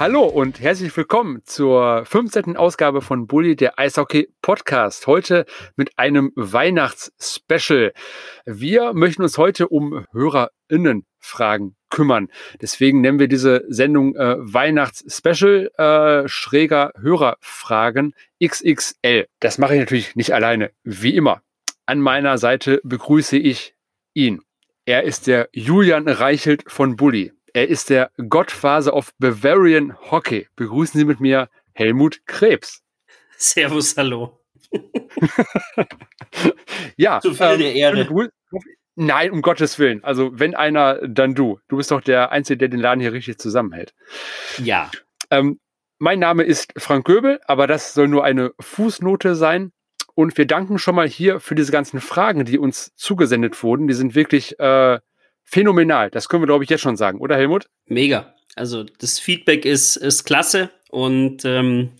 Hallo 0.00 0.24
und 0.24 0.62
herzlich 0.62 0.96
willkommen 0.96 1.42
zur 1.44 2.06
15. 2.06 2.56
Ausgabe 2.56 3.02
von 3.02 3.26
Bully, 3.26 3.54
der 3.54 3.78
Eishockey 3.78 4.32
Podcast. 4.40 5.06
Heute 5.06 5.44
mit 5.76 5.98
einem 5.98 6.32
Weihnachts-Special. 6.36 7.92
Wir 8.46 8.94
möchten 8.94 9.20
uns 9.20 9.36
heute 9.36 9.68
um 9.68 10.06
HörerInnen-Fragen 10.12 11.76
kümmern. 11.90 12.28
Deswegen 12.62 13.02
nennen 13.02 13.18
wir 13.18 13.28
diese 13.28 13.62
Sendung 13.68 14.16
äh, 14.16 14.36
Weihnachts-Special 14.38 15.70
äh, 15.76 16.28
schräger 16.28 16.94
Hörerfragen 16.98 18.14
XXL. 18.42 19.26
Das 19.40 19.58
mache 19.58 19.74
ich 19.74 19.80
natürlich 19.80 20.16
nicht 20.16 20.32
alleine, 20.32 20.70
wie 20.82 21.14
immer. 21.14 21.42
An 21.84 22.00
meiner 22.00 22.38
Seite 22.38 22.80
begrüße 22.84 23.36
ich 23.36 23.74
ihn. 24.14 24.40
Er 24.86 25.04
ist 25.04 25.26
der 25.26 25.50
Julian 25.52 26.08
Reichelt 26.08 26.64
von 26.68 26.96
Bully. 26.96 27.32
Er 27.52 27.68
ist 27.68 27.90
der 27.90 28.10
Godfather 28.28 28.94
of 28.94 29.12
Bavarian 29.18 29.96
Hockey. 30.10 30.46
Begrüßen 30.56 30.98
Sie 30.98 31.04
mit 31.04 31.20
mir 31.20 31.48
Helmut 31.72 32.20
Krebs. 32.26 32.82
Servus, 33.36 33.96
hallo. 33.96 34.38
ja, 36.96 37.20
zu 37.20 37.34
viel 37.34 37.46
ähm, 37.46 37.58
der 37.58 37.74
Ehre. 37.74 38.30
Nein, 38.94 39.30
um 39.32 39.42
Gottes 39.42 39.78
Willen. 39.78 40.04
Also, 40.04 40.38
wenn 40.38 40.54
einer, 40.54 41.00
dann 41.08 41.34
du. 41.34 41.58
Du 41.68 41.78
bist 41.78 41.90
doch 41.90 42.02
der 42.02 42.30
Einzige, 42.30 42.58
der 42.58 42.68
den 42.68 42.80
Laden 42.80 43.00
hier 43.00 43.12
richtig 43.12 43.38
zusammenhält. 43.38 43.94
Ja. 44.58 44.90
Ähm, 45.30 45.58
mein 45.98 46.18
Name 46.18 46.44
ist 46.44 46.72
Frank 46.76 47.06
Göbel, 47.06 47.40
aber 47.46 47.66
das 47.66 47.94
soll 47.94 48.08
nur 48.08 48.24
eine 48.24 48.52
Fußnote 48.60 49.34
sein. 49.34 49.72
Und 50.14 50.36
wir 50.36 50.46
danken 50.46 50.78
schon 50.78 50.94
mal 50.94 51.08
hier 51.08 51.40
für 51.40 51.54
diese 51.54 51.72
ganzen 51.72 52.00
Fragen, 52.00 52.44
die 52.44 52.58
uns 52.58 52.92
zugesendet 52.94 53.60
wurden. 53.62 53.88
Die 53.88 53.94
sind 53.94 54.14
wirklich 54.14 54.58
äh, 54.60 54.98
phänomenal. 55.50 56.10
Das 56.10 56.28
können 56.28 56.42
wir, 56.42 56.46
glaube 56.46 56.64
ich, 56.64 56.70
jetzt 56.70 56.80
schon 56.80 56.96
sagen, 56.96 57.18
oder 57.20 57.36
Helmut? 57.36 57.68
Mega. 57.86 58.34
Also 58.56 58.84
das 58.84 59.18
Feedback 59.18 59.64
ist, 59.64 59.96
ist 59.96 60.24
klasse 60.24 60.70
und 60.90 61.44
ähm, 61.44 61.90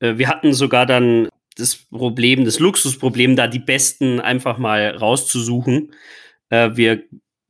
äh, 0.00 0.18
wir 0.18 0.28
hatten 0.28 0.52
sogar 0.52 0.86
dann 0.86 1.28
das 1.56 1.76
Problem, 1.76 2.44
das 2.44 2.58
Luxusproblem, 2.58 3.36
da 3.36 3.46
die 3.46 3.60
Besten 3.60 4.20
einfach 4.20 4.58
mal 4.58 4.96
rauszusuchen. 4.96 5.94
Äh, 6.50 6.70
wir 6.74 7.04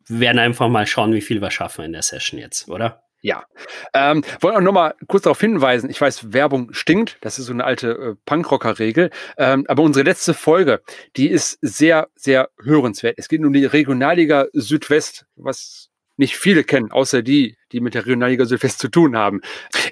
werden 0.08 0.38
einfach 0.38 0.68
mal 0.68 0.86
schauen, 0.86 1.14
wie 1.14 1.22
viel 1.22 1.40
wir 1.40 1.50
schaffen 1.50 1.84
in 1.84 1.92
der 1.92 2.02
Session 2.02 2.38
jetzt, 2.38 2.68
oder? 2.68 3.03
Ja. 3.24 3.46
Ähm, 3.94 4.22
wollen 4.40 4.54
auch 4.54 4.60
nochmal 4.60 4.96
kurz 5.08 5.22
darauf 5.22 5.40
hinweisen, 5.40 5.88
ich 5.88 5.98
weiß, 5.98 6.34
Werbung 6.34 6.74
stinkt, 6.74 7.16
das 7.22 7.38
ist 7.38 7.46
so 7.46 7.54
eine 7.54 7.64
alte 7.64 7.88
äh, 7.92 8.14
Punkrocker-Regel, 8.26 9.08
ähm, 9.38 9.64
aber 9.66 9.82
unsere 9.82 10.04
letzte 10.04 10.34
Folge, 10.34 10.82
die 11.16 11.30
ist 11.30 11.56
sehr, 11.62 12.08
sehr 12.16 12.50
hörenswert. 12.62 13.14
Es 13.16 13.28
geht 13.28 13.42
um 13.42 13.54
die 13.54 13.64
Regionalliga 13.64 14.48
Südwest, 14.52 15.24
was 15.36 15.88
nicht 16.16 16.36
viele 16.36 16.64
kennen, 16.64 16.90
außer 16.90 17.22
die, 17.22 17.56
die 17.72 17.80
mit 17.80 17.94
der 17.94 18.06
Regionalliga 18.06 18.44
Südwest 18.44 18.78
zu 18.78 18.88
tun 18.88 19.16
haben. 19.16 19.40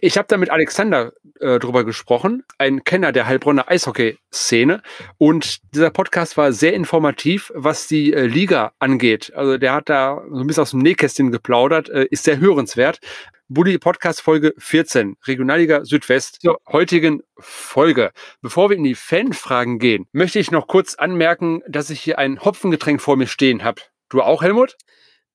Ich 0.00 0.16
habe 0.16 0.28
da 0.28 0.36
mit 0.36 0.50
Alexander 0.50 1.12
äh, 1.40 1.58
drüber 1.58 1.84
gesprochen, 1.84 2.44
ein 2.58 2.84
Kenner 2.84 3.12
der 3.12 3.26
Heilbronner 3.26 3.68
Eishockey-Szene. 3.68 4.82
Und 5.18 5.58
dieser 5.74 5.90
Podcast 5.90 6.36
war 6.36 6.52
sehr 6.52 6.74
informativ, 6.74 7.52
was 7.54 7.88
die 7.88 8.12
äh, 8.12 8.26
Liga 8.26 8.72
angeht. 8.78 9.32
Also 9.34 9.58
der 9.58 9.72
hat 9.72 9.88
da 9.88 10.22
so 10.30 10.40
ein 10.40 10.46
bisschen 10.46 10.62
aus 10.62 10.70
dem 10.70 10.80
Nähkästchen 10.80 11.32
geplaudert, 11.32 11.88
äh, 11.88 12.06
ist 12.10 12.24
sehr 12.24 12.38
hörenswert. 12.38 13.00
Bulli 13.48 13.76
Podcast 13.76 14.22
Folge 14.22 14.54
14, 14.56 15.16
Regionalliga 15.26 15.84
Südwest, 15.84 16.40
zur 16.40 16.58
heutigen 16.66 17.22
Folge. 17.38 18.12
Bevor 18.40 18.70
wir 18.70 18.78
in 18.78 18.84
die 18.84 18.94
Fanfragen 18.94 19.78
gehen, 19.78 20.06
möchte 20.12 20.38
ich 20.38 20.50
noch 20.50 20.66
kurz 20.66 20.94
anmerken, 20.94 21.62
dass 21.68 21.90
ich 21.90 22.00
hier 22.00 22.18
ein 22.18 22.40
Hopfengetränk 22.40 23.02
vor 23.02 23.16
mir 23.16 23.26
stehen 23.26 23.62
habe. 23.62 23.82
Du 24.08 24.22
auch, 24.22 24.42
Helmut? 24.42 24.76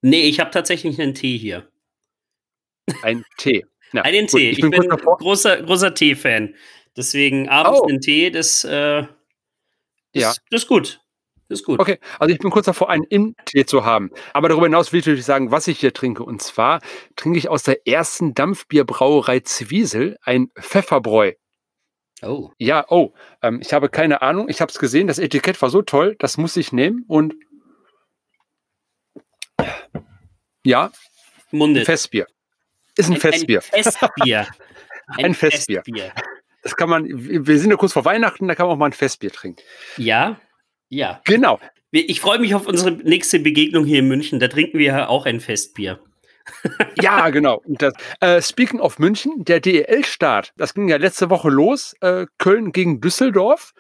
Nee, 0.02 0.22
ich 0.22 0.40
habe 0.40 0.52
tatsächlich 0.52 1.00
einen 1.02 1.14
Tee 1.14 1.38
hier. 1.38 1.70
Ein 3.02 3.24
Tee. 3.38 3.66
Ja, 3.94 4.04
einen 4.04 4.28
Tee. 4.28 4.52
ich, 4.52 4.60
ich 4.60 4.70
bin, 4.70 4.72
großer, 4.72 5.64
großer 5.64 5.94
Tee-Fan. 5.94 6.56
Deswegen 6.96 7.48
abends 7.50 7.80
oh. 7.82 7.88
einen 7.88 8.02
Tee, 8.02 8.32
das, 8.32 8.64
äh, 8.64 9.02
das, 9.02 9.10
ja. 10.14 10.34
das 10.50 10.64
ist 10.64 10.68
gut. 10.68 11.02
Das 11.50 11.60
ist 11.60 11.66
gut. 11.66 11.80
Okay, 11.80 12.00
also 12.20 12.34
ich 12.34 12.40
bin 12.40 12.52
kurz 12.52 12.66
davor, 12.66 12.90
einen 12.90 13.06
Im-Tee 13.06 13.66
zu 13.66 13.86
haben. 13.86 14.12
Aber 14.34 14.50
darüber 14.50 14.66
hinaus 14.66 14.92
will 14.92 15.00
ich 15.00 15.06
natürlich 15.06 15.26
sagen, 15.26 15.52
was 15.52 15.68
ich 15.68 15.80
hier 15.80 15.94
trinke. 15.94 16.24
Und 16.24 16.42
zwar 16.42 16.82
trinke 17.16 17.38
ich 17.38 17.48
aus 17.48 17.64
der 17.64 17.88
ersten 17.88 18.34
Dampfbierbrauerei 18.34 19.40
Zwiesel 19.42 20.18
ein 20.24 20.50
Pfefferbräu. 20.60 21.34
Oh. 22.22 22.50
Ja, 22.58 22.86
oh. 22.90 23.14
Ähm, 23.42 23.60
ich 23.62 23.74
habe 23.74 23.90
keine 23.90 24.22
Ahnung. 24.22 24.50
Ich 24.50 24.60
habe 24.60 24.72
es 24.72 24.80
gesehen. 24.80 25.08
Das 25.08 25.20
Etikett 25.20 25.62
war 25.62 25.70
so 25.70 25.82
toll. 25.82 26.16
Das 26.20 26.38
muss 26.38 26.58
ich 26.58 26.74
nehmen. 26.74 27.06
Und 27.08 27.36
ja, 30.68 30.92
Mundet. 31.52 31.86
Festbier. 31.86 32.28
Ist 32.96 33.10
ein, 33.10 33.16
ein 33.16 33.20
Festbier. 33.20 33.62
Ein 33.74 33.84
Festbier. 33.84 34.48
Ein, 35.10 35.26
ein 35.26 35.34
Festbier. 35.34 35.84
Festbier. 35.86 36.12
Das 36.64 36.76
kann 36.76 36.90
man, 36.90 37.06
wir 37.08 37.60
sind 37.60 37.70
ja 37.70 37.78
kurz 37.78 37.94
vor 37.94 38.04
Weihnachten, 38.04 38.46
da 38.50 38.56
kann 38.56 38.66
man 38.66 38.74
auch 38.74 38.80
mal 38.80 38.88
ein 38.88 38.94
Festbier 38.94 39.32
trinken. 39.32 39.64
Ja, 39.96 40.38
ja. 40.90 41.22
Genau. 41.24 41.62
Ich 41.92 42.20
freue 42.20 42.40
mich 42.40 42.54
auf 42.54 42.68
unsere 42.68 42.92
nächste 42.92 43.40
Begegnung 43.40 43.86
hier 43.86 44.00
in 44.00 44.10
München. 44.10 44.42
Da 44.42 44.50
trinken 44.50 44.78
wir 44.78 44.86
ja 44.86 45.08
auch 45.08 45.26
ein 45.26 45.40
Festbier. 45.40 46.02
ja, 47.02 47.30
genau. 47.30 47.62
Das, 47.68 47.94
äh, 48.20 48.42
speaking 48.42 48.82
of 48.82 49.00
München, 49.00 49.46
der 49.46 49.62
DEL-Start, 49.62 50.52
das 50.58 50.74
ging 50.74 50.90
ja 50.90 50.98
letzte 50.98 51.30
Woche 51.30 51.50
los. 51.50 51.96
Äh, 52.02 52.26
Köln 52.38 52.74
gegen 52.74 53.00
Düsseldorf. 53.00 53.74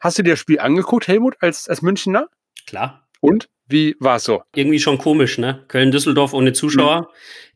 Hast 0.00 0.18
du 0.18 0.22
dir 0.22 0.30
das 0.30 0.38
Spiel 0.40 0.60
angeguckt, 0.60 1.08
Helmut, 1.08 1.36
als, 1.40 1.68
als 1.68 1.82
Münchner? 1.82 2.28
Klar. 2.66 3.06
Und? 3.20 3.50
Wie 3.70 3.96
war 4.00 4.16
es 4.16 4.24
so? 4.24 4.42
Irgendwie 4.54 4.80
schon 4.80 4.98
komisch, 4.98 5.38
ne? 5.38 5.64
Köln-Düsseldorf 5.68 6.32
ohne 6.32 6.52
Zuschauer. 6.52 7.02
Mhm 7.02 7.06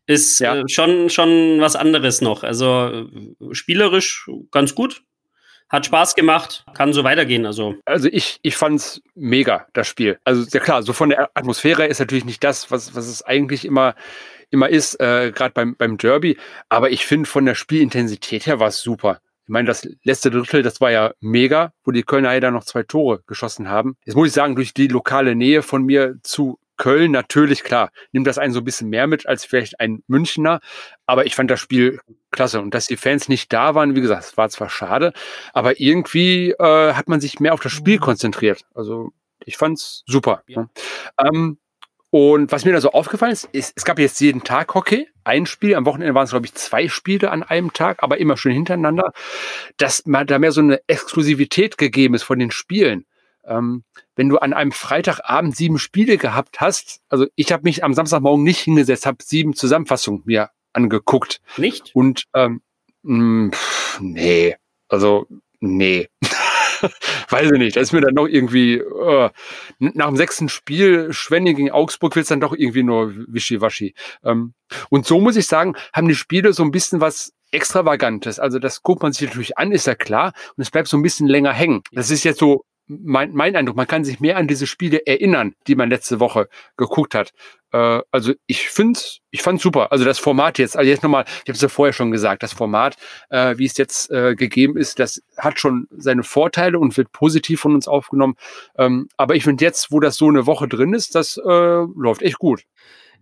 ist 0.07 0.41
ja. 0.41 0.57
äh, 0.57 0.69
schon, 0.69 1.11
schon 1.11 1.61
was 1.61 1.77
anderes 1.77 2.21
noch. 2.21 2.43
Also 2.43 3.07
äh, 3.11 3.55
spielerisch 3.55 4.29
ganz 4.51 4.75
gut. 4.75 5.03
Hat 5.71 5.87
Spaß 5.87 6.15
gemacht, 6.15 6.65
kann 6.75 6.93
so 6.93 7.05
weitergehen. 7.05 7.47
Also, 7.47 7.77
also 7.87 8.09
ich, 8.13 8.39
ich 8.43 8.55
fand 8.55 9.03
mega, 9.15 9.67
das 9.73 9.89
Spiel. 9.89 10.19
Also 10.23 10.45
ja 10.53 10.61
klar, 10.61 10.83
so 10.83 10.93
von 10.93 11.09
der 11.09 11.31
Atmosphäre 11.35 11.87
ist 11.87 11.99
natürlich 11.99 12.27
nicht 12.27 12.45
das, 12.45 12.71
was, 12.71 12.95
was 12.95 13.09
es 13.09 13.23
eigentlich 13.23 13.65
immer, 13.65 13.95
immer 14.51 14.69
ist, 14.69 15.01
äh, 15.01 15.33
gerade 15.35 15.55
beim, 15.55 15.75
beim 15.75 15.97
Derby. 15.97 16.37
Aber 16.69 16.91
ich 16.91 17.07
finde, 17.07 17.29
von 17.29 17.47
der 17.47 17.55
Spielintensität 17.55 18.47
her 18.47 18.61
war 18.61 18.69
es 18.69 18.83
super. 18.83 19.21
Ich 19.45 19.51
meine, 19.51 19.67
das 19.67 19.87
letzte 20.03 20.31
Drittel, 20.31 20.63
das 20.63 20.81
war 20.81 20.91
ja 20.91 21.13
mega, 21.21 21.73
wo 21.85 21.91
die 21.91 22.03
Kölner 22.03 22.33
ja 22.33 22.41
dann 22.41 22.55
noch 22.55 22.65
zwei 22.65 22.83
Tore 22.83 23.23
geschossen 23.27 23.69
haben. 23.69 23.97
Jetzt 24.05 24.15
muss 24.15 24.29
ich 24.29 24.35
sagen, 24.35 24.57
durch 24.57 24.73
die 24.73 24.89
lokale 24.89 25.35
Nähe 25.35 25.63
von 25.63 25.85
mir 25.85 26.17
zu 26.23 26.59
Köln 26.77 27.13
natürlich, 27.13 27.63
klar, 27.63 27.91
nimmt 28.13 28.27
das 28.27 28.39
einen 28.39 28.53
so 28.53 28.61
ein 28.61 28.65
bisschen 28.65 28.89
mehr 28.89 29.07
mit 29.07 29.27
als 29.27 29.45
vielleicht 29.45 29.79
ein 29.81 30.03
Münchner. 30.07 30.61
Aber 31.07 31.27
ich 31.27 31.35
fand 31.35 31.51
das 31.51 31.61
Spiel 31.61 32.01
klasse. 32.31 32.61
Und 32.61 32.75
dass 32.75 32.87
die 32.87 32.97
Fans 32.97 33.29
nicht 33.29 33.53
da 33.53 33.75
waren, 33.75 33.95
wie 33.95 34.01
gesagt, 34.01 34.25
es 34.25 34.37
war 34.37 34.49
zwar 34.49 34.69
schade, 34.69 35.13
aber 35.53 35.81
irgendwie 35.81 36.51
äh, 36.51 36.93
hat 36.95 37.09
man 37.09 37.21
sich 37.21 37.39
mehr 37.39 37.55
auf 37.55 37.61
das 37.61 37.73
Spiel 37.73 37.97
mhm. 37.97 38.03
konzentriert. 38.03 38.65
Also 38.75 39.13
ich 39.45 39.57
fand's 39.57 40.03
super. 40.07 40.43
Ja. 40.47 40.63
Ne? 40.63 40.69
Ähm, 41.19 41.59
und 42.11 42.53
was 42.53 42.65
mir 42.65 42.73
da 42.73 42.81
so 42.81 42.93
aufgefallen 42.93 43.33
ist, 43.33 43.49
ist, 43.53 43.73
es 43.77 43.85
gab 43.85 43.99
jetzt 43.99 44.21
jeden 44.21 44.45
Tag 44.45 44.75
Hockey, 44.75 45.09
ein 45.25 45.47
Spiel, 45.47 45.75
am 45.75 45.87
Wochenende 45.87 46.15
waren 46.15 46.25
es, 46.25 46.31
glaube 46.31 46.47
ich, 46.47 46.55
zwei 46.55 46.89
Spiele 46.89 47.31
an 47.31 47.43
einem 47.43 47.73
Tag, 47.73 48.03
aber 48.03 48.19
immer 48.19 48.37
schön 48.37 48.53
hintereinander, 48.53 49.13
dass 49.77 50.07
man 50.07 50.27
da 50.27 50.39
mehr 50.39 50.53
so 50.53 50.61
eine 50.61 50.81
Exklusivität 50.87 51.79
gegeben 51.79 52.15
ist 52.15 52.23
von 52.23 52.39
den 52.39 52.51
Spielen. 52.51 53.07
Ähm, 53.47 53.85
wenn 54.17 54.29
du 54.29 54.39
an 54.39 54.53
einem 54.53 54.73
Freitagabend 54.73 55.57
sieben 55.57 55.79
Spiele 55.79 56.17
gehabt 56.17 56.61
hast, 56.61 57.01
also 57.09 57.27
ich 57.35 57.53
habe 57.53 57.65
mich 57.65 57.85
am 57.85 57.95
Samstagmorgen 57.95 58.45
nicht 58.45 58.61
hingesetzt, 58.61 59.07
habe 59.07 59.19
sieben 59.23 59.55
Zusammenfassungen 59.55 60.23
mir 60.25 60.51
angeguckt. 60.73 61.41
Nicht? 61.57 61.91
Und 61.95 62.25
ähm, 62.35 62.63
mh, 63.03 63.51
pff, 63.53 64.01
nee, 64.01 64.57
also 64.89 65.27
nee. 65.61 66.09
Weiß 67.31 67.51
ich 67.51 67.59
nicht. 67.59 67.77
Da 67.77 67.81
ist 67.81 67.93
mir 67.93 68.01
dann 68.01 68.15
noch 68.15 68.27
irgendwie 68.27 68.75
äh, 68.75 69.31
nach 69.79 70.07
dem 70.07 70.17
sechsten 70.17 70.49
Spiel 70.49 71.13
Schwenning 71.13 71.57
gegen 71.57 71.71
Augsburg 71.71 72.15
wird 72.17 72.25
es 72.25 72.29
dann 72.29 72.41
doch 72.41 72.55
irgendwie 72.55 72.83
nur 72.83 73.15
wischiwaschi. 73.29 73.95
Ähm, 74.25 74.55
und 74.91 75.07
so 75.07 75.21
muss 75.21 75.37
ich 75.37 75.47
sagen, 75.47 75.75
haben 75.93 76.09
die 76.09 76.15
Spiele 76.15 76.53
so 76.53 76.63
ein 76.63 76.71
bisschen 76.71 77.01
was 77.01 77.33
Extravagantes. 77.51 78.39
Also 78.39 78.59
das 78.59 78.83
guckt 78.83 79.03
man 79.03 79.13
sich 79.13 79.29
natürlich 79.29 79.59
an, 79.59 79.73
ist 79.73 79.87
ja 79.87 79.95
klar. 79.95 80.33
Und 80.57 80.63
es 80.63 80.71
bleibt 80.71 80.89
so 80.89 80.97
ein 80.97 81.03
bisschen 81.03 81.29
länger 81.29 81.53
hängen. 81.53 81.83
Das 81.93 82.11
ist 82.11 82.25
jetzt 82.25 82.41
so 82.41 82.65
mein, 82.87 83.33
mein 83.33 83.57
Eindruck, 83.57 83.77
man 83.77 83.87
kann 83.87 84.05
sich 84.05 84.21
mehr 84.21 84.37
an 84.37 84.49
diese 84.49 84.67
Spiele 84.67 85.07
erinnern, 85.07 85.55
die 85.67 85.75
man 85.75 85.91
letzte 85.91 86.21
Woche 86.21 86.49
geguckt 86.77 87.15
hat. 87.15 87.33
Äh, 87.73 88.01
also 88.11 88.33
ich 88.47 88.69
finde, 88.69 89.01
ich 89.31 89.43
fand 89.43 89.61
super. 89.61 89.91
Also 89.91 90.05
das 90.05 90.19
Format 90.19 90.59
jetzt, 90.59 90.77
also 90.77 90.89
jetzt 90.89 91.03
nochmal, 91.03 91.25
ich 91.27 91.49
habe 91.49 91.53
es 91.53 91.61
ja 91.61 91.69
vorher 91.69 91.93
schon 91.93 92.11
gesagt, 92.11 92.43
das 92.43 92.53
Format, 92.53 92.97
äh, 93.31 93.57
wie 93.57 93.65
es 93.65 93.77
jetzt 93.77 94.11
äh, 94.11 94.35
gegeben 94.35 94.77
ist, 94.77 94.99
das 94.99 95.23
hat 95.39 95.59
schon 95.59 95.87
seine 95.91 96.23
Vorteile 96.23 96.79
und 96.79 96.97
wird 96.97 97.13
positiv 97.13 97.61
von 97.61 97.75
uns 97.75 97.89
aufgenommen. 97.89 98.35
Ähm, 98.77 99.09
aber 99.17 99.35
ich 99.35 99.45
finde 99.45 99.65
jetzt, 99.65 99.91
wo 99.91 100.01
das 100.01 100.17
so 100.17 100.29
eine 100.29 100.47
Woche 100.47 100.69
drin 100.69 100.95
ist, 100.95 101.15
das 101.15 101.37
äh, 101.39 101.41
läuft 101.49 102.23
echt 102.23 102.39
gut. 102.39 102.65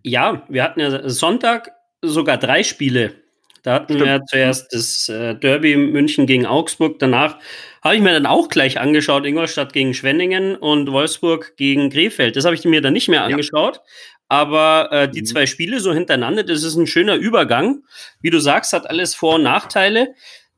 Ja, 0.01 0.43
wir 0.49 0.63
hatten 0.63 0.81
ja 0.81 1.09
Sonntag 1.09 1.71
sogar 2.01 2.37
drei 2.37 2.63
Spiele 2.63 3.22
da 3.63 3.75
hatten 3.75 3.93
Stimmt. 3.93 4.05
wir 4.05 4.21
zuerst 4.25 4.73
das 4.73 5.09
äh, 5.09 5.35
Derby 5.35 5.77
München 5.77 6.27
gegen 6.27 6.45
Augsburg. 6.45 6.99
Danach 6.99 7.37
habe 7.81 7.95
ich 7.95 8.01
mir 8.01 8.11
dann 8.11 8.25
auch 8.25 8.49
gleich 8.49 8.79
angeschaut, 8.79 9.25
Ingolstadt 9.25 9.73
gegen 9.73 9.93
Schwenningen 9.93 10.55
und 10.55 10.91
Wolfsburg 10.91 11.55
gegen 11.55 11.89
Krefeld. 11.89 12.35
Das 12.35 12.45
habe 12.45 12.55
ich 12.55 12.65
mir 12.65 12.81
dann 12.81 12.93
nicht 12.93 13.07
mehr 13.07 13.23
angeschaut. 13.23 13.77
Ja. 13.77 13.81
Aber 14.27 14.89
äh, 14.91 15.09
die 15.09 15.21
mhm. 15.21 15.25
zwei 15.25 15.45
Spiele 15.45 15.79
so 15.79 15.93
hintereinander, 15.93 16.43
das 16.43 16.63
ist 16.63 16.75
ein 16.75 16.87
schöner 16.87 17.15
Übergang. 17.15 17.83
Wie 18.21 18.29
du 18.29 18.39
sagst, 18.39 18.73
hat 18.73 18.89
alles 18.89 19.15
Vor- 19.15 19.35
und 19.35 19.43
Nachteile. 19.43 20.13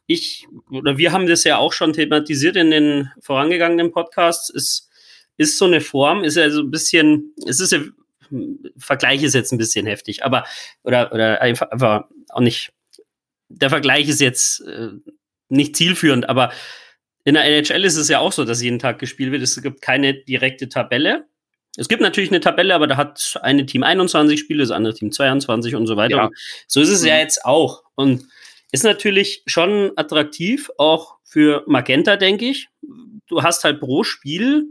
Ich 0.08 0.48
oder 0.72 0.98
wir 0.98 1.12
haben 1.12 1.28
das 1.28 1.44
ja 1.44 1.58
auch 1.58 1.74
schon 1.74 1.94
thematisiert 1.94 2.56
in 2.56 2.72
den 2.72 3.12
vorangegangenen 3.22 3.92
Podcasts. 3.92 4.50
Es 4.50 4.90
ist 5.38 5.58
so 5.58 5.66
eine 5.66 5.82
Form, 5.82 6.24
ist 6.24 6.38
ja 6.38 6.50
so 6.50 6.62
ein 6.62 6.72
bisschen, 6.72 7.34
es 7.46 7.60
ist 7.60 7.72
ja, 7.72 7.80
Vergleich 8.78 9.22
ist 9.24 9.36
jetzt 9.36 9.52
ein 9.52 9.58
bisschen 9.58 9.86
heftig, 9.86 10.24
aber 10.24 10.46
oder 10.84 11.12
oder 11.12 11.42
einfach, 11.42 11.70
einfach 11.70 12.06
auch 12.30 12.40
nicht. 12.40 12.72
Der 13.50 13.70
Vergleich 13.70 14.08
ist 14.10 14.22
jetzt 14.22 14.62
äh, 14.62 14.90
nicht 15.50 15.76
zielführend, 15.76 16.28
aber 16.30 16.52
in 17.24 17.34
der 17.34 17.46
NHL 17.46 17.84
ist 17.84 17.98
es 17.98 18.08
ja 18.08 18.20
auch 18.20 18.32
so, 18.32 18.46
dass 18.46 18.62
jeden 18.62 18.80
Tag 18.80 19.00
gespielt 19.00 19.32
wird. 19.32 19.42
Es 19.42 19.62
gibt 19.62 19.82
keine 19.82 20.14
direkte 20.14 20.70
Tabelle. 20.70 21.26
Es 21.78 21.90
gibt 21.90 22.02
natürlich 22.02 22.30
eine 22.30 22.40
Tabelle, 22.40 22.74
aber 22.74 22.88
da 22.88 22.98
hat 22.98 23.40
eine 23.42 23.66
Team 23.66 23.84
21 23.84 24.40
Spiele, 24.40 24.62
das 24.64 24.72
andere 24.72 24.94
Team 24.94 25.12
22 25.12 25.76
und 25.76 25.88
so 25.88 25.98
weiter. 25.98 26.18
Ja. 26.18 26.26
Und 26.26 26.36
so 26.68 26.82
ist 26.82 26.90
es 26.90 27.02
mhm. 27.02 27.08
ja 27.08 27.18
jetzt 27.18 27.44
auch. 27.44 27.84
Und 27.96 28.28
ist 28.72 28.84
natürlich 28.84 29.44
schon 29.46 29.92
attraktiv, 29.96 30.70
auch 30.78 31.16
für 31.24 31.64
Magenta, 31.68 32.16
denke 32.16 32.46
ich. 32.46 32.68
Du 33.28 33.42
hast 33.42 33.64
halt 33.64 33.80
pro 33.80 34.04
Spiel 34.04 34.68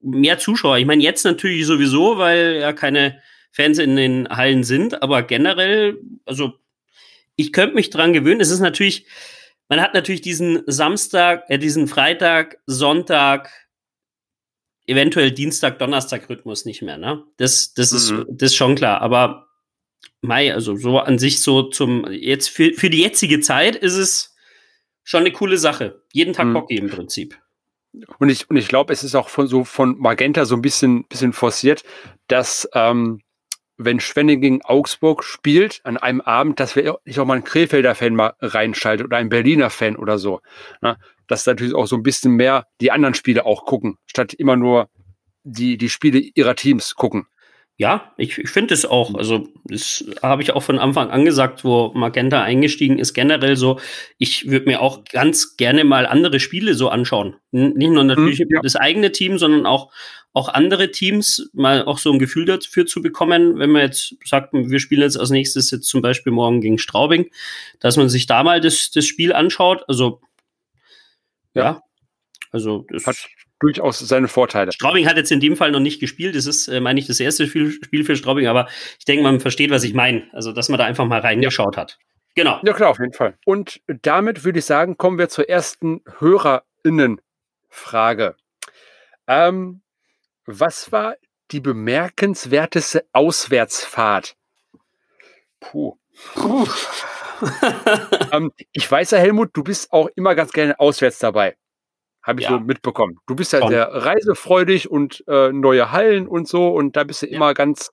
mehr 0.00 0.38
Zuschauer. 0.38 0.78
Ich 0.78 0.86
meine, 0.86 1.02
jetzt 1.02 1.24
natürlich 1.24 1.66
sowieso, 1.66 2.18
weil 2.18 2.58
ja 2.60 2.72
keine 2.72 3.20
Fans 3.52 3.78
in 3.78 3.96
den 3.96 4.28
Hallen 4.28 4.64
sind, 4.64 5.02
aber 5.02 5.22
generell, 5.22 5.98
also 6.24 6.54
ich 7.40 7.52
könnte 7.52 7.74
mich 7.74 7.90
dran 7.90 8.12
gewöhnen. 8.12 8.40
Es 8.40 8.50
ist 8.50 8.60
natürlich, 8.60 9.06
man 9.68 9.80
hat 9.80 9.94
natürlich 9.94 10.20
diesen 10.20 10.62
Samstag, 10.66 11.44
äh, 11.48 11.58
diesen 11.58 11.88
Freitag, 11.88 12.58
Sonntag, 12.66 13.50
eventuell 14.86 15.30
Dienstag, 15.30 15.78
Donnerstag 15.78 16.28
Rhythmus 16.28 16.64
nicht 16.64 16.82
mehr, 16.82 16.98
ne? 16.98 17.24
Das, 17.36 17.74
das 17.74 17.92
mhm. 17.92 17.96
ist, 17.96 18.26
das 18.28 18.50
ist 18.52 18.56
schon 18.56 18.74
klar. 18.74 19.00
Aber 19.00 19.48
Mai, 20.20 20.52
also 20.52 20.76
so 20.76 20.98
an 20.98 21.18
sich 21.18 21.40
so 21.40 21.62
zum, 21.62 22.06
jetzt 22.10 22.50
für, 22.50 22.72
für 22.74 22.90
die 22.90 23.00
jetzige 23.00 23.40
Zeit 23.40 23.76
ist 23.76 23.96
es 23.96 24.36
schon 25.02 25.20
eine 25.20 25.32
coole 25.32 25.56
Sache. 25.56 26.02
Jeden 26.12 26.34
Tag 26.34 26.46
mhm. 26.46 26.56
Hockey 26.56 26.76
im 26.76 26.90
Prinzip. 26.90 27.38
Und 28.18 28.28
ich, 28.28 28.48
und 28.50 28.56
ich 28.56 28.68
glaube, 28.68 28.92
es 28.92 29.02
ist 29.02 29.14
auch 29.14 29.28
von 29.28 29.48
so 29.48 29.64
von 29.64 29.98
Magenta 29.98 30.44
so 30.44 30.54
ein 30.54 30.62
bisschen, 30.62 31.06
bisschen 31.08 31.32
forciert, 31.32 31.82
dass 32.28 32.68
ähm, 32.74 33.22
wenn 33.82 33.98
Schwenning 33.98 34.42
gegen 34.42 34.62
Augsburg 34.62 35.24
spielt 35.24 35.80
an 35.84 35.96
einem 35.96 36.20
Abend, 36.20 36.60
dass 36.60 36.76
wir 36.76 36.98
nicht 37.06 37.18
auch 37.18 37.24
mal 37.24 37.34
einen 37.34 37.44
Krefelder 37.44 37.94
Fan 37.94 38.14
mal 38.14 38.34
reinschaltet 38.40 39.06
oder 39.06 39.16
einen 39.16 39.30
Berliner 39.30 39.70
Fan 39.70 39.96
oder 39.96 40.18
so. 40.18 40.40
Ne? 40.82 40.98
Dass 41.26 41.46
natürlich 41.46 41.74
auch 41.74 41.86
so 41.86 41.96
ein 41.96 42.02
bisschen 42.02 42.32
mehr 42.32 42.66
die 42.82 42.90
anderen 42.90 43.14
Spiele 43.14 43.46
auch 43.46 43.64
gucken, 43.64 43.96
statt 44.06 44.34
immer 44.34 44.56
nur 44.56 44.90
die, 45.44 45.78
die 45.78 45.88
Spiele 45.88 46.18
ihrer 46.18 46.56
Teams 46.56 46.94
gucken. 46.94 47.26
Ja, 47.80 48.12
ich, 48.18 48.36
ich 48.36 48.50
finde 48.50 48.74
es 48.74 48.84
auch. 48.84 49.14
Also, 49.14 49.48
das 49.64 50.04
habe 50.22 50.42
ich 50.42 50.52
auch 50.52 50.62
von 50.62 50.78
Anfang 50.78 51.08
an 51.08 51.24
gesagt, 51.24 51.64
wo 51.64 51.92
Magenta 51.94 52.42
eingestiegen 52.42 52.98
ist. 52.98 53.14
Generell 53.14 53.56
so, 53.56 53.80
ich 54.18 54.50
würde 54.50 54.66
mir 54.66 54.82
auch 54.82 55.02
ganz 55.04 55.56
gerne 55.56 55.84
mal 55.84 56.04
andere 56.04 56.40
Spiele 56.40 56.74
so 56.74 56.90
anschauen. 56.90 57.36
Nicht 57.52 57.90
nur 57.90 58.04
natürlich 58.04 58.40
hm, 58.40 58.48
ja. 58.50 58.60
das 58.62 58.76
eigene 58.76 59.12
Team, 59.12 59.38
sondern 59.38 59.64
auch, 59.64 59.90
auch 60.34 60.50
andere 60.50 60.90
Teams, 60.90 61.48
mal 61.54 61.86
auch 61.86 61.96
so 61.96 62.12
ein 62.12 62.18
Gefühl 62.18 62.44
dafür 62.44 62.84
zu 62.84 63.00
bekommen, 63.00 63.58
wenn 63.58 63.70
man 63.70 63.80
jetzt 63.80 64.14
sagt, 64.26 64.52
wir 64.52 64.78
spielen 64.78 65.00
jetzt 65.00 65.18
als 65.18 65.30
nächstes 65.30 65.70
jetzt 65.70 65.88
zum 65.88 66.02
Beispiel 66.02 66.32
morgen 66.32 66.60
gegen 66.60 66.76
Straubing, 66.76 67.30
dass 67.78 67.96
man 67.96 68.10
sich 68.10 68.26
da 68.26 68.42
mal 68.42 68.60
das, 68.60 68.90
das 68.90 69.06
Spiel 69.06 69.32
anschaut. 69.32 69.84
Also, 69.88 70.20
ja, 71.54 71.62
ja 71.62 71.82
also 72.52 72.84
das 72.90 73.06
hat 73.06 73.16
durchaus 73.60 74.00
seine 74.00 74.28
Vorteile. 74.28 74.72
Straubing 74.72 75.06
hat 75.06 75.16
jetzt 75.16 75.30
in 75.30 75.40
dem 75.40 75.56
Fall 75.56 75.70
noch 75.70 75.80
nicht 75.80 76.00
gespielt. 76.00 76.34
Das 76.34 76.46
ist, 76.46 76.68
äh, 76.68 76.80
meine 76.80 76.98
ich, 76.98 77.06
das 77.06 77.20
erste 77.20 77.46
Spiel, 77.46 77.70
Spiel 77.70 78.04
für 78.04 78.16
Straubing, 78.16 78.48
aber 78.48 78.66
ich 78.98 79.04
denke, 79.04 79.22
man 79.22 79.38
versteht, 79.40 79.70
was 79.70 79.84
ich 79.84 79.92
meine. 79.94 80.24
Also, 80.32 80.52
dass 80.52 80.68
man 80.68 80.78
da 80.78 80.86
einfach 80.86 81.06
mal 81.06 81.20
reingeschaut 81.20 81.76
ja. 81.76 81.82
hat. 81.82 81.98
Genau. 82.34 82.58
Ja, 82.64 82.72
klar, 82.72 82.90
auf 82.90 82.98
jeden 82.98 83.12
Fall. 83.12 83.38
Und 83.44 83.80
damit 83.86 84.44
würde 84.44 84.58
ich 84.60 84.64
sagen, 84.64 84.96
kommen 84.96 85.18
wir 85.18 85.28
zur 85.28 85.48
ersten 85.48 86.02
HörerInnen-Frage. 86.18 88.34
Ähm, 89.26 89.82
was 90.46 90.90
war 90.90 91.16
die 91.50 91.60
bemerkenswerteste 91.60 93.04
Auswärtsfahrt? 93.12 94.36
Puh. 95.60 95.98
Puh. 96.34 96.66
ähm, 98.32 98.52
ich 98.72 98.90
weiß 98.90 99.12
ja, 99.12 99.18
Helmut, 99.18 99.50
du 99.54 99.62
bist 99.62 99.92
auch 99.92 100.08
immer 100.14 100.34
ganz 100.34 100.52
gerne 100.52 100.78
auswärts 100.78 101.18
dabei. 101.18 101.56
Habe 102.22 102.40
ich 102.40 102.46
ja. 102.46 102.52
so 102.52 102.60
mitbekommen. 102.60 103.18
Du 103.26 103.34
bist 103.34 103.52
ja 103.52 103.66
sehr 103.66 103.88
reisefreudig 103.88 104.90
und 104.90 105.24
äh, 105.26 105.52
neue 105.52 105.90
Hallen 105.90 106.28
und 106.28 106.48
so 106.48 106.68
und 106.68 106.96
da 106.96 107.04
bist 107.04 107.22
du 107.22 107.26
ja. 107.26 107.36
immer 107.36 107.54
ganz 107.54 107.90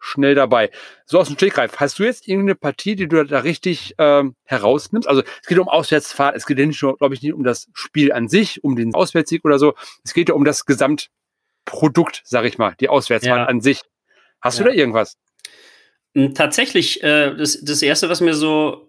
schnell 0.00 0.34
dabei. 0.34 0.70
So 1.06 1.18
aus 1.18 1.28
dem 1.28 1.36
Stegreif, 1.36 1.76
hast 1.76 1.98
du 1.98 2.04
jetzt 2.04 2.28
irgendeine 2.28 2.54
Partie, 2.54 2.94
die 2.94 3.08
du 3.08 3.24
da 3.24 3.40
richtig 3.40 3.94
ähm, 3.98 4.34
herausnimmst? 4.44 5.08
Also 5.08 5.22
es 5.42 5.48
geht 5.48 5.58
um 5.58 5.68
Auswärtsfahrt, 5.68 6.36
es 6.36 6.46
geht 6.46 6.58
ja 6.58 6.66
nicht 6.66 6.82
nur, 6.82 6.96
glaube 6.96 7.14
ich, 7.14 7.22
nicht 7.22 7.32
um 7.32 7.42
das 7.42 7.68
Spiel 7.74 8.12
an 8.12 8.28
sich, 8.28 8.62
um 8.62 8.76
den 8.76 8.94
Auswärtssieg 8.94 9.44
oder 9.44 9.58
so. 9.58 9.74
Es 10.04 10.14
geht 10.14 10.28
ja 10.28 10.34
um 10.34 10.44
das 10.44 10.66
Gesamtprodukt, 10.66 12.22
sag 12.24 12.44
ich 12.44 12.58
mal, 12.58 12.74
die 12.80 12.88
Auswärtsfahrt 12.88 13.38
ja. 13.38 13.46
an 13.46 13.60
sich. 13.60 13.82
Hast 14.40 14.60
du 14.60 14.64
da 14.64 14.70
irgendwas? 14.70 15.16
Hm, 16.14 16.34
tatsächlich, 16.34 17.02
äh, 17.02 17.34
das, 17.36 17.60
das 17.62 17.82
erste, 17.82 18.08
was 18.08 18.20
mir 18.20 18.34
so 18.34 18.87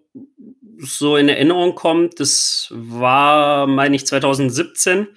so 0.78 1.16
in 1.16 1.28
Erinnerung 1.28 1.74
kommt, 1.74 2.20
das 2.20 2.68
war, 2.70 3.66
meine 3.66 3.96
ich, 3.96 4.06
2017. 4.06 5.08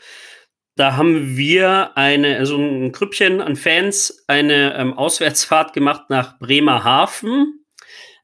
Da 0.76 0.96
haben 0.98 1.38
wir 1.38 1.98
eine, 1.98 2.38
also 2.38 2.58
ein 2.58 2.92
Krüppchen 2.92 3.42
an 3.42 3.56
Fans, 3.56 4.24
eine 4.28 4.76
ähm, 4.76 4.94
Auswärtsfahrt 4.94 5.74
gemacht 5.74 6.10
nach 6.10 6.40
Bremerhaven. 6.40 7.66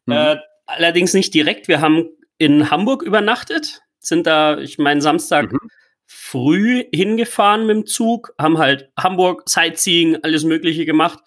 Mhm. 0.06 0.13
Äh, 0.13 0.38
allerdings 0.66 1.13
nicht 1.13 1.33
direkt. 1.33 1.68
Wir 1.68 1.81
haben 1.81 2.10
in 2.38 2.72
Hamburg 2.72 3.04
übernachtet, 3.04 3.81
sind 4.00 4.25
da, 4.25 4.57
ich 4.57 4.80
meine, 4.80 5.01
Samstag 5.01 5.51
mhm. 5.51 5.60
früh 6.07 6.86
hingefahren 6.94 7.68
mit 7.68 7.75
dem 7.75 7.86
Zug, 7.86 8.33
haben 8.39 8.58
halt 8.58 8.89
Hamburg, 8.98 9.43
Sightseeing, 9.48 10.17
alles 10.24 10.43
Mögliche 10.43 10.86
gemacht. 10.86 11.20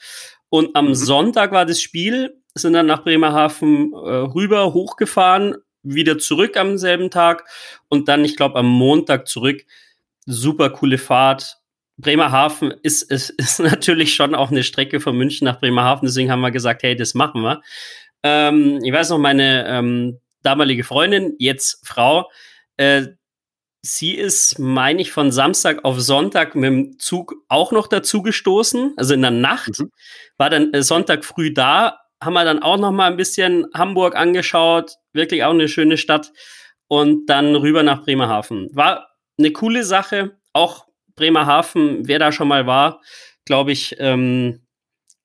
Und 0.48 0.74
am 0.74 0.88
mhm. 0.88 0.94
Sonntag 0.94 1.52
war 1.52 1.66
das 1.66 1.80
Spiel, 1.80 2.41
sind 2.54 2.74
dann 2.74 2.86
nach 2.86 3.04
Bremerhaven 3.04 3.92
äh, 3.92 3.96
rüber, 3.96 4.72
hochgefahren, 4.72 5.56
wieder 5.82 6.18
zurück 6.18 6.56
am 6.56 6.78
selben 6.78 7.10
Tag 7.10 7.44
und 7.88 8.08
dann, 8.08 8.24
ich 8.24 8.36
glaube, 8.36 8.58
am 8.58 8.66
Montag 8.68 9.26
zurück. 9.26 9.64
Super 10.26 10.70
coole 10.70 10.98
Fahrt. 10.98 11.58
Bremerhaven 11.96 12.72
ist, 12.82 13.02
ist, 13.02 13.30
ist 13.38 13.58
natürlich 13.58 14.14
schon 14.14 14.34
auch 14.34 14.50
eine 14.50 14.62
Strecke 14.62 15.00
von 15.00 15.16
München 15.16 15.44
nach 15.44 15.60
Bremerhaven, 15.60 16.06
deswegen 16.06 16.30
haben 16.30 16.40
wir 16.40 16.50
gesagt, 16.50 16.82
hey, 16.82 16.96
das 16.96 17.14
machen 17.14 17.42
wir. 17.42 17.62
Ähm, 18.22 18.80
ich 18.84 18.92
weiß 18.92 19.10
noch, 19.10 19.18
meine 19.18 19.66
ähm, 19.66 20.20
damalige 20.42 20.84
Freundin, 20.84 21.34
jetzt 21.38 21.80
Frau, 21.84 22.30
äh, 22.76 23.06
sie 23.82 24.14
ist, 24.14 24.58
meine 24.58 25.02
ich, 25.02 25.12
von 25.12 25.32
Samstag 25.32 25.84
auf 25.84 26.00
Sonntag 26.00 26.54
mit 26.54 26.64
dem 26.64 26.98
Zug 26.98 27.34
auch 27.48 27.72
noch 27.72 27.88
dazu 27.88 28.22
gestoßen. 28.22 28.94
Also 28.96 29.14
in 29.14 29.22
der 29.22 29.32
Nacht, 29.32 29.80
mhm. 29.80 29.90
war 30.36 30.50
dann 30.50 30.72
äh, 30.72 30.82
Sonntag 30.82 31.24
früh 31.24 31.52
da, 31.52 31.98
haben 32.24 32.34
wir 32.34 32.44
dann 32.44 32.62
auch 32.62 32.78
noch 32.78 32.92
mal 32.92 33.10
ein 33.10 33.16
bisschen 33.16 33.66
Hamburg 33.74 34.16
angeschaut, 34.16 34.96
wirklich 35.12 35.44
auch 35.44 35.50
eine 35.50 35.68
schöne 35.68 35.96
Stadt 35.96 36.32
und 36.88 37.26
dann 37.26 37.54
rüber 37.56 37.82
nach 37.82 38.02
Bremerhaven. 38.02 38.68
War 38.72 39.08
eine 39.38 39.52
coole 39.52 39.84
Sache, 39.84 40.38
auch 40.52 40.86
Bremerhaven, 41.16 42.06
wer 42.06 42.18
da 42.18 42.32
schon 42.32 42.48
mal 42.48 42.66
war, 42.66 43.00
glaube 43.44 43.72
ich, 43.72 43.96
ähm, 43.98 44.66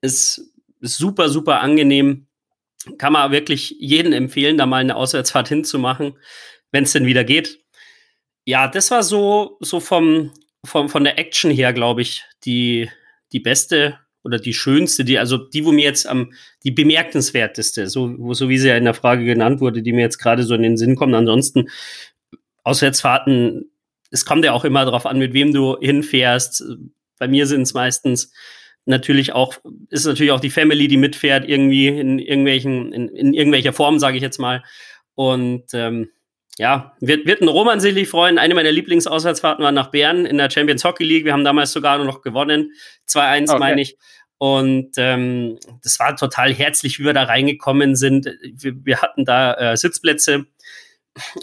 ist, 0.01 0.53
super, 0.81 1.29
super 1.29 1.61
angenehm. 1.61 2.27
Kann 2.97 3.13
man 3.13 3.31
wirklich 3.31 3.75
jedem 3.79 4.13
empfehlen, 4.13 4.57
da 4.57 4.65
mal 4.65 4.77
eine 4.77 4.95
Auswärtsfahrt 4.95 5.47
hinzumachen, 5.47 6.17
wenn 6.71 6.83
es 6.83 6.93
denn 6.93 7.05
wieder 7.05 7.23
geht. 7.23 7.59
Ja, 8.45 8.67
das 8.67 8.91
war 8.91 9.03
so, 9.03 9.57
so 9.59 9.79
vom, 9.79 10.31
vom, 10.63 10.89
von 10.89 11.03
der 11.03 11.17
Action 11.19 11.51
her, 11.51 11.73
glaube 11.73 12.01
ich, 12.01 12.23
die, 12.45 12.89
die 13.33 13.39
beste 13.39 13.99
oder 14.27 14.39
die 14.39 14.53
schönste, 14.53 15.05
die, 15.05 15.17
also 15.17 15.37
die, 15.37 15.63
wo 15.63 15.71
mir 15.71 15.85
jetzt 15.85 16.05
am, 16.05 16.33
die 16.63 16.71
bemerkenswerteste, 16.71 17.87
so, 17.87 18.13
wo, 18.17 18.33
so 18.33 18.49
wie 18.49 18.57
sie 18.57 18.67
ja 18.67 18.75
in 18.75 18.83
der 18.83 18.93
Frage 18.93 19.23
genannt 19.23 19.61
wurde, 19.61 19.81
die 19.81 19.93
mir 19.93 20.01
jetzt 20.01 20.19
gerade 20.19 20.43
so 20.43 20.53
in 20.53 20.63
den 20.63 20.77
Sinn 20.77 20.97
kommt. 20.97 21.15
Ansonsten, 21.15 21.69
Auswärtsfahrten, 22.63 23.71
es 24.11 24.25
kommt 24.25 24.43
ja 24.43 24.51
auch 24.51 24.65
immer 24.65 24.83
darauf 24.83 25.05
an, 25.05 25.17
mit 25.17 25.33
wem 25.33 25.53
du 25.53 25.77
hinfährst. 25.79 26.63
Bei 27.17 27.29
mir 27.29 27.47
sind 27.47 27.61
es 27.61 27.73
meistens 27.73 28.33
natürlich 28.85 29.31
auch, 29.31 29.55
ist 29.89 30.05
natürlich 30.05 30.31
auch 30.33 30.41
die 30.41 30.49
Family, 30.49 30.89
die 30.89 30.97
mitfährt, 30.97 31.47
irgendwie 31.47 31.87
in 31.87 32.19
irgendwelchen, 32.19 32.91
in, 32.91 33.07
in 33.09 33.33
irgendwelcher 33.33 33.73
Form, 33.73 33.97
sage 33.97 34.17
ich 34.17 34.23
jetzt 34.23 34.39
mal. 34.39 34.63
Und 35.15 35.63
ähm, 35.73 36.09
ja, 36.57 36.95
wird, 36.99 37.25
wird 37.25 37.41
ein 37.41 37.47
Roman 37.47 37.79
sicherlich 37.79 38.09
freuen. 38.09 38.39
Eine 38.39 38.55
meiner 38.55 38.71
Lieblingsauswärtsfahrten 38.71 39.63
war 39.63 39.71
nach 39.71 39.91
Bern 39.91 40.25
in 40.25 40.37
der 40.37 40.49
Champions 40.49 40.83
Hockey 40.83 41.03
League. 41.03 41.25
Wir 41.25 41.33
haben 41.33 41.43
damals 41.43 41.71
sogar 41.71 42.03
noch 42.03 42.21
gewonnen. 42.21 42.71
2-1, 43.07 43.49
okay. 43.49 43.59
meine 43.59 43.81
ich. 43.81 43.97
Und 44.39 44.91
ähm, 44.97 45.59
das 45.83 45.99
war 45.99 46.15
total 46.15 46.53
herzlich, 46.53 46.99
wie 46.99 47.05
wir 47.05 47.13
da 47.13 47.23
reingekommen 47.23 47.95
sind. 47.95 48.27
Wir, 48.43 48.73
wir 48.85 49.01
hatten 49.01 49.25
da 49.25 49.53
äh, 49.53 49.77
Sitzplätze 49.77 50.45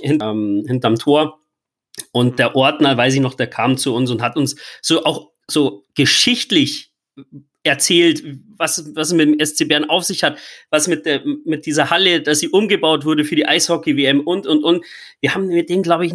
hin, 0.01 0.19
ähm, 0.23 0.65
hinterm 0.67 0.97
Tor. 0.97 1.41
Und 2.13 2.41
der 2.41 2.57
Ordner, 2.57 2.97
weiß 2.97 3.15
ich 3.15 3.21
noch, 3.21 3.35
der 3.35 3.49
kam 3.49 3.77
zu 3.77 3.95
uns 3.95 4.11
und 4.11 4.21
hat 4.21 4.37
uns 4.37 4.57
so 4.83 5.05
auch 5.05 5.31
so 5.49 5.85
geschichtlich 5.95 6.93
erzählt, 7.65 8.23
was, 8.57 8.95
was 8.95 9.13
mit 9.13 9.29
dem 9.29 9.45
SC 9.45 9.67
Bern 9.67 9.89
auf 9.89 10.05
sich 10.05 10.23
hat, 10.23 10.39
was 10.71 10.87
mit, 10.87 11.07
der, 11.07 11.23
mit 11.45 11.67
dieser 11.67 11.91
Halle, 11.91 12.21
dass 12.21 12.39
sie 12.39 12.49
umgebaut 12.49 13.05
wurde 13.05 13.25
für 13.25 13.37
die 13.37 13.47
Eishockey-WM 13.47 14.21
und, 14.21 14.47
und, 14.47 14.63
und. 14.63 14.85
Wir 15.21 15.35
haben 15.35 15.49
mit 15.49 15.71
denen, 15.71 15.83
glaube 15.83 16.07
ich, 16.07 16.13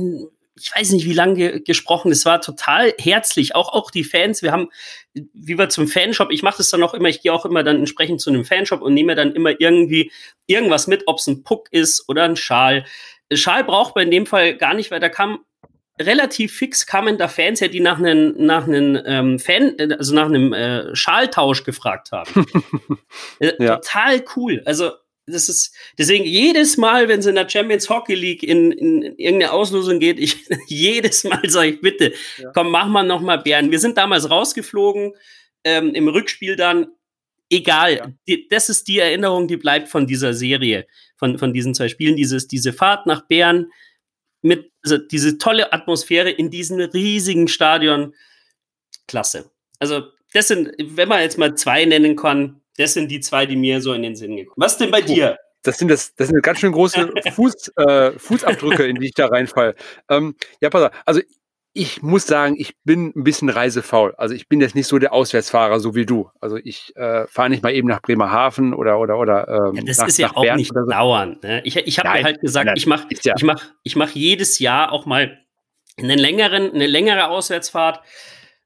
ich 0.61 0.71
weiß 0.75 0.91
nicht, 0.91 1.05
wie 1.05 1.13
lange 1.13 1.35
ge 1.35 1.59
gesprochen. 1.61 2.11
Es 2.11 2.25
war 2.25 2.41
total 2.41 2.93
herzlich. 2.99 3.55
Auch, 3.55 3.73
auch 3.73 3.91
die 3.91 4.03
Fans. 4.03 4.43
Wir 4.43 4.51
haben, 4.51 4.69
wie 5.13 5.57
wir 5.57 5.69
zum 5.69 5.87
Fanshop, 5.87 6.31
ich 6.31 6.43
mache 6.43 6.57
das 6.57 6.69
dann 6.69 6.83
auch 6.83 6.93
immer, 6.93 7.09
ich 7.09 7.21
gehe 7.21 7.33
auch 7.33 7.45
immer 7.45 7.63
dann 7.63 7.77
entsprechend 7.77 8.21
zu 8.21 8.29
einem 8.29 8.45
Fanshop 8.45 8.81
und 8.81 8.93
nehme 8.93 9.15
dann 9.15 9.33
immer 9.33 9.59
irgendwie 9.59 10.11
irgendwas 10.47 10.87
mit, 10.87 11.03
ob 11.07 11.17
es 11.17 11.27
ein 11.27 11.43
Puck 11.43 11.69
ist 11.71 12.07
oder 12.09 12.23
ein 12.23 12.35
Schal. 12.35 12.85
Schal 13.31 13.63
braucht 13.63 13.95
man 13.95 14.05
in 14.05 14.11
dem 14.11 14.25
Fall 14.25 14.55
gar 14.55 14.73
nicht, 14.73 14.91
weil 14.91 14.99
da 14.99 15.09
kam 15.09 15.39
relativ 15.99 16.53
fix 16.55 16.85
kamen 16.85 17.17
da 17.17 17.27
Fans 17.27 17.61
her, 17.61 17.67
die 17.67 17.79
nach 17.79 17.97
einem 17.97 18.33
nach 18.37 18.67
einem 18.67 19.01
ähm, 19.05 19.39
Fan, 19.39 19.75
also 19.97 20.15
nach 20.15 20.25
einem 20.25 20.53
äh, 20.53 20.95
Schaltausch 20.95 21.63
gefragt 21.63 22.11
haben. 22.11 22.45
Äh, 23.39 23.53
ja. 23.57 23.77
Total 23.77 24.23
cool. 24.35 24.61
Also 24.65 24.91
das 25.25 25.49
ist 25.49 25.75
deswegen 25.97 26.25
jedes 26.25 26.77
Mal, 26.77 27.07
wenn 27.07 27.19
es 27.19 27.25
in 27.25 27.35
der 27.35 27.49
Champions 27.49 27.89
Hockey 27.89 28.13
League 28.15 28.43
in, 28.43 28.71
in, 28.71 29.01
in 29.01 29.17
irgendeine 29.17 29.51
Auslosung 29.51 29.99
geht, 29.99 30.19
ich 30.19 30.45
jedes 30.67 31.23
Mal 31.23 31.49
sage 31.49 31.69
ich 31.71 31.81
bitte, 31.81 32.13
ja. 32.37 32.51
komm, 32.53 32.69
mach 32.71 32.87
mal 32.87 33.03
noch 33.03 33.21
mal 33.21 33.37
Bären. 33.37 33.71
Wir 33.71 33.79
sind 33.79 33.97
damals 33.97 34.29
rausgeflogen 34.29 35.13
ähm, 35.63 35.93
im 35.95 36.07
Rückspiel 36.07 36.55
dann. 36.55 36.87
Egal, 37.49 37.95
ja. 37.95 38.11
die, 38.27 38.47
das 38.47 38.69
ist 38.69 38.87
die 38.87 38.99
Erinnerung, 38.99 39.47
die 39.47 39.57
bleibt 39.57 39.87
von 39.87 40.05
dieser 40.05 40.33
Serie, 40.33 40.85
von, 41.17 41.39
von 41.39 41.51
diesen 41.51 41.73
zwei 41.73 41.87
Spielen. 41.87 42.15
Dieses, 42.15 42.47
diese 42.47 42.73
Fahrt 42.73 43.07
nach 43.07 43.27
Bern, 43.27 43.71
mit 44.41 44.68
also 44.83 44.97
diese 44.97 45.37
tolle 45.37 45.73
Atmosphäre 45.73 46.29
in 46.29 46.49
diesem 46.49 46.79
riesigen 46.79 47.47
Stadion. 47.47 48.13
Klasse. 49.07 49.49
Also, 49.79 50.03
das 50.33 50.47
sind, 50.47 50.71
wenn 50.77 51.09
man 51.09 51.21
jetzt 51.21 51.37
mal 51.37 51.55
zwei 51.55 51.85
nennen 51.85 52.15
kann, 52.15 52.61
das 52.77 52.93
sind 52.93 53.09
die 53.09 53.19
zwei, 53.19 53.45
die 53.45 53.55
mir 53.55 53.81
so 53.81 53.93
in 53.93 54.03
den 54.03 54.15
Sinn 54.15 54.35
gekommen. 54.37 54.55
Was 54.57 54.77
denn 54.77 54.91
bei 54.91 55.01
dir? 55.01 55.37
Das 55.63 55.77
sind, 55.77 55.89
das, 55.89 56.15
das 56.15 56.29
sind 56.29 56.41
ganz 56.41 56.59
schön 56.59 56.71
große 56.71 57.11
Fuß, 57.33 57.73
äh, 57.75 58.11
Fußabdrücke, 58.17 58.87
in 58.87 58.95
die 58.95 59.07
ich 59.07 59.13
da 59.13 59.27
reinfall. 59.27 59.75
Ähm, 60.07 60.35
ja, 60.61 60.69
pass 60.69 60.83
auf. 60.83 60.91
Also 61.05 61.21
ich 61.73 62.01
muss 62.01 62.25
sagen, 62.25 62.55
ich 62.57 62.73
bin 62.83 63.13
ein 63.15 63.23
bisschen 63.23 63.49
reisefaul. 63.49 64.15
Also 64.17 64.33
ich 64.33 64.47
bin 64.47 64.59
jetzt 64.59 64.75
nicht 64.75 64.87
so 64.87 64.97
der 64.97 65.13
Auswärtsfahrer, 65.13 65.79
so 65.79 65.93
wie 65.93 66.05
du. 66.05 66.29
Also 66.41 66.57
ich 66.57 66.95
äh, 66.95 67.27
fahre 67.27 67.49
nicht 67.49 67.61
mal 67.61 67.73
eben 67.73 67.87
nach 67.87 68.01
Bremerhaven 68.01 68.73
oder 68.73 68.99
oder 68.99 69.19
oder. 69.19 69.47
Ähm, 69.47 69.75
ja, 69.75 69.83
das 69.85 69.99
nach, 69.99 70.07
ist 70.07 70.17
ja 70.17 70.31
auch 70.35 70.41
Bern 70.41 70.57
nicht 70.57 70.71
so. 70.73 70.89
dauernd. 70.89 71.43
Ne? 71.43 71.61
Ich, 71.63 71.75
ich 71.75 71.99
habe 71.99 72.09
mir 72.09 72.23
halt 72.23 72.41
gesagt, 72.41 72.65
nein, 72.65 72.75
ich 72.75 72.87
mache 72.87 73.07
ja. 73.23 73.33
ich 73.37 73.43
mach, 73.43 73.63
ich 73.83 73.95
mach 73.95 74.09
jedes 74.11 74.59
Jahr 74.59 74.91
auch 74.91 75.05
mal 75.05 75.37
einen 75.97 76.17
längeren, 76.17 76.71
eine 76.73 76.87
längere 76.87 77.27
Auswärtsfahrt. 77.27 78.01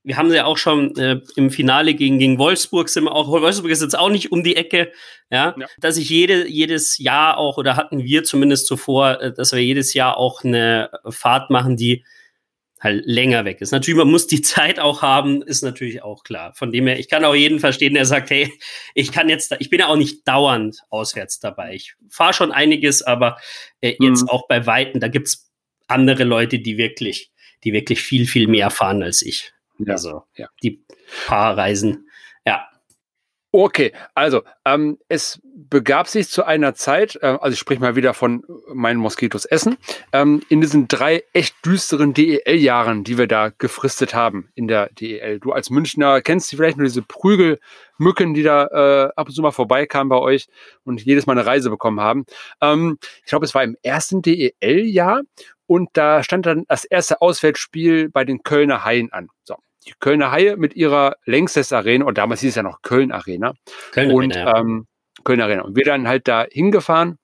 Wir 0.06 0.18
haben 0.18 0.32
ja 0.34 0.46
auch 0.46 0.58
schon 0.58 0.96
äh, 0.98 1.22
im 1.36 1.50
Finale 1.50 1.94
gegen, 1.94 2.20
gegen 2.20 2.38
Wolfsburg 2.38 2.90
sind 2.90 3.06
wir 3.06 3.14
auch, 3.14 3.30
Wolfsburg 3.30 3.72
ist 3.72 3.82
jetzt 3.82 3.98
auch 3.98 4.10
nicht 4.10 4.32
um 4.34 4.44
die 4.44 4.58
Ecke, 4.58 4.92
ja, 5.30 5.56
ja. 5.58 5.66
dass 5.78 5.96
ich 5.96 6.10
jede, 6.10 6.48
jedes 6.48 6.98
Jahr 6.98 7.38
auch, 7.38 7.58
oder 7.58 7.78
hatten 7.78 8.04
wir 8.04 8.26
zumindest 8.26 8.68
zuvor, 8.68 9.22
äh, 9.22 9.34
dass 9.34 9.54
wir 9.54 9.64
jedes 9.64 9.94
Jahr 9.94 10.18
auch 10.18 10.44
eine 10.44 10.90
Fahrt 11.10 11.50
machen, 11.50 11.78
die 11.78 12.04
halt 12.84 13.04
länger 13.06 13.46
weg 13.46 13.62
ist. 13.62 13.72
Natürlich, 13.72 13.98
man 13.98 14.12
muss 14.12 14.28
die 14.28 14.42
Zeit 14.42 14.80
auch 14.80 15.02
haben, 15.02 15.42
ist 15.42 15.64
natürlich 15.64 16.04
auch 16.04 16.24
klar. 16.24 16.54
Von 16.54 16.72
dem 16.72 16.86
her, 16.86 17.00
ich 17.00 17.10
kann 17.10 17.24
auch 17.24 17.34
jeden 17.34 17.60
verstehen, 17.60 17.94
der 17.94 18.06
sagt, 18.06 18.30
hey, 18.30 18.52
ich 18.94 19.12
kann 19.12 19.30
jetzt, 19.30 19.56
ich 19.60 19.70
bin 19.70 19.80
ja 19.80 19.88
auch 19.88 19.96
nicht 19.96 20.28
dauernd 20.28 20.80
auswärts 20.90 21.40
dabei. 21.40 21.74
Ich 21.74 21.96
fahre 22.10 22.34
schon 22.34 22.52
einiges, 22.52 23.02
aber 23.02 23.38
äh, 23.82 23.96
jetzt 24.00 24.24
mhm. 24.24 24.30
auch 24.30 24.48
bei 24.48 24.66
Weitem, 24.66 25.00
da 25.00 25.08
gibt's 25.08 25.50
andere 25.88 26.26
Leute, 26.26 26.60
die 26.60 26.78
wirklich, 26.78 27.32
die 27.64 27.72
wirklich 27.72 28.02
viel, 28.02 28.28
viel 28.28 28.48
mehr 28.48 28.70
fahren 28.70 29.02
als 29.02 29.22
ich. 29.22 29.54
Ja. 29.80 29.94
Also 29.94 30.24
ja. 30.36 30.50
die 30.62 30.86
paar 31.26 31.58
Reisen, 31.58 32.10
ja, 32.46 32.68
Okay, 33.56 33.94
also 34.16 34.42
ähm, 34.66 34.98
es 35.10 35.40
begab 35.44 36.08
sich 36.08 36.28
zu 36.28 36.44
einer 36.44 36.74
Zeit, 36.74 37.20
äh, 37.22 37.38
also 37.40 37.54
ich 37.54 37.60
sprich 37.60 37.80
mal 37.80 37.96
wieder 37.96 38.16
von 38.16 38.44
meinen 38.74 38.98
Moskitos 38.98 39.46
Essen, 39.46 39.78
ähm, 40.12 40.42
in 40.50 40.60
diesen 40.60 40.88
drei 40.88 41.24
echt 41.34 41.64
düsteren 41.64 42.16
DEL-Jahren, 42.16 43.04
die 43.04 43.20
wir 43.20 43.28
da 43.28 43.50
gefristet 43.56 44.16
haben 44.16 44.50
in 44.56 44.68
der 44.68 44.90
DEL. 44.94 45.40
Du 45.40 45.52
als 45.52 45.70
Münchner 45.70 46.22
kennst 46.22 46.52
du 46.52 46.58
vielleicht 46.58 46.78
nur 46.78 46.88
diese 46.88 47.04
Prügelmücken, 47.04 48.34
die 48.34 48.42
da 48.42 48.66
äh, 48.72 49.12
ab 49.16 49.28
und 49.28 49.36
zu 49.36 49.44
mal 49.44 49.52
vorbeikamen 49.52 50.10
bei 50.10 50.18
euch 50.18 50.48
und 50.84 51.06
jedes 51.06 51.28
Mal 51.28 51.34
eine 51.34 51.46
Reise 51.46 51.70
bekommen 51.70 52.00
haben. 52.00 52.26
Ähm, 52.60 52.98
ich 53.24 53.30
glaube, 53.30 53.46
es 53.46 53.54
war 53.54 53.64
im 53.64 53.78
ersten 53.84 54.24
DEL-Jahr 54.24 55.22
und 55.68 55.92
da 55.94 56.24
stand 56.24 56.48
dann 56.48 56.66
das 56.70 56.86
erste 56.86 57.22
Auswärtsspiel 57.22 58.10
bei 58.10 58.26
den 58.26 58.42
Kölner 58.42 58.84
Haien 58.84 59.14
an. 59.14 59.30
So 59.44 59.58
die 59.84 59.94
Kölner 60.00 60.32
Haie 60.32 60.58
mit 60.58 60.76
ihrer 60.76 61.16
Längstes 61.26 61.74
Arena, 61.74 62.06
und 62.06 62.18
damals 62.18 62.42
hieß 62.42 62.50
es 62.50 62.56
ja 62.56 62.64
noch 62.64 62.82
Köln 62.82 63.12
Arena. 63.12 63.54
Köln 63.92 64.12
und, 64.12 64.36
Arena. 64.36 64.60
Ähm, 64.60 64.88
Köln 65.24 65.42
Arena. 65.42 65.64
Und 65.64 65.76
wir 65.76 65.86
dann 65.86 66.08
halt 66.08 66.28
da 66.28 66.46
hingefahren. 66.50 67.18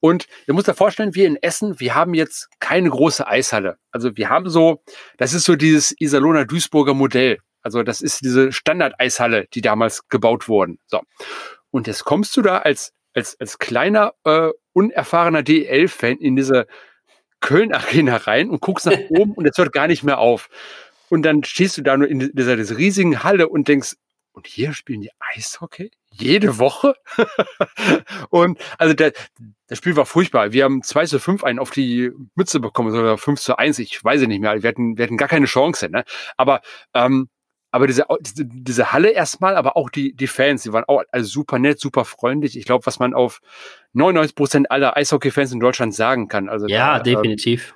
Und 0.00 0.26
ihr 0.46 0.54
müsst 0.54 0.68
euch 0.68 0.76
vorstellen, 0.76 1.14
wir 1.14 1.26
in 1.26 1.36
Essen, 1.36 1.80
wir 1.80 1.94
haben 1.94 2.14
jetzt 2.14 2.48
keine 2.60 2.88
große 2.88 3.26
Eishalle. 3.26 3.78
Also 3.90 4.16
wir 4.16 4.28
haben 4.28 4.48
so, 4.48 4.82
das 5.16 5.34
ist 5.34 5.44
so 5.44 5.56
dieses 5.56 5.94
Iserlohner 6.00 6.44
Duisburger 6.44 6.94
Modell. 6.94 7.38
Also 7.62 7.82
das 7.82 8.00
ist 8.00 8.24
diese 8.24 8.52
Standard-Eishalle, 8.52 9.46
die 9.52 9.60
damals 9.60 10.08
gebaut 10.08 10.48
wurden. 10.48 10.78
So. 10.86 11.02
Und 11.70 11.86
jetzt 11.88 12.04
kommst 12.04 12.36
du 12.36 12.42
da 12.42 12.58
als, 12.58 12.92
als, 13.12 13.38
als 13.40 13.58
kleiner, 13.58 14.14
äh, 14.24 14.50
unerfahrener 14.72 15.42
DL-Fan 15.42 16.18
in 16.18 16.36
diese 16.36 16.66
Köln 17.40 17.72
Arena 17.72 18.16
rein 18.16 18.50
und 18.50 18.60
guckst 18.60 18.86
nach 18.86 18.98
oben 19.10 19.32
und 19.32 19.46
es 19.46 19.58
hört 19.58 19.72
gar 19.72 19.88
nicht 19.88 20.04
mehr 20.04 20.18
auf. 20.18 20.48
Und 21.10 21.22
dann 21.22 21.44
stehst 21.44 21.78
du 21.78 21.82
da 21.82 21.96
nur 21.96 22.08
in 22.08 22.30
dieser, 22.32 22.56
dieser 22.56 22.76
riesigen 22.76 23.22
Halle 23.22 23.48
und 23.48 23.68
denkst, 23.68 23.94
und 24.38 24.46
hier 24.46 24.72
spielen 24.72 25.00
die 25.00 25.10
Eishockey? 25.18 25.90
Jede 26.12 26.58
Woche? 26.58 26.94
und 28.30 28.58
also 28.78 28.94
der, 28.94 29.12
das 29.66 29.78
Spiel 29.78 29.96
war 29.96 30.06
furchtbar. 30.06 30.52
Wir 30.52 30.64
haben 30.64 30.82
2 30.82 31.06
zu 31.06 31.18
5 31.18 31.42
einen 31.42 31.58
auf 31.58 31.72
die 31.72 32.12
Mütze 32.36 32.60
bekommen, 32.60 32.94
oder 32.94 33.18
5 33.18 33.40
zu 33.40 33.58
1, 33.58 33.80
ich 33.80 34.02
weiß 34.02 34.20
es 34.22 34.28
nicht 34.28 34.40
mehr. 34.40 34.62
Wir 34.62 34.68
hatten, 34.68 34.96
wir 34.96 35.04
hatten 35.04 35.16
gar 35.16 35.28
keine 35.28 35.46
Chance, 35.46 35.88
ne? 35.88 36.04
Aber, 36.36 36.60
ähm, 36.94 37.28
aber 37.70 37.88
diese, 37.88 38.06
diese, 38.20 38.92
Halle 38.92 39.10
erstmal, 39.10 39.56
aber 39.56 39.76
auch 39.76 39.90
die, 39.90 40.14
die 40.14 40.26
Fans, 40.26 40.62
die 40.62 40.72
waren 40.72 40.84
auch 40.86 41.02
also 41.10 41.28
super 41.28 41.58
nett, 41.58 41.80
super 41.80 42.04
freundlich. 42.04 42.56
Ich 42.56 42.64
glaube, 42.64 42.86
was 42.86 42.98
man 42.98 43.14
auf 43.14 43.40
99 43.92 44.36
Prozent 44.36 44.70
aller 44.70 44.96
Eishockey-Fans 44.96 45.52
in 45.52 45.60
Deutschland 45.60 45.94
sagen 45.94 46.28
kann. 46.28 46.48
Also 46.48 46.66
ja, 46.66 46.98
da, 46.98 47.02
definitiv. 47.02 47.74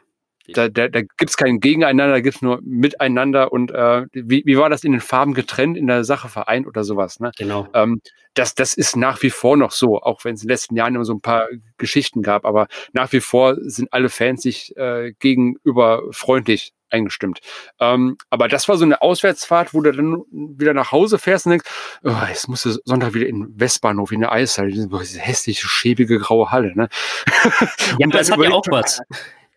Da, 0.49 0.69
da, 0.69 0.89
da 0.89 1.01
gibt 1.01 1.31
es 1.31 1.37
kein 1.37 1.61
Gegeneinander, 1.61 2.15
da 2.15 2.21
gibt 2.21 2.37
es 2.37 2.43
nur 2.43 2.61
Miteinander 2.63 3.53
und 3.53 3.71
äh, 3.71 4.07
wie, 4.13 4.43
wie 4.45 4.59
war 4.59 4.71
das 4.71 4.85
in 4.85 4.93
den 4.93 5.01
Farben 5.01 5.35
getrennt, 5.35 5.77
in 5.77 5.87
der 5.87 6.05
Sache 6.05 6.29
vereint 6.29 6.67
oder 6.67 6.85
sowas, 6.85 7.21
ne? 7.21 7.31
Genau. 7.37 7.69
Ähm, 7.75 8.01
das, 8.35 8.55
das 8.55 8.75
ist 8.75 8.97
nach 8.97 9.23
wie 9.23 9.31
vor 9.31 9.57
noch 9.57 9.73
so, 9.73 10.01
auch 10.01 10.25
wenn 10.25 10.35
es 10.35 10.43
in 10.43 10.49
den 10.49 10.55
letzten 10.55 10.77
Jahren 10.77 10.95
immer 10.95 11.05
so 11.05 11.13
ein 11.13 11.21
paar 11.21 11.49
Geschichten 11.77 12.23
gab, 12.23 12.45
aber 12.45 12.67
nach 12.93 13.13
wie 13.13 13.21
vor 13.21 13.57
sind 13.61 13.93
alle 13.93 14.09
Fans 14.09 14.43
sich 14.43 14.77
äh, 14.77 15.13
gegenüber 15.19 16.03
freundlich 16.13 16.73
eingestimmt. 16.93 17.41
Ähm, 17.81 18.17
aber 18.31 18.49
das 18.49 18.69
war 18.69 18.77
so 18.77 18.85
eine 18.85 19.03
Auswärtsfahrt, 19.03 19.75
wo 19.75 19.81
du 19.81 19.93
dann 19.93 20.23
wieder 20.31 20.75
nach 20.75 20.93
Hause 20.93 21.19
fährst 21.19 21.47
und 21.47 21.51
denkst, 21.51 21.71
oh, 22.05 22.13
jetzt 22.29 22.49
musst 22.49 22.65
du 22.67 22.79
Sonntag 22.85 23.15
wieder 23.15 23.27
in 23.27 23.49
Westbahnhof 23.59 24.13
in 24.13 24.21
der 24.21 24.33
Eishalle, 24.33 24.71
diese 24.71 25.19
hässliche, 25.19 25.67
schäbige 25.67 26.19
graue 26.19 26.51
Halle. 26.51 26.77
Ne? 26.77 26.89
Ja, 27.99 28.07
das 28.11 28.31
hat 28.31 28.39
ja 28.39 28.51
auch 28.51 28.65
was. 28.71 29.01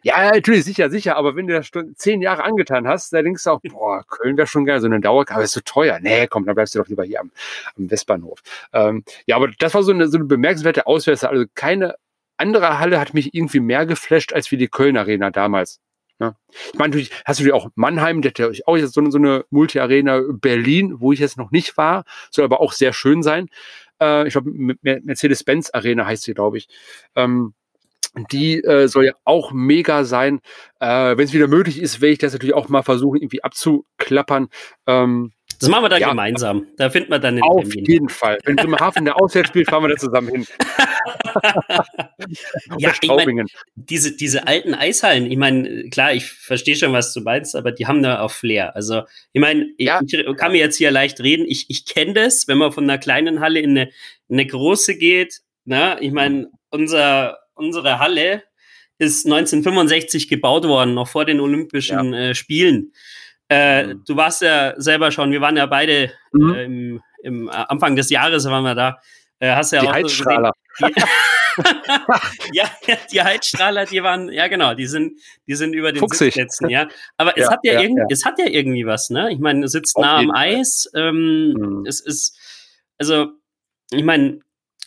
Ja, 0.06 0.30
natürlich, 0.30 0.66
sicher, 0.66 0.92
sicher. 0.92 1.18
Aber 1.18 1.36
wenn 1.36 1.48
du 1.48 1.56
das 1.56 1.72
zehn 1.96 2.22
Jahre 2.22 2.44
angetan 2.44 2.88
hast, 2.88 3.12
dann 3.12 3.26
denkst 3.26 3.44
du 3.44 3.50
auch, 3.50 3.60
boah, 3.62 4.04
Köln 4.08 4.38
wäre 4.38 4.46
schon 4.46 4.64
geil, 4.64 4.80
so 4.80 4.86
eine 4.86 5.00
Dauerkarte 5.00 5.44
ist 5.46 5.54
so 5.54 5.62
teuer. 5.62 6.00
Nee, 6.00 6.28
komm, 6.28 6.46
dann 6.46 6.54
bleibst 6.54 6.76
du 6.76 6.80
doch 6.80 6.88
lieber 6.88 7.04
hier 7.04 7.22
am, 7.22 7.32
am 7.76 7.90
Westbahnhof. 7.90 8.40
Ähm, 8.72 9.04
ja, 9.26 9.36
aber 9.36 9.48
das 9.58 9.74
war 9.74 9.82
so 9.82 9.92
eine, 9.92 10.08
so 10.08 10.20
eine 10.20 10.26
bemerkenswerte 10.26 10.86
Auswärts. 10.86 11.24
Also 11.24 11.46
keine 11.56 11.96
andere 12.38 12.78
Halle 12.78 13.00
hat 13.00 13.16
mich 13.16 13.34
irgendwie 13.34 13.60
mehr 13.60 13.88
geflasht 13.88 14.32
als 14.32 14.52
wie 14.52 14.58
die 14.58 14.68
Köln 14.68 14.96
Arena 14.96 15.32
damals. 15.32 15.80
Ja. 16.20 16.28
Ne? 16.28 16.36
Ich 16.72 16.78
meine, 16.78 16.90
natürlich 16.90 17.12
hast 17.26 17.40
du 17.40 17.44
dir 17.44 17.56
auch 17.56 17.70
Mannheim, 17.74 18.22
der 18.22 18.32
hat 18.32 18.62
auch 18.68 18.78
jetzt 18.78 18.94
so 18.94 19.02
eine, 19.02 19.10
so 19.10 19.18
eine 19.18 19.44
Multi-Arena, 19.50 20.22
Berlin, 20.34 21.00
wo 21.00 21.14
ich 21.14 21.20
jetzt 21.20 21.38
noch 21.40 21.50
nicht 21.50 21.78
war, 21.78 22.06
soll 22.30 22.46
aber 22.46 22.62
auch 22.62 22.74
sehr 22.74 22.94
schön 22.94 23.24
sein. 23.24 23.50
Äh, 24.00 24.28
ich 24.28 24.34
glaube, 24.34 24.52
Mercedes-Benz 24.54 25.72
Arena 25.74 26.06
heißt 26.06 26.22
sie, 26.22 26.36
glaube 26.36 26.60
ich. 26.60 26.68
Ähm, 27.16 27.56
die 28.32 28.64
äh, 28.64 28.88
soll 28.88 29.06
ja 29.06 29.14
auch 29.24 29.52
mega 29.52 30.04
sein. 30.04 30.40
Äh, 30.80 31.18
Wenn 31.18 31.26
es 31.26 31.34
wieder 31.34 31.48
möglich 31.48 31.82
ist, 31.82 32.02
werde 32.02 32.14
ich 32.14 32.20
das 32.20 32.34
natürlich 32.34 32.56
auch 32.56 32.70
mal 32.70 32.84
versuchen, 32.84 33.18
irgendwie 33.18 33.44
abzuklappern. 33.44 34.48
Ähm, 34.88 35.32
das 35.60 35.70
machen 35.70 35.84
wir 35.84 35.90
dann 35.90 36.02
ja, 36.02 36.10
gemeinsam. 36.10 36.68
Da 36.78 36.90
finden 36.90 37.12
wir 37.12 37.20
dann 37.20 37.36
den 37.36 37.44
Auf 37.44 37.70
Termin. 37.70 37.86
jeden 37.86 38.10
Fall. 38.10 38.38
Wenn 38.44 38.58
Bremerhaven 38.58 39.06
der 39.06 39.22
Auswärts 39.22 39.50
spielt, 39.50 39.70
fahren 39.70 39.84
wir 39.84 39.90
da 39.90 39.96
zusammen 39.96 40.28
hin. 40.28 40.46
ja, 42.78 42.94
ich 43.02 43.08
mein, 43.08 43.46
diese, 43.76 44.16
diese 44.16 44.48
alten 44.48 44.74
Eishallen, 44.74 45.32
ich 45.32 45.38
meine, 45.38 45.90
klar, 45.90 46.14
ich 46.14 46.26
verstehe 46.26 46.76
schon, 46.76 46.94
was 46.94 47.14
du 47.14 47.22
meinst, 47.22 47.56
aber 47.56 47.72
die 47.72 47.88
haben 47.88 48.04
da 48.04 48.20
auch 48.20 48.32
Flair. 48.32 48.76
Also, 48.76 49.04
ich 49.32 49.42
meine, 49.42 49.68
ja. 49.78 50.02
ich, 50.06 50.14
ich, 50.14 50.38
kann 50.38 50.52
mir 50.52 50.60
jetzt 50.60 50.78
hier 50.78 50.92
leicht 50.92 51.22
reden. 51.22 51.46
Ich, 51.48 51.70
ich 51.70 51.86
kenne 51.86 52.14
das, 52.14 52.48
wenn 52.48 52.58
man 52.58 52.72
von 52.72 52.84
einer 52.84 52.98
kleinen 52.98 53.40
Halle 53.40 53.60
in 53.60 53.72
eine, 53.72 53.90
in 54.28 54.40
eine 54.40 54.46
große 54.46 54.98
geht. 54.98 55.42
Na, 55.64 56.00
ich 56.02 56.12
meine, 56.12 56.50
unser 56.70 57.40
unsere 57.56 58.00
Halle 58.00 58.44
ist 58.98 59.26
1965 59.26 60.28
gebaut 60.28 60.66
worden, 60.66 60.94
noch 60.94 61.08
vor 61.08 61.26
den 61.26 61.40
Olympischen 61.40 62.14
ja. 62.14 62.20
äh, 62.20 62.36
Spielen. 62.36 62.94
Äh, 63.50 63.88
mhm. 63.88 64.04
Du 64.06 64.16
warst 64.16 64.42
ja 64.42 64.74
selber 64.78 65.12
schon, 65.12 65.32
wir 65.32 65.42
waren 65.42 65.58
ja 65.58 65.66
beide 65.66 66.12
mhm. 66.32 66.54
äh, 66.54 66.64
im, 66.64 67.02
im, 67.24 67.50
Anfang 67.50 67.96
des 67.96 68.10
Jahres 68.10 68.46
waren 68.46 68.64
wir 68.64 68.76
da. 68.76 69.00
Äh, 69.40 69.54
hast 69.54 69.72
ja 69.72 69.82
die 69.82 69.88
auch 69.88 69.94
Heizstrahler. 69.94 70.52
So 70.78 70.88
gesehen, 70.88 71.08
die, 72.52 72.58
ja, 72.58 72.70
die 73.12 73.22
Heizstrahler, 73.22 73.86
die 73.86 74.02
waren, 74.04 74.32
ja 74.32 74.48
genau, 74.48 74.74
die 74.74 74.88
sind, 74.88 75.20
die 75.48 75.56
sind 75.56 75.74
über 75.74 75.92
den 75.92 76.00
Fuchsig. 76.00 76.34
Sitzplätzen, 76.34 76.70
ja. 76.70 76.88
Aber 77.18 77.38
es 77.38 77.46
ja, 77.46 77.52
hat 77.52 77.60
ja, 77.64 77.74
ja, 77.74 77.82
irgendwie, 77.82 78.02
ja. 78.02 78.08
es 78.10 78.26
hat 78.26 78.40
ja 78.40 78.46
irgendwie 78.46 78.86
was, 78.86 79.10
ne? 79.10 79.32
Ich 79.32 79.40
meine, 79.40 79.66
es 79.66 79.72
sitzt 79.72 79.96
Auf 79.96 80.04
nah 80.04 80.18
am 80.18 80.32
Eis. 80.32 80.90
Ähm, 80.96 81.54
mhm. 81.54 81.86
Es 81.86 82.00
ist, 82.00 82.38
also, 82.98 83.28
ich 83.92 84.04
meine, 84.04 84.40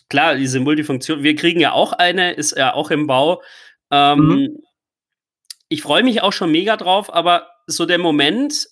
klar, 0.09 0.35
diese 0.35 0.59
Multifunktion, 0.59 1.23
wir 1.23 1.35
kriegen 1.35 1.59
ja 1.59 1.71
auch 1.71 1.93
eine, 1.93 2.33
ist 2.33 2.57
ja 2.57 2.73
auch 2.73 2.91
im 2.91 3.07
Bau. 3.07 3.41
Ähm, 3.91 4.19
mhm. 4.19 4.57
Ich 5.69 5.83
freue 5.83 6.03
mich 6.03 6.21
auch 6.21 6.33
schon 6.33 6.51
mega 6.51 6.77
drauf, 6.77 7.13
aber 7.13 7.49
so 7.67 7.85
der 7.85 7.99
Moment, 7.99 8.67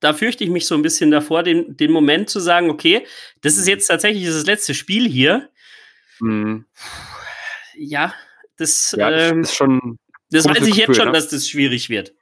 da 0.00 0.12
fürchte 0.12 0.44
ich 0.44 0.50
mich 0.50 0.66
so 0.66 0.74
ein 0.74 0.82
bisschen 0.82 1.10
davor, 1.10 1.42
den, 1.42 1.76
den 1.76 1.92
Moment 1.92 2.28
zu 2.28 2.40
sagen, 2.40 2.68
okay, 2.68 3.06
das 3.40 3.56
ist 3.56 3.68
jetzt 3.68 3.86
tatsächlich 3.86 4.26
das 4.26 4.44
letzte 4.44 4.74
Spiel 4.74 5.08
hier. 5.08 5.48
Mhm. 6.20 6.66
Ja, 7.76 8.12
das, 8.56 8.94
ja, 8.98 9.10
ähm, 9.10 9.42
ist 9.42 9.54
schon. 9.54 9.98
Das 10.30 10.44
weiß 10.44 10.56
ich 10.58 10.64
Gefühl, 10.64 10.78
jetzt 10.78 10.96
schon, 10.96 11.06
ne? 11.06 11.12
dass 11.12 11.28
das 11.28 11.48
schwierig 11.48 11.88
wird. 11.88 12.14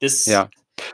Das, 0.00 0.26
ja. 0.26 0.50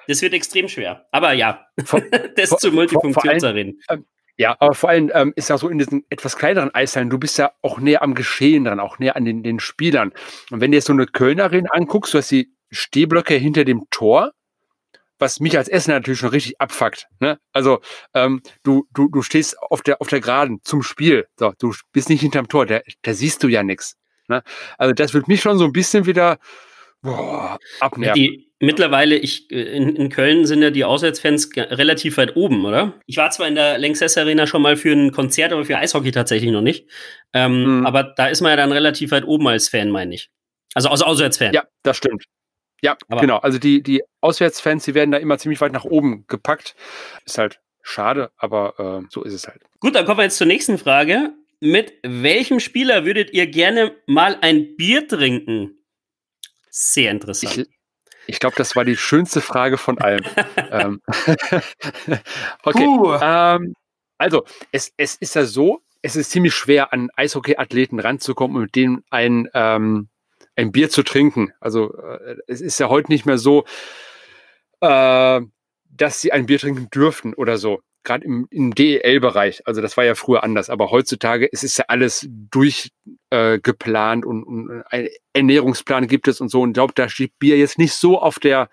das 0.06 0.20
wird 0.20 0.34
extrem 0.34 0.68
schwer. 0.68 1.06
Aber 1.10 1.32
ja, 1.32 1.66
vor, 1.84 2.00
das 2.36 2.50
vor, 2.50 2.58
zu 2.58 2.70
Multifunktion 2.72 3.40
zu 3.40 3.54
reden. 3.54 3.80
Ähm, 3.88 4.04
ja, 4.42 4.56
aber 4.58 4.74
vor 4.74 4.90
allem 4.90 5.10
ähm, 5.14 5.32
ist 5.36 5.50
ja 5.50 5.56
so 5.56 5.68
in 5.68 5.78
diesen 5.78 6.04
etwas 6.10 6.36
kleineren 6.36 6.74
Eishallen, 6.74 7.10
du 7.10 7.18
bist 7.18 7.38
ja 7.38 7.52
auch 7.62 7.78
näher 7.78 8.02
am 8.02 8.14
Geschehen 8.14 8.64
dran, 8.64 8.80
auch 8.80 8.98
näher 8.98 9.14
an 9.14 9.24
den, 9.24 9.42
den 9.42 9.60
Spielern. 9.60 10.12
Und 10.50 10.60
wenn 10.60 10.72
du 10.72 10.76
jetzt 10.76 10.86
so 10.86 10.92
eine 10.92 11.06
Kölnerin 11.06 11.68
anguckst, 11.70 12.12
du 12.12 12.18
hast 12.18 12.30
die 12.30 12.52
Stehblöcke 12.70 13.34
hinter 13.34 13.64
dem 13.64 13.84
Tor, 13.90 14.32
was 15.18 15.38
mich 15.38 15.56
als 15.56 15.68
Essener 15.68 15.94
natürlich 15.94 16.18
schon 16.18 16.30
richtig 16.30 16.60
abfuckt. 16.60 17.06
Ne? 17.20 17.38
Also 17.52 17.80
ähm, 18.14 18.42
du, 18.64 18.88
du, 18.92 19.08
du 19.08 19.22
stehst 19.22 19.56
auf 19.62 19.82
der, 19.82 20.00
auf 20.00 20.08
der 20.08 20.20
Geraden 20.20 20.58
zum 20.64 20.82
Spiel. 20.82 21.28
So, 21.36 21.52
du 21.58 21.72
bist 21.92 22.08
nicht 22.08 22.22
hinterm 22.22 22.48
Tor, 22.48 22.66
da, 22.66 22.80
da 23.02 23.14
siehst 23.14 23.42
du 23.44 23.48
ja 23.48 23.62
nichts. 23.62 23.96
Ne? 24.26 24.42
Also 24.76 24.92
das 24.92 25.14
wird 25.14 25.28
mich 25.28 25.40
schon 25.40 25.58
so 25.58 25.64
ein 25.64 25.72
bisschen 25.72 26.06
wieder 26.06 26.38
boah, 27.02 27.58
abnerven. 27.78 28.14
Die, 28.14 28.51
mittlerweile, 28.62 29.16
ich, 29.16 29.50
äh, 29.50 29.76
in, 29.76 29.96
in 29.96 30.08
Köln 30.08 30.46
sind 30.46 30.62
ja 30.62 30.70
die 30.70 30.84
Auswärtsfans 30.84 31.50
relativ 31.56 32.16
weit 32.16 32.36
oben, 32.36 32.64
oder? 32.64 32.94
Ich 33.06 33.16
war 33.16 33.30
zwar 33.30 33.48
in 33.48 33.56
der 33.56 33.76
Lanxess 33.78 34.16
Arena 34.16 34.46
schon 34.46 34.62
mal 34.62 34.76
für 34.76 34.92
ein 34.92 35.12
Konzert, 35.12 35.52
aber 35.52 35.64
für 35.64 35.76
Eishockey 35.76 36.12
tatsächlich 36.12 36.50
noch 36.50 36.62
nicht. 36.62 36.88
Ähm, 37.34 37.80
mhm. 37.80 37.86
Aber 37.86 38.04
da 38.04 38.28
ist 38.28 38.40
man 38.40 38.50
ja 38.50 38.56
dann 38.56 38.72
relativ 38.72 39.10
weit 39.10 39.24
oben 39.24 39.48
als 39.48 39.68
Fan, 39.68 39.90
meine 39.90 40.14
ich. 40.14 40.30
Also 40.74 40.88
als 40.88 41.02
Auswärtsfan. 41.02 41.52
Ja, 41.52 41.64
das 41.82 41.96
stimmt. 41.98 42.24
Ja, 42.80 42.96
aber 43.08 43.20
genau. 43.20 43.38
Also 43.38 43.58
die, 43.58 43.82
die 43.82 44.02
Auswärtsfans, 44.20 44.84
die 44.84 44.94
werden 44.94 45.10
da 45.10 45.18
immer 45.18 45.38
ziemlich 45.38 45.60
weit 45.60 45.72
nach 45.72 45.84
oben 45.84 46.24
gepackt. 46.26 46.74
Ist 47.24 47.38
halt 47.38 47.60
schade, 47.82 48.30
aber 48.36 49.02
äh, 49.02 49.06
so 49.10 49.22
ist 49.22 49.34
es 49.34 49.46
halt. 49.46 49.60
Gut, 49.80 49.94
dann 49.94 50.04
kommen 50.04 50.18
wir 50.18 50.24
jetzt 50.24 50.38
zur 50.38 50.46
nächsten 50.46 50.78
Frage. 50.78 51.32
Mit 51.60 51.94
welchem 52.02 52.58
Spieler 52.58 53.04
würdet 53.04 53.32
ihr 53.32 53.46
gerne 53.46 53.92
mal 54.06 54.36
ein 54.40 54.76
Bier 54.76 55.06
trinken? 55.06 55.78
Sehr 56.70 57.12
interessant. 57.12 57.56
Ich, 57.58 57.81
ich 58.26 58.40
glaube, 58.40 58.56
das 58.56 58.76
war 58.76 58.84
die 58.84 58.96
schönste 58.96 59.40
Frage 59.40 59.78
von 59.78 59.98
allen. 59.98 60.26
ähm, 60.70 61.00
okay. 62.62 63.18
Ähm, 63.22 63.74
also, 64.18 64.44
es, 64.70 64.92
es 64.96 65.16
ist 65.16 65.34
ja 65.34 65.44
so, 65.44 65.82
es 66.02 66.16
ist 66.16 66.30
ziemlich 66.30 66.54
schwer, 66.54 66.92
an 66.92 67.10
Eishockey-Athleten 67.16 68.00
ranzukommen 68.00 68.56
und 68.56 68.62
mit 68.64 68.76
denen 68.76 69.04
ein, 69.10 69.48
ähm, 69.54 70.08
ein 70.56 70.72
Bier 70.72 70.90
zu 70.90 71.02
trinken. 71.02 71.52
Also, 71.60 71.96
äh, 71.96 72.36
es 72.46 72.60
ist 72.60 72.78
ja 72.78 72.88
heute 72.88 73.10
nicht 73.10 73.26
mehr 73.26 73.38
so, 73.38 73.64
äh, 74.80 75.40
dass 75.90 76.20
sie 76.20 76.32
ein 76.32 76.46
Bier 76.46 76.58
trinken 76.58 76.88
dürften 76.90 77.34
oder 77.34 77.58
so 77.58 77.82
gerade 78.04 78.24
im, 78.24 78.46
im 78.50 78.74
DEL-Bereich, 78.74 79.66
also 79.66 79.80
das 79.80 79.96
war 79.96 80.04
ja 80.04 80.14
früher 80.14 80.42
anders, 80.42 80.70
aber 80.70 80.90
heutzutage 80.90 81.48
es 81.50 81.62
ist 81.62 81.78
ja 81.78 81.84
alles 81.88 82.26
durchgeplant 82.30 84.24
äh, 84.24 84.28
und, 84.28 84.44
und 84.44 84.82
ein 84.90 85.08
Ernährungsplan 85.32 86.06
gibt 86.06 86.28
es 86.28 86.40
und 86.40 86.48
so. 86.48 86.62
Und 86.62 86.70
ich 86.70 86.74
glaube, 86.74 86.92
da 86.94 87.08
steht 87.08 87.38
Bier 87.38 87.56
jetzt 87.56 87.78
nicht 87.78 87.94
so 87.94 88.20
auf 88.20 88.38
der 88.38 88.68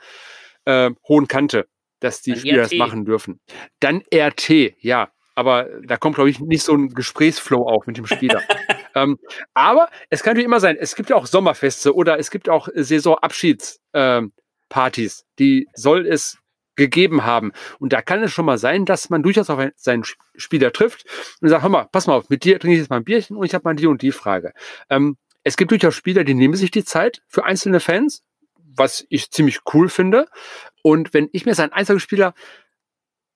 äh, 0.66 0.92
hohen 1.08 1.28
Kante, 1.28 1.68
dass 2.00 2.22
die 2.22 2.32
Dann 2.32 2.40
Spieler 2.40 2.64
RT. 2.64 2.72
das 2.72 2.78
machen 2.78 3.06
dürfen. 3.06 3.40
Dann 3.80 4.04
RT, 4.14 4.76
ja. 4.80 5.10
Aber 5.36 5.70
da 5.86 5.96
kommt, 5.96 6.16
glaube 6.16 6.30
ich, 6.30 6.40
nicht 6.42 6.64
so 6.64 6.74
ein 6.74 6.90
Gesprächsflow 6.90 7.66
auf 7.66 7.88
mit 7.88 7.98
dem 7.98 8.06
Spieler. 8.08 8.42
ähm, 8.96 9.18
aber 9.54 9.90
es 10.10 10.22
kann 10.22 10.32
natürlich 10.32 10.48
immer 10.48 10.60
sein, 10.60 10.76
es 10.78 10.96
gibt 10.96 11.10
ja 11.12 11.16
auch 11.16 11.28
Sommerfeste 11.28 11.96
oder 11.96 12.20
es 12.20 12.30
gibt 12.30 12.50
auch 12.50 12.68
Saisonabschiedspartys. 12.74 13.80
Ähm, 13.94 15.26
die 15.40 15.68
soll 15.76 16.06
es 16.06 16.39
gegeben 16.80 17.24
haben. 17.24 17.52
Und 17.78 17.94
da 17.94 18.02
kann 18.02 18.24
es 18.24 18.32
schon 18.32 18.46
mal 18.46 18.58
sein, 18.58 18.86
dass 18.86 19.12
man 19.12 19.22
durchaus 19.22 19.52
auf 19.52 19.64
seinen 19.76 20.04
Spieler 20.36 20.74
trifft 20.74 21.06
und 21.42 21.50
sagt, 21.50 21.62
hör 21.62 21.70
mal, 21.70 21.88
pass 21.92 22.08
mal 22.08 22.16
auf, 22.16 22.30
mit 22.30 22.44
dir 22.44 22.60
trinke 22.60 22.74
ich 22.74 22.80
jetzt 22.80 22.90
mal 22.90 22.98
ein 22.98 23.04
Bierchen 23.04 23.38
und 23.38 23.46
ich 23.46 23.54
habe 23.54 23.64
mal 23.66 23.76
die 23.76 23.86
und 23.86 24.02
die 24.02 24.12
Frage. 24.12 24.54
Ähm, 24.90 25.18
es 25.44 25.58
gibt 25.58 25.72
durchaus 25.72 25.96
Spieler, 25.96 26.24
die 26.24 26.34
nehmen 26.34 26.56
sich 26.56 26.72
die 26.72 26.84
Zeit 26.84 27.22
für 27.28 27.44
einzelne 27.44 27.80
Fans, 27.80 28.24
was 28.58 29.06
ich 29.10 29.30
ziemlich 29.32 29.60
cool 29.74 29.90
finde. 29.90 30.28
Und 30.82 31.14
wenn 31.14 31.30
ich 31.32 31.46
mir 31.46 31.54
seinen 31.54 31.74
einzelnen 31.74 32.00
Spieler 32.00 32.34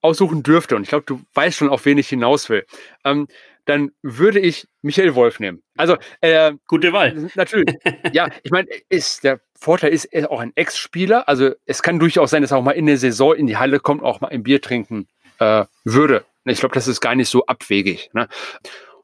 aussuchen 0.00 0.42
dürfte, 0.42 0.76
und 0.76 0.82
ich 0.82 0.88
glaube, 0.88 1.04
du 1.06 1.22
weißt 1.34 1.56
schon, 1.56 1.68
auf 1.68 1.84
wen 1.86 1.98
ich 1.98 2.08
hinaus 2.08 2.48
will, 2.48 2.66
ähm, 3.04 3.26
dann 3.64 3.92
würde 4.02 4.40
ich 4.40 4.68
Michael 4.82 5.14
Wolf 5.14 5.40
nehmen. 5.40 5.62
Also 5.76 5.96
äh, 6.20 6.52
gute 6.66 6.92
Wahl. 6.92 7.30
Natürlich. 7.34 7.74
ja, 8.12 8.28
ich 8.42 8.50
meine, 8.50 8.68
ist 8.88 9.24
der 9.24 9.40
Vorteil 9.58 9.92
ist, 9.92 10.06
er 10.06 10.22
ist 10.22 10.30
auch 10.30 10.40
ein 10.40 10.52
Ex-Spieler. 10.54 11.28
Also 11.28 11.50
es 11.64 11.82
kann 11.82 11.98
durchaus 11.98 12.30
sein, 12.30 12.42
dass 12.42 12.50
er 12.50 12.58
auch 12.58 12.62
mal 12.62 12.72
in 12.72 12.86
der 12.86 12.98
Saison 12.98 13.34
in 13.34 13.46
die 13.46 13.56
Halle 13.56 13.80
kommt, 13.80 14.02
auch 14.02 14.20
mal 14.20 14.28
ein 14.28 14.42
Bier 14.42 14.60
trinken 14.60 15.08
äh, 15.38 15.64
würde. 15.84 16.24
Ich 16.44 16.60
glaube, 16.60 16.74
das 16.74 16.88
ist 16.88 17.00
gar 17.00 17.14
nicht 17.14 17.28
so 17.28 17.46
abwegig. 17.46 18.10
Ne? 18.12 18.28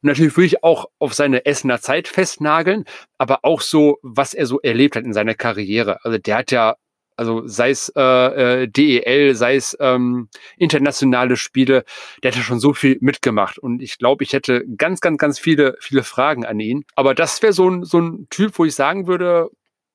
Und 0.02 0.08
natürlich 0.08 0.36
würde 0.36 0.46
ich 0.46 0.62
auch 0.64 0.86
auf 0.98 1.14
seine 1.14 1.46
Essener 1.46 1.80
Zeit 1.80 2.08
festnageln, 2.08 2.84
aber 3.18 3.40
auch 3.42 3.60
so, 3.60 3.98
was 4.02 4.34
er 4.34 4.46
so 4.46 4.60
erlebt 4.60 4.96
hat 4.96 5.04
in 5.04 5.12
seiner 5.12 5.34
Karriere. 5.34 6.04
Also 6.04 6.18
der 6.18 6.36
hat 6.36 6.50
ja 6.50 6.76
also 7.20 7.46
sei 7.46 7.68
es 7.68 7.92
äh, 7.96 8.62
äh 8.62 8.66
DEL, 8.66 9.34
sei 9.34 9.56
es 9.56 9.76
ähm, 9.78 10.30
internationale 10.56 11.36
Spiele, 11.36 11.84
der 12.22 12.30
hat 12.30 12.38
ja 12.38 12.42
schon 12.42 12.60
so 12.60 12.72
viel 12.72 12.96
mitgemacht. 13.02 13.58
Und 13.58 13.82
ich 13.82 13.98
glaube, 13.98 14.24
ich 14.24 14.32
hätte 14.32 14.64
ganz, 14.78 15.02
ganz, 15.02 15.18
ganz 15.18 15.38
viele, 15.38 15.76
viele 15.80 16.02
Fragen 16.02 16.46
an 16.46 16.58
ihn. 16.60 16.86
Aber 16.94 17.14
das 17.14 17.42
wäre 17.42 17.52
so 17.52 17.68
ein, 17.68 17.84
so 17.84 18.00
ein 18.00 18.26
Typ, 18.30 18.58
wo 18.58 18.64
ich 18.64 18.74
sagen 18.74 19.06
würde, 19.06 19.50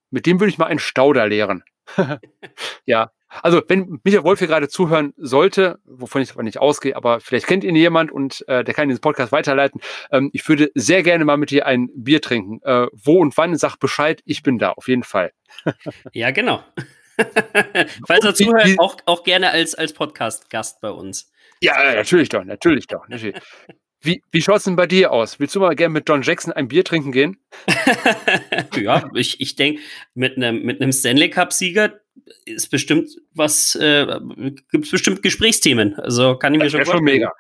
mit 0.10 0.26
dem 0.26 0.40
würde 0.40 0.50
ich 0.50 0.58
mal 0.58 0.68
einen 0.68 0.80
Stauder 0.80 1.28
lehren. 1.28 1.64
ja. 2.86 3.12
Also, 3.42 3.62
wenn 3.68 4.00
Michael 4.04 4.24
Wolf 4.24 4.40
hier 4.40 4.48
gerade 4.48 4.70
zuhören 4.70 5.14
sollte, 5.18 5.80
wovon 5.84 6.22
ich 6.22 6.32
aber 6.32 6.44
nicht 6.44 6.58
ausgehe, 6.60 6.96
aber 6.96 7.20
vielleicht 7.20 7.48
kennt 7.48 7.66
ihn 7.66 7.76
jemand 7.76 8.12
und 8.12 8.48
äh, 8.48 8.64
der 8.64 8.74
kann 8.74 8.88
diesen 8.88 9.02
Podcast 9.02 9.32
weiterleiten. 9.32 9.82
Ähm, 10.10 10.30
ich 10.32 10.48
würde 10.48 10.72
sehr 10.74 11.04
gerne 11.04 11.26
mal 11.26 11.36
mit 11.36 11.52
dir 11.52 11.66
ein 11.66 11.90
Bier 11.94 12.22
trinken. 12.22 12.62
Äh, 12.64 12.88
wo 12.94 13.20
und 13.20 13.36
wann, 13.38 13.56
sag 13.58 13.78
Bescheid, 13.78 14.22
ich 14.26 14.42
bin 14.42 14.58
da, 14.58 14.72
auf 14.72 14.88
jeden 14.88 15.04
Fall. 15.04 15.34
ja, 16.14 16.32
genau. 16.32 16.64
Falls 18.08 18.26
er 18.26 18.36
zuhört, 18.36 18.76
auch, 18.78 18.98
auch 19.06 19.24
gerne 19.24 19.52
als, 19.52 19.76
als 19.76 19.94
Podcast-Gast 19.94 20.82
bei 20.82 20.90
uns. 20.90 21.32
Ja, 21.62 21.94
natürlich 21.96 22.30
doch, 22.30 22.44
natürlich 22.44 22.88
doch. 22.88 23.08
Natürlich. 23.08 23.36
Wie, 24.06 24.22
wie 24.32 24.42
schaut 24.42 24.58
es 24.58 24.64
denn 24.66 24.76
bei 24.76 24.86
dir 24.88 25.12
aus? 25.12 25.40
Willst 25.40 25.56
du 25.56 25.60
mal 25.60 25.76
gerne 25.76 25.94
mit 25.94 26.08
John 26.08 26.22
Jackson 26.22 26.54
ein 26.54 26.68
Bier 26.68 26.84
trinken 26.84 27.12
gehen? 27.12 27.38
ja, 28.76 29.10
ich, 29.16 29.42
ich 29.42 29.56
denke, 29.56 29.82
mit 30.14 30.38
einem 30.38 30.62
mit 30.64 30.94
Stanley 30.94 31.30
Cup-Sieger 31.30 32.00
ist 32.46 32.70
bestimmt 32.70 33.10
was, 33.34 33.76
äh, 33.76 34.06
gibt 34.72 34.86
es 34.86 34.92
bestimmt 34.92 35.22
Gesprächsthemen. 35.22 35.96
Also 35.96 36.38
kann 36.38 36.54
ich 36.54 36.60
mir 36.60 36.66
das 36.66 36.72
schon 36.72 36.86
vorstellen. 36.86 37.08
schon 37.08 37.14
mega. 37.14 37.34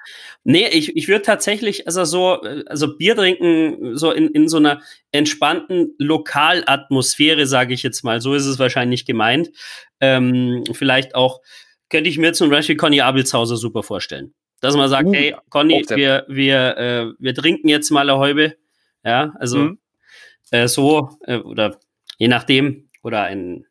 Nee, 0.43 0.67
ich, 0.69 0.95
ich 0.95 1.07
würde 1.07 1.23
tatsächlich, 1.23 1.87
also 1.87 2.03
so, 2.03 2.41
also 2.65 2.97
Bier 2.97 3.15
trinken, 3.15 3.95
so 3.95 4.11
in, 4.11 4.29
in 4.29 4.47
so 4.47 4.57
einer 4.57 4.81
entspannten 5.11 5.95
Lokalatmosphäre, 5.97 7.45
sage 7.47 7.73
ich 7.73 7.83
jetzt 7.83 8.03
mal, 8.03 8.21
so 8.21 8.33
ist 8.33 8.45
es 8.45 8.59
wahrscheinlich 8.59 9.05
gemeint. 9.05 9.49
Ähm, 10.01 10.63
vielleicht 10.73 11.15
auch, 11.15 11.41
könnte 11.89 12.09
ich 12.09 12.17
mir 12.17 12.33
zum 12.33 12.49
Beispiel 12.49 12.75
Conny 12.75 13.01
Abelshauser 13.01 13.57
super 13.57 13.83
vorstellen. 13.83 14.33
Dass 14.65 14.75
man 14.75 14.89
sagt, 14.89 15.07
uh, 15.07 15.13
hey, 15.13 15.35
Conny, 15.49 15.85
wir, 15.89 16.25
wir, 16.27 16.77
äh, 16.77 17.05
wir 17.19 17.33
trinken 17.33 17.69
jetzt 17.69 17.91
mal 17.91 18.09
eine 18.09 18.19
Häube. 18.19 18.55
Ja, 19.03 19.33
also 19.39 19.59
mhm. 19.59 19.79
äh, 20.51 20.67
so, 20.67 21.09
äh, 21.25 21.37
oder 21.37 21.79
je 22.17 22.27
nachdem, 22.27 22.89
oder 23.03 23.23
ein, 23.23 23.65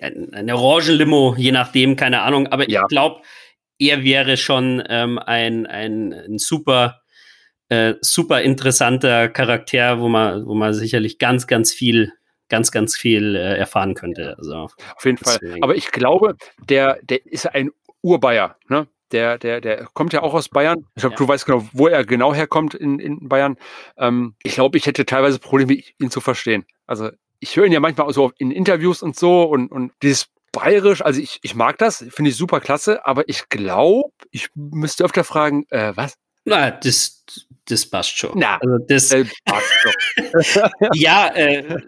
ein, 0.00 0.32
ein 0.32 0.50
Orangenlimo, 0.50 1.34
je 1.36 1.52
nachdem, 1.52 1.96
keine 1.96 2.22
Ahnung. 2.22 2.46
Aber 2.46 2.68
ja. 2.68 2.82
ich 2.82 2.88
glaube, 2.88 3.20
er 3.78 4.02
wäre 4.04 4.36
schon 4.36 4.82
ähm, 4.88 5.18
ein, 5.18 5.66
ein, 5.66 6.12
ein 6.12 6.38
super, 6.38 7.02
äh, 7.68 7.94
super 8.00 8.40
interessanter 8.40 9.28
Charakter, 9.28 10.00
wo 10.00 10.08
man, 10.08 10.46
wo 10.46 10.54
man 10.54 10.72
sicherlich 10.72 11.18
ganz, 11.18 11.46
ganz 11.46 11.72
viel 11.72 12.12
ganz, 12.48 12.70
ganz 12.72 12.96
viel 12.96 13.36
äh, 13.36 13.58
erfahren 13.58 13.94
könnte. 13.94 14.36
Also, 14.38 14.54
Auf 14.96 15.04
jeden 15.04 15.18
deswegen. 15.18 15.52
Fall. 15.52 15.62
Aber 15.62 15.76
ich 15.76 15.90
glaube, 15.90 16.36
der, 16.68 16.98
der 17.02 17.24
ist 17.26 17.46
ein 17.46 17.70
Urbayer. 18.00 18.56
Ne? 18.68 18.86
Der, 19.12 19.38
der, 19.38 19.60
der 19.60 19.86
kommt 19.94 20.12
ja 20.12 20.22
auch 20.22 20.34
aus 20.34 20.48
Bayern. 20.48 20.86
Ich 20.94 21.00
glaube, 21.00 21.14
ja. 21.14 21.18
du 21.18 21.28
weißt 21.28 21.46
genau, 21.46 21.68
wo 21.72 21.88
er 21.88 22.04
genau 22.04 22.34
herkommt 22.34 22.74
in, 22.74 22.98
in 22.98 23.28
Bayern. 23.28 23.56
Ähm, 23.96 24.34
ich 24.42 24.54
glaube, 24.54 24.78
ich 24.78 24.86
hätte 24.86 25.06
teilweise 25.06 25.38
Probleme, 25.38 25.80
ihn 25.98 26.10
zu 26.10 26.20
verstehen. 26.20 26.64
Also 26.86 27.10
ich 27.40 27.56
höre 27.56 27.66
ihn 27.66 27.72
ja 27.72 27.80
manchmal 27.80 28.08
auch 28.08 28.12
so 28.12 28.32
in 28.38 28.50
Interviews 28.50 29.02
und 29.02 29.16
so 29.16 29.44
und, 29.44 29.70
und 29.70 29.92
dieses 30.02 30.28
bayerisch, 30.52 31.02
also 31.02 31.20
ich, 31.20 31.38
ich 31.42 31.54
mag 31.54 31.78
das, 31.78 32.04
finde 32.10 32.30
ich 32.30 32.36
super 32.36 32.60
klasse, 32.60 33.04
aber 33.06 33.28
ich 33.28 33.48
glaube, 33.48 34.10
ich 34.30 34.48
müsste 34.54 35.04
öfter 35.04 35.24
fragen, 35.24 35.66
äh, 35.70 35.92
was? 35.94 36.14
Na, 36.44 36.70
das, 36.70 37.24
das 37.66 37.86
passt 37.86 38.16
schon. 38.16 38.32
Na, 38.34 38.58
also 38.58 38.78
das, 38.88 39.12
äh, 39.12 39.24
passt 39.44 39.72
doch. 39.84 40.70
ja, 40.94 41.28
äh, 41.28 41.80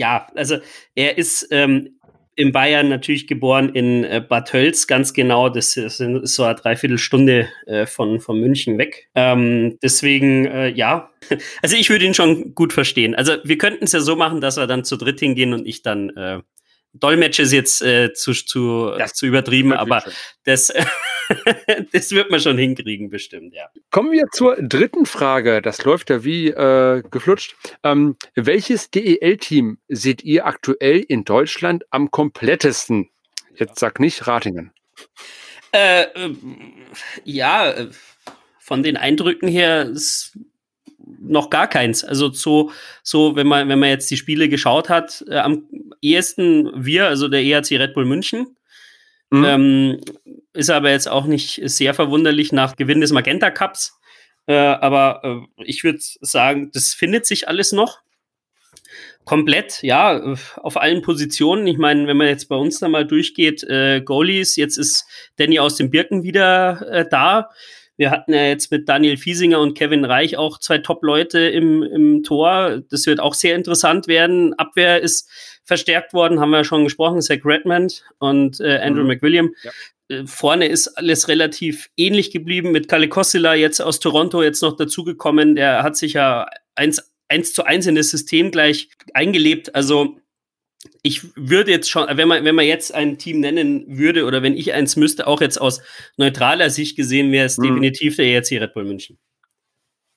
ja, 0.00 0.26
also 0.34 0.58
er 0.94 1.18
ist 1.18 1.48
ähm, 1.50 1.99
in 2.40 2.52
Bayern 2.52 2.88
natürlich 2.88 3.26
geboren 3.26 3.68
in 3.70 4.04
äh, 4.04 4.24
Bad 4.26 4.48
Tölz, 4.48 4.86
ganz 4.86 5.12
genau. 5.12 5.48
Das 5.48 5.76
ist, 5.76 5.98
so 5.98 6.42
eine 6.44 6.54
Dreiviertelstunde 6.54 7.48
äh, 7.66 7.86
von, 7.86 8.20
von 8.20 8.40
München 8.40 8.78
weg. 8.78 9.08
Ähm, 9.14 9.78
deswegen, 9.82 10.46
äh, 10.46 10.68
ja, 10.68 11.10
also 11.62 11.76
ich 11.76 11.90
würde 11.90 12.06
ihn 12.06 12.14
schon 12.14 12.54
gut 12.54 12.72
verstehen. 12.72 13.14
Also 13.14 13.34
wir 13.44 13.58
könnten 13.58 13.84
es 13.84 13.92
ja 13.92 14.00
so 14.00 14.16
machen, 14.16 14.40
dass 14.40 14.56
wir 14.56 14.66
dann 14.66 14.84
zu 14.84 14.96
dritt 14.96 15.20
hingehen 15.20 15.52
und 15.52 15.66
ich 15.66 15.82
dann 15.82 16.10
äh, 16.10 16.40
Dolmetsch 16.92 17.38
ist 17.38 17.52
jetzt 17.52 17.82
äh, 17.82 18.12
zu, 18.12 18.32
zu, 18.32 18.90
das 18.98 19.14
zu 19.14 19.26
übertrieben, 19.26 19.72
aber 19.72 20.02
das, 20.44 20.72
das 21.92 22.10
wird 22.10 22.30
man 22.30 22.40
schon 22.40 22.58
hinkriegen, 22.58 23.10
bestimmt, 23.10 23.54
ja. 23.54 23.68
Kommen 23.90 24.10
wir 24.10 24.26
zur 24.32 24.56
dritten 24.56 25.06
Frage. 25.06 25.62
Das 25.62 25.84
läuft 25.84 26.10
ja 26.10 26.24
wie 26.24 26.48
äh, 26.48 27.02
geflutscht. 27.10 27.54
Ähm, 27.84 28.16
welches 28.34 28.90
DEL-Team 28.90 29.78
seht 29.88 30.24
ihr 30.24 30.46
aktuell 30.46 30.98
in 31.00 31.24
Deutschland 31.24 31.84
am 31.90 32.10
komplettesten? 32.10 33.08
Jetzt 33.54 33.78
sag 33.78 34.00
nicht 34.00 34.26
Ratingen. 34.26 34.72
Äh, 35.72 36.02
äh, 36.02 36.34
ja, 37.24 37.74
von 38.58 38.82
den 38.82 38.96
Eindrücken 38.96 39.48
her 39.48 39.84
ist 39.84 40.36
noch 41.20 41.50
gar 41.50 41.68
keins. 41.68 42.04
Also 42.04 42.30
so, 42.30 42.72
so 43.02 43.36
wenn 43.36 43.46
man, 43.46 43.68
wenn 43.68 43.78
man 43.78 43.88
jetzt 43.88 44.10
die 44.10 44.16
Spiele 44.16 44.48
geschaut 44.48 44.88
hat, 44.88 45.24
äh, 45.28 45.38
am 45.38 45.64
ehesten 46.02 46.70
wir, 46.74 47.06
also 47.06 47.28
der 47.28 47.42
ERC 47.42 47.72
Red 47.72 47.94
Bull 47.94 48.04
München. 48.04 48.56
Mhm. 49.30 49.44
Ähm, 49.44 50.00
ist 50.52 50.70
aber 50.70 50.90
jetzt 50.90 51.08
auch 51.08 51.26
nicht 51.26 51.60
sehr 51.64 51.94
verwunderlich 51.94 52.52
nach 52.52 52.76
Gewinn 52.76 53.00
des 53.00 53.12
Magenta 53.12 53.50
Cups. 53.50 53.98
Äh, 54.46 54.54
aber 54.54 55.46
äh, 55.58 55.62
ich 55.64 55.84
würde 55.84 55.98
sagen, 56.00 56.70
das 56.72 56.92
findet 56.94 57.26
sich 57.26 57.48
alles 57.48 57.72
noch. 57.72 58.00
Komplett, 59.24 59.82
ja, 59.82 60.34
auf 60.56 60.76
allen 60.76 61.02
Positionen. 61.02 61.66
Ich 61.66 61.78
meine, 61.78 62.08
wenn 62.08 62.16
man 62.16 62.26
jetzt 62.26 62.48
bei 62.48 62.56
uns 62.56 62.80
da 62.80 62.88
mal 62.88 63.06
durchgeht, 63.06 63.62
äh, 63.62 64.00
Goalies, 64.00 64.56
jetzt 64.56 64.76
ist 64.76 65.06
Danny 65.36 65.60
aus 65.60 65.76
dem 65.76 65.90
Birken 65.90 66.24
wieder 66.24 66.84
äh, 66.90 67.06
da. 67.08 67.50
Wir 68.00 68.10
hatten 68.10 68.32
ja 68.32 68.46
jetzt 68.46 68.70
mit 68.70 68.88
Daniel 68.88 69.18
Fiesinger 69.18 69.60
und 69.60 69.76
Kevin 69.76 70.06
Reich 70.06 70.38
auch 70.38 70.58
zwei 70.58 70.78
Top-Leute 70.78 71.38
im, 71.38 71.82
im 71.82 72.22
Tor. 72.22 72.80
Das 72.88 73.04
wird 73.04 73.20
auch 73.20 73.34
sehr 73.34 73.54
interessant 73.54 74.08
werden. 74.08 74.54
Abwehr 74.54 75.02
ist 75.02 75.28
verstärkt 75.64 76.14
worden, 76.14 76.40
haben 76.40 76.48
wir 76.48 76.56
ja 76.56 76.64
schon 76.64 76.84
gesprochen, 76.84 77.20
Zach 77.20 77.44
Redmond 77.44 78.02
und 78.18 78.58
äh, 78.58 78.78
Andrew 78.78 79.02
mhm. 79.02 79.08
McWilliam. 79.08 79.54
Ja. 79.62 79.70
Äh, 80.08 80.26
vorne 80.26 80.68
ist 80.68 80.88
alles 80.88 81.28
relativ 81.28 81.90
ähnlich 81.98 82.30
geblieben 82.30 82.72
mit 82.72 82.88
Kalle 82.88 83.10
Kossila 83.10 83.54
jetzt 83.54 83.82
aus 83.82 84.00
Toronto 84.00 84.42
jetzt 84.42 84.62
noch 84.62 84.76
dazugekommen. 84.76 85.54
Der 85.54 85.82
hat 85.82 85.98
sich 85.98 86.14
ja 86.14 86.46
eins, 86.76 87.12
eins 87.28 87.52
zu 87.52 87.64
eins 87.64 87.86
in 87.86 87.96
das 87.96 88.08
System 88.08 88.50
gleich 88.50 88.88
eingelebt. 89.12 89.74
Also 89.74 90.16
ich 91.02 91.36
würde 91.36 91.70
jetzt 91.70 91.90
schon, 91.90 92.06
wenn 92.10 92.28
man, 92.28 92.44
wenn 92.44 92.54
man 92.54 92.66
jetzt 92.66 92.94
ein 92.94 93.18
Team 93.18 93.40
nennen 93.40 93.84
würde 93.86 94.24
oder 94.24 94.42
wenn 94.42 94.56
ich 94.56 94.72
eins 94.72 94.96
müsste, 94.96 95.26
auch 95.26 95.40
jetzt 95.40 95.60
aus 95.60 95.82
neutraler 96.16 96.70
Sicht 96.70 96.96
gesehen, 96.96 97.32
wäre 97.32 97.46
es 97.46 97.58
mhm. 97.58 97.64
definitiv 97.64 98.16
der 98.16 98.26
ERC 98.26 98.52
Red 98.52 98.74
Bull 98.74 98.84
München. 98.84 99.18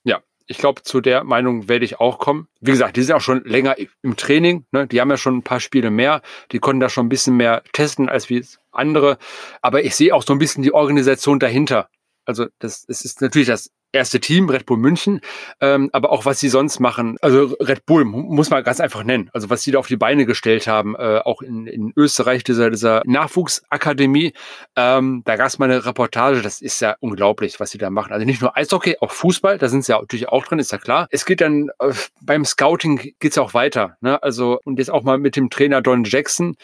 Ja, 0.03 0.21
ich 0.47 0.57
glaube, 0.57 0.83
zu 0.83 1.01
der 1.01 1.23
Meinung 1.23 1.67
werde 1.67 1.85
ich 1.85 1.99
auch 1.99 2.17
kommen. 2.17 2.47
Wie 2.61 2.71
gesagt, 2.71 2.95
die 2.95 3.01
sind 3.01 3.15
auch 3.15 3.21
schon 3.21 3.43
länger 3.43 3.75
im 4.01 4.15
Training. 4.15 4.65
Ne? 4.71 4.87
Die 4.87 5.01
haben 5.01 5.09
ja 5.09 5.17
schon 5.17 5.37
ein 5.37 5.43
paar 5.43 5.59
Spiele 5.59 5.91
mehr. 5.91 6.21
Die 6.51 6.59
konnten 6.59 6.79
da 6.79 6.89
schon 6.89 7.07
ein 7.07 7.09
bisschen 7.09 7.35
mehr 7.35 7.63
testen 7.73 8.07
als 8.07 8.29
wie 8.29 8.45
andere. 8.71 9.17
Aber 9.61 9.83
ich 9.83 9.95
sehe 9.95 10.15
auch 10.15 10.23
so 10.23 10.33
ein 10.33 10.39
bisschen 10.39 10.63
die 10.63 10.73
Organisation 10.73 11.39
dahinter. 11.39 11.89
Also 12.25 12.47
das, 12.59 12.85
das 12.85 13.03
ist 13.03 13.21
natürlich 13.21 13.47
das 13.49 13.69
erste 13.93 14.19
Team, 14.19 14.49
Red 14.49 14.65
Bull 14.65 14.77
München, 14.77 15.21
ähm, 15.61 15.89
aber 15.93 16.11
auch 16.11 16.25
was 16.25 16.39
sie 16.39 16.49
sonst 16.49 16.79
machen. 16.79 17.17
Also 17.21 17.55
Red 17.59 17.85
Bull 17.85 18.03
muss 18.03 18.49
man 18.49 18.63
ganz 18.63 18.79
einfach 18.79 19.03
nennen. 19.03 19.29
Also 19.33 19.49
was 19.49 19.63
sie 19.63 19.71
da 19.71 19.79
auf 19.79 19.87
die 19.87 19.95
Beine 19.95 20.25
gestellt 20.25 20.67
haben, 20.67 20.95
äh, 20.95 21.19
auch 21.23 21.41
in, 21.41 21.67
in 21.67 21.93
Österreich, 21.95 22.43
dieser, 22.43 22.69
dieser 22.69 23.03
Nachwuchsakademie, 23.05 24.33
ähm, 24.75 25.21
da 25.25 25.35
gab 25.35 25.47
es 25.47 25.59
mal 25.59 25.69
eine 25.69 25.85
Reportage, 25.85 26.41
das 26.41 26.61
ist 26.61 26.81
ja 26.81 26.95
unglaublich, 26.99 27.59
was 27.59 27.71
sie 27.71 27.77
da 27.77 27.89
machen. 27.89 28.11
Also 28.11 28.25
nicht 28.25 28.41
nur 28.41 28.57
Eishockey, 28.57 28.97
auch 28.99 29.11
Fußball, 29.11 29.57
da 29.57 29.69
sind 29.69 29.85
sie 29.85 29.91
ja 29.91 29.99
natürlich 29.99 30.27
auch 30.27 30.45
drin, 30.45 30.59
ist 30.59 30.71
ja 30.71 30.79
klar. 30.79 31.07
Es 31.11 31.25
geht 31.25 31.41
dann 31.41 31.69
äh, 31.79 31.93
beim 32.21 32.45
Scouting 32.45 33.13
geht's 33.19 33.35
ja 33.35 33.43
auch 33.43 33.53
weiter. 33.53 33.97
Ne? 34.01 34.21
Also 34.23 34.59
und 34.65 34.79
jetzt 34.79 34.91
auch 34.91 35.03
mal 35.03 35.17
mit 35.19 35.35
dem 35.35 35.49
Trainer 35.49 35.81
Don 35.81 36.03
Jackson, 36.03 36.55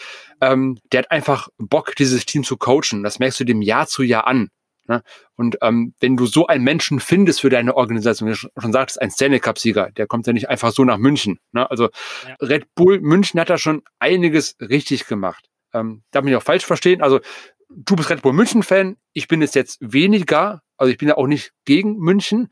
ähm, 0.42 0.80
der 0.92 1.00
hat 1.00 1.12
einfach 1.12 1.50
Bock, 1.58 1.96
dieses 1.96 2.26
Team 2.26 2.44
zu 2.44 2.58
coachen. 2.58 3.04
Das 3.04 3.20
merkst 3.20 3.40
du 3.40 3.44
dem 3.44 3.62
Jahr 3.62 3.88
zu 3.88 4.04
Jahr 4.04 4.28
an. 4.28 4.50
Ne? 4.90 5.04
Und 5.36 5.60
ähm, 5.62 5.94
wenn 6.00 6.18
du 6.18 6.26
so 6.26 6.48
einen 6.48 6.64
Menschen 6.64 7.00
findest 7.00 7.42
für 7.42 7.52
deine 7.52 7.78
Organisation, 7.78 8.28
wie 8.28 8.34
du 8.34 8.50
schon 8.60 8.74
sagtest, 8.74 9.00
ein 9.00 9.12
Stanley 9.12 9.40
Cup-Sieger, 9.40 9.92
der 9.92 10.08
kommt 10.08 10.26
ja 10.26 10.34
nicht 10.34 10.50
einfach 10.50 10.72
so 10.72 10.84
nach 10.84 10.98
München. 10.98 11.40
Ne? 11.52 11.70
Also 11.70 11.90
ja. 12.28 12.36
Red 12.42 12.74
Bull 12.74 13.00
München 13.00 13.40
hat 13.40 13.52
da 13.52 13.60
schon 13.60 13.84
einiges 14.00 14.58
richtig 14.60 15.06
gemacht. 15.06 15.48
Ähm, 15.74 16.02
darf 16.10 16.24
mich 16.24 16.36
auch 16.36 16.44
falsch 16.44 16.66
verstehen. 16.66 17.04
Also 17.04 17.20
du 17.70 17.96
bist 17.96 18.10
Red 18.10 18.24
Bull 18.24 18.34
München-Fan, 18.34 18.98
ich 19.14 19.28
bin 19.28 19.44
es 19.44 19.54
jetzt 19.54 19.78
weniger, 19.80 20.64
also 20.76 20.92
ich 20.92 20.98
bin 20.98 21.08
ja 21.08 21.18
auch 21.18 21.28
nicht 21.28 21.52
gegen 21.66 21.98
München, 21.98 22.50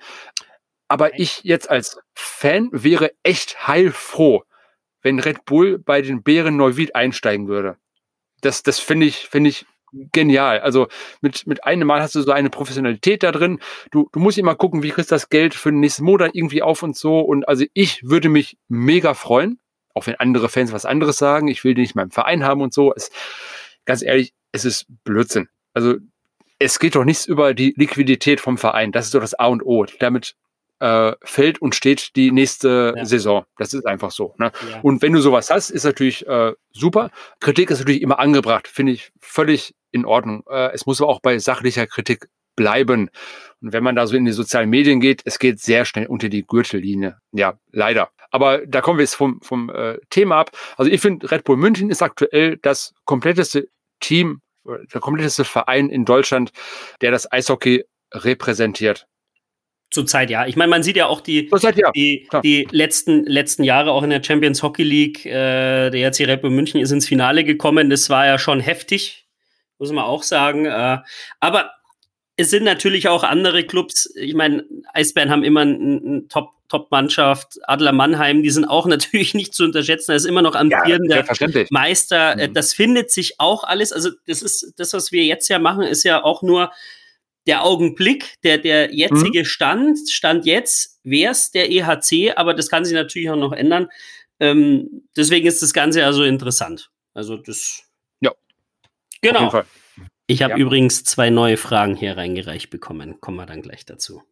aber 0.88 1.17
ich 1.19 1.43
jetzt 1.43 1.71
als 1.71 2.00
Fan 2.13 2.69
wäre 2.71 3.12
echt 3.23 3.67
heilfroh, 3.67 4.43
wenn 5.02 5.19
Red 5.19 5.43
Bull 5.45 5.80
bei 5.80 6.04
den 6.04 6.21
Bären 6.21 6.56
Neuwied 6.56 6.95
einsteigen 6.95 7.47
würde. 7.47 7.78
Das, 8.41 8.62
das 8.62 8.78
finde 8.78 9.08
ich, 9.08 9.28
finde 9.28 9.50
ich 9.50 9.65
genial. 9.91 10.60
Also 10.60 10.88
mit, 11.21 11.47
mit 11.47 11.63
einem 11.63 11.88
Mal 11.88 12.02
hast 12.02 12.15
du 12.15 12.21
so 12.21 12.32
eine 12.32 12.50
Professionalität 12.50 13.23
da 13.23 13.32
drin. 13.32 13.60
Du, 13.91 14.10
du 14.12 14.19
musst 14.19 14.38
immer 14.38 14.56
gucken, 14.56 14.84
wie 14.84 14.89
kriegst 14.89 15.12
du 15.12 15.15
das 15.15 15.30
Geld 15.30 15.54
für 15.54 15.71
den 15.71 15.80
nächsten 15.80 16.04
Monat 16.04 16.32
irgendwie 16.34 16.62
auf 16.62 16.84
und 16.84 16.95
so. 16.95 17.19
Und 17.19 17.47
also 17.47 17.65
ich 17.73 18.04
würde 18.04 18.30
mich 18.30 18.58
mega 18.67 19.13
freuen, 19.13 19.60
auch 19.93 20.08
wenn 20.08 20.15
andere 20.15 20.50
Fans 20.50 20.71
was 20.71 20.86
anderes 20.86 21.17
sagen. 21.17 21.47
Ich 21.47 21.63
will 21.63 21.73
den 21.73 21.82
nicht 21.82 21.95
in 21.95 22.00
meinem 22.00 22.12
Verein 22.12 22.43
haben 22.43 22.62
und 22.62 22.73
so. 22.73 22.93
Es, 22.95 23.12
ganz 23.86 24.02
ehrlich, 24.04 24.34
es 24.52 24.65
ist 24.65 24.86
Blödsinn. 25.04 25.47
Also 25.73 25.95
es 26.60 26.80
geht 26.80 26.95
doch 26.95 27.06
nichts 27.06 27.26
über 27.26 27.54
die 27.54 27.73
Liquidität 27.78 28.39
vom 28.39 28.58
Verein. 28.58 28.91
Das 28.91 29.06
ist 29.06 29.13
doch 29.13 29.21
das 29.21 29.36
A 29.36 29.47
und 29.47 29.63
O. 29.63 29.86
Damit 30.00 30.36
äh, 30.80 31.13
fällt 31.23 31.62
und 31.62 31.76
steht 31.76 32.15
die 32.15 32.32
nächste 32.32 32.93
ja. 32.95 33.06
Saison. 33.06 33.45
Das 33.58 33.73
ist 33.73 33.86
einfach 33.86 34.12
so. 34.12 34.36
Ne? 34.38 34.52
Ja. 34.69 34.80
Und 34.82 35.02
wenn 35.02 35.13
du 35.13 35.21
sowas 35.21 35.50
hast, 35.50 35.69
ist 35.69 35.84
natürlich 35.84 36.28
äh, 36.28 36.54
super. 36.71 37.12
Kritik 37.39 37.71
ist 37.71 37.80
natürlich 37.80 38.02
immer 38.02 38.19
angebracht, 38.19 38.67
finde 38.67 38.93
ich 38.93 39.12
völlig 39.19 39.73
in 39.99 40.05
Ordnung. 40.05 40.43
Äh, 40.49 40.73
es 40.73 40.86
muss 40.86 41.01
aber 41.01 41.10
auch 41.10 41.21
bei 41.21 41.38
sachlicher 41.39 41.88
Kritik 41.88 42.27
bleiben. 42.55 43.10
Und 43.62 43.73
wenn 43.73 43.83
man 43.83 43.95
da 43.95 44.05
so 44.07 44.17
in 44.17 44.25
die 44.25 44.31
sozialen 44.31 44.69
Medien 44.69 44.99
geht, 44.99 45.21
es 45.25 45.39
geht 45.39 45.60
sehr 45.60 45.86
schnell 45.86 46.07
unter 46.07 46.27
die 46.27 46.45
Gürtellinie. 46.45 47.17
Ja, 47.31 47.57
leider. 47.71 48.10
Aber 48.31 48.65
da 48.65 48.81
kommen 48.81 48.97
wir 48.97 49.03
jetzt 49.03 49.15
vom, 49.15 49.39
vom 49.41 49.69
äh, 49.69 49.97
Thema 50.10 50.39
ab. 50.39 50.51
Also 50.75 50.91
ich 50.91 50.99
finde, 50.99 51.31
Red 51.31 51.45
Bull 51.45 51.57
München 51.57 51.89
ist 51.89 52.01
aktuell 52.01 52.57
das 52.62 52.93
kompletteste 53.05 53.69
Team, 53.99 54.41
der 54.65 54.99
kompletteste 54.99 55.45
Verein 55.45 55.89
in 55.89 56.03
Deutschland, 56.03 56.51
der 57.01 57.12
das 57.12 57.31
Eishockey 57.31 57.86
repräsentiert. 58.13 59.07
Zurzeit 59.89 60.29
ja. 60.29 60.45
Ich 60.45 60.57
meine, 60.57 60.69
man 60.69 60.83
sieht 60.83 60.97
ja 60.97 61.05
auch 61.05 61.21
die, 61.21 61.47
Zurzeit, 61.47 61.77
ja. 61.77 61.91
die, 61.91 62.27
die 62.43 62.67
letzten, 62.71 63.23
letzten 63.23 63.63
Jahre 63.63 63.91
auch 63.91 64.03
in 64.03 64.10
der 64.10 64.21
Champions 64.21 64.62
Hockey 64.62 64.83
League. 64.83 65.25
Äh, 65.25 65.89
der 65.89 66.10
RC 66.10 66.27
Red 66.27 66.41
Bull 66.41 66.49
München 66.49 66.81
ist 66.81 66.91
ins 66.91 67.07
Finale 67.07 67.45
gekommen. 67.45 67.89
Das 67.89 68.10
war 68.10 68.25
ja 68.25 68.38
schon 68.38 68.60
heftig, 68.60 69.26
muss 69.79 69.91
man 69.91 70.03
auch 70.03 70.23
sagen. 70.23 70.65
Äh, 70.65 70.99
aber 71.39 71.71
es 72.35 72.51
sind 72.51 72.63
natürlich 72.63 73.07
auch 73.07 73.23
andere 73.23 73.63
Clubs. 73.63 74.13
Ich 74.15 74.35
meine, 74.35 74.63
Eisbären 74.93 75.31
haben 75.31 75.43
immer 75.43 75.61
eine 75.61 76.27
Top, 76.29 76.51
Top-Mannschaft. 76.69 77.57
Adler 77.63 77.93
Mannheim, 77.93 78.43
die 78.43 78.49
sind 78.49 78.65
auch 78.65 78.85
natürlich 78.87 79.33
nicht 79.33 79.53
zu 79.53 79.63
unterschätzen. 79.63 80.11
Da 80.11 80.15
ist 80.15 80.25
immer 80.25 80.41
noch 80.41 80.55
amtierender 80.55 81.25
ja, 81.25 81.65
Meister. 81.69 82.35
Mhm. 82.35 82.53
Das 82.53 82.73
findet 82.73 83.11
sich 83.11 83.39
auch 83.39 83.63
alles. 83.63 83.91
Also, 83.91 84.11
das 84.27 84.41
ist 84.41 84.73
das, 84.77 84.93
was 84.93 85.11
wir 85.11 85.23
jetzt 85.23 85.47
ja 85.49 85.59
machen, 85.59 85.83
ist 85.83 86.03
ja 86.03 86.23
auch 86.23 86.41
nur 86.43 86.71
der 87.47 87.63
Augenblick, 87.63 88.35
der, 88.43 88.57
der 88.57 88.93
jetzige 88.93 89.39
mhm. 89.39 89.45
Stand, 89.45 89.97
Stand 90.09 90.45
jetzt, 90.45 90.99
wäre 91.03 91.31
es 91.31 91.51
der 91.51 91.71
EHC, 91.71 92.33
aber 92.35 92.53
das 92.53 92.69
kann 92.69 92.83
sich 92.83 92.93
natürlich 92.93 93.29
auch 93.29 93.37
noch 93.37 93.53
ändern. 93.53 93.87
Ähm, 94.39 95.07
deswegen 95.15 95.47
ist 95.47 95.61
das 95.61 95.73
Ganze 95.73 96.01
ja 96.01 96.11
so 96.13 96.23
interessant. 96.23 96.89
Also 97.13 97.37
das. 97.37 97.83
Genau. 99.21 99.63
Ich 100.27 100.43
habe 100.43 100.53
ja. 100.53 100.58
übrigens 100.58 101.03
zwei 101.03 101.30
neue 101.30 101.58
Fragen 101.58 101.95
hier 101.95 102.17
reingereicht 102.17 102.69
bekommen. 102.69 103.19
Kommen 103.21 103.38
wir 103.38 103.45
dann 103.45 103.62
gleich 103.62 103.86
dazu. 103.86 104.23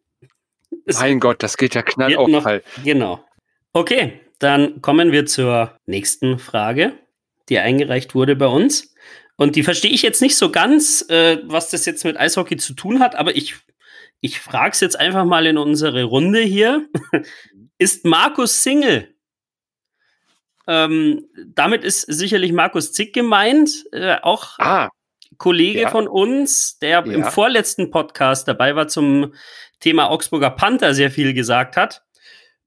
mein 0.98 1.20
Gott, 1.20 1.42
das 1.42 1.56
geht 1.56 1.74
ja 1.74 1.82
knall 1.82 2.16
auf 2.16 2.30
Fall. 2.42 2.62
Genau. 2.84 3.24
Okay, 3.72 4.20
dann 4.38 4.82
kommen 4.82 5.12
wir 5.12 5.26
zur 5.26 5.78
nächsten 5.86 6.38
Frage, 6.38 6.92
die 7.48 7.58
eingereicht 7.58 8.14
wurde 8.14 8.36
bei 8.36 8.46
uns. 8.46 8.94
Und 9.36 9.56
die 9.56 9.62
verstehe 9.62 9.90
ich 9.90 10.02
jetzt 10.02 10.22
nicht 10.22 10.36
so 10.36 10.50
ganz, 10.50 11.04
äh, 11.08 11.38
was 11.44 11.70
das 11.70 11.84
jetzt 11.86 12.04
mit 12.04 12.18
Eishockey 12.18 12.56
zu 12.56 12.74
tun 12.74 13.00
hat, 13.00 13.14
aber 13.14 13.36
ich, 13.36 13.54
ich 14.20 14.40
frage 14.40 14.72
es 14.72 14.80
jetzt 14.80 14.98
einfach 14.98 15.24
mal 15.24 15.46
in 15.46 15.58
unsere 15.58 16.04
Runde 16.04 16.40
hier. 16.40 16.88
Ist 17.78 18.04
Markus 18.06 18.62
Single? 18.62 19.14
Ähm, 20.66 21.26
damit 21.46 21.84
ist 21.84 22.02
sicherlich 22.02 22.52
Markus 22.52 22.92
Zick 22.92 23.14
gemeint, 23.14 23.84
äh, 23.92 24.16
auch 24.22 24.58
Ah, 24.58 24.88
Kollege 25.38 25.82
Ja. 25.82 25.88
von 25.90 26.08
uns, 26.08 26.78
der 26.78 27.04
im 27.04 27.20
Ja. 27.22 27.30
vorletzten 27.30 27.90
Podcast 27.90 28.48
dabei 28.48 28.74
war 28.74 28.88
zum 28.88 29.34
Thema 29.80 30.10
Augsburger 30.10 30.50
Panther 30.50 30.94
sehr 30.94 31.10
viel 31.10 31.34
gesagt 31.34 31.76
hat. 31.76 32.02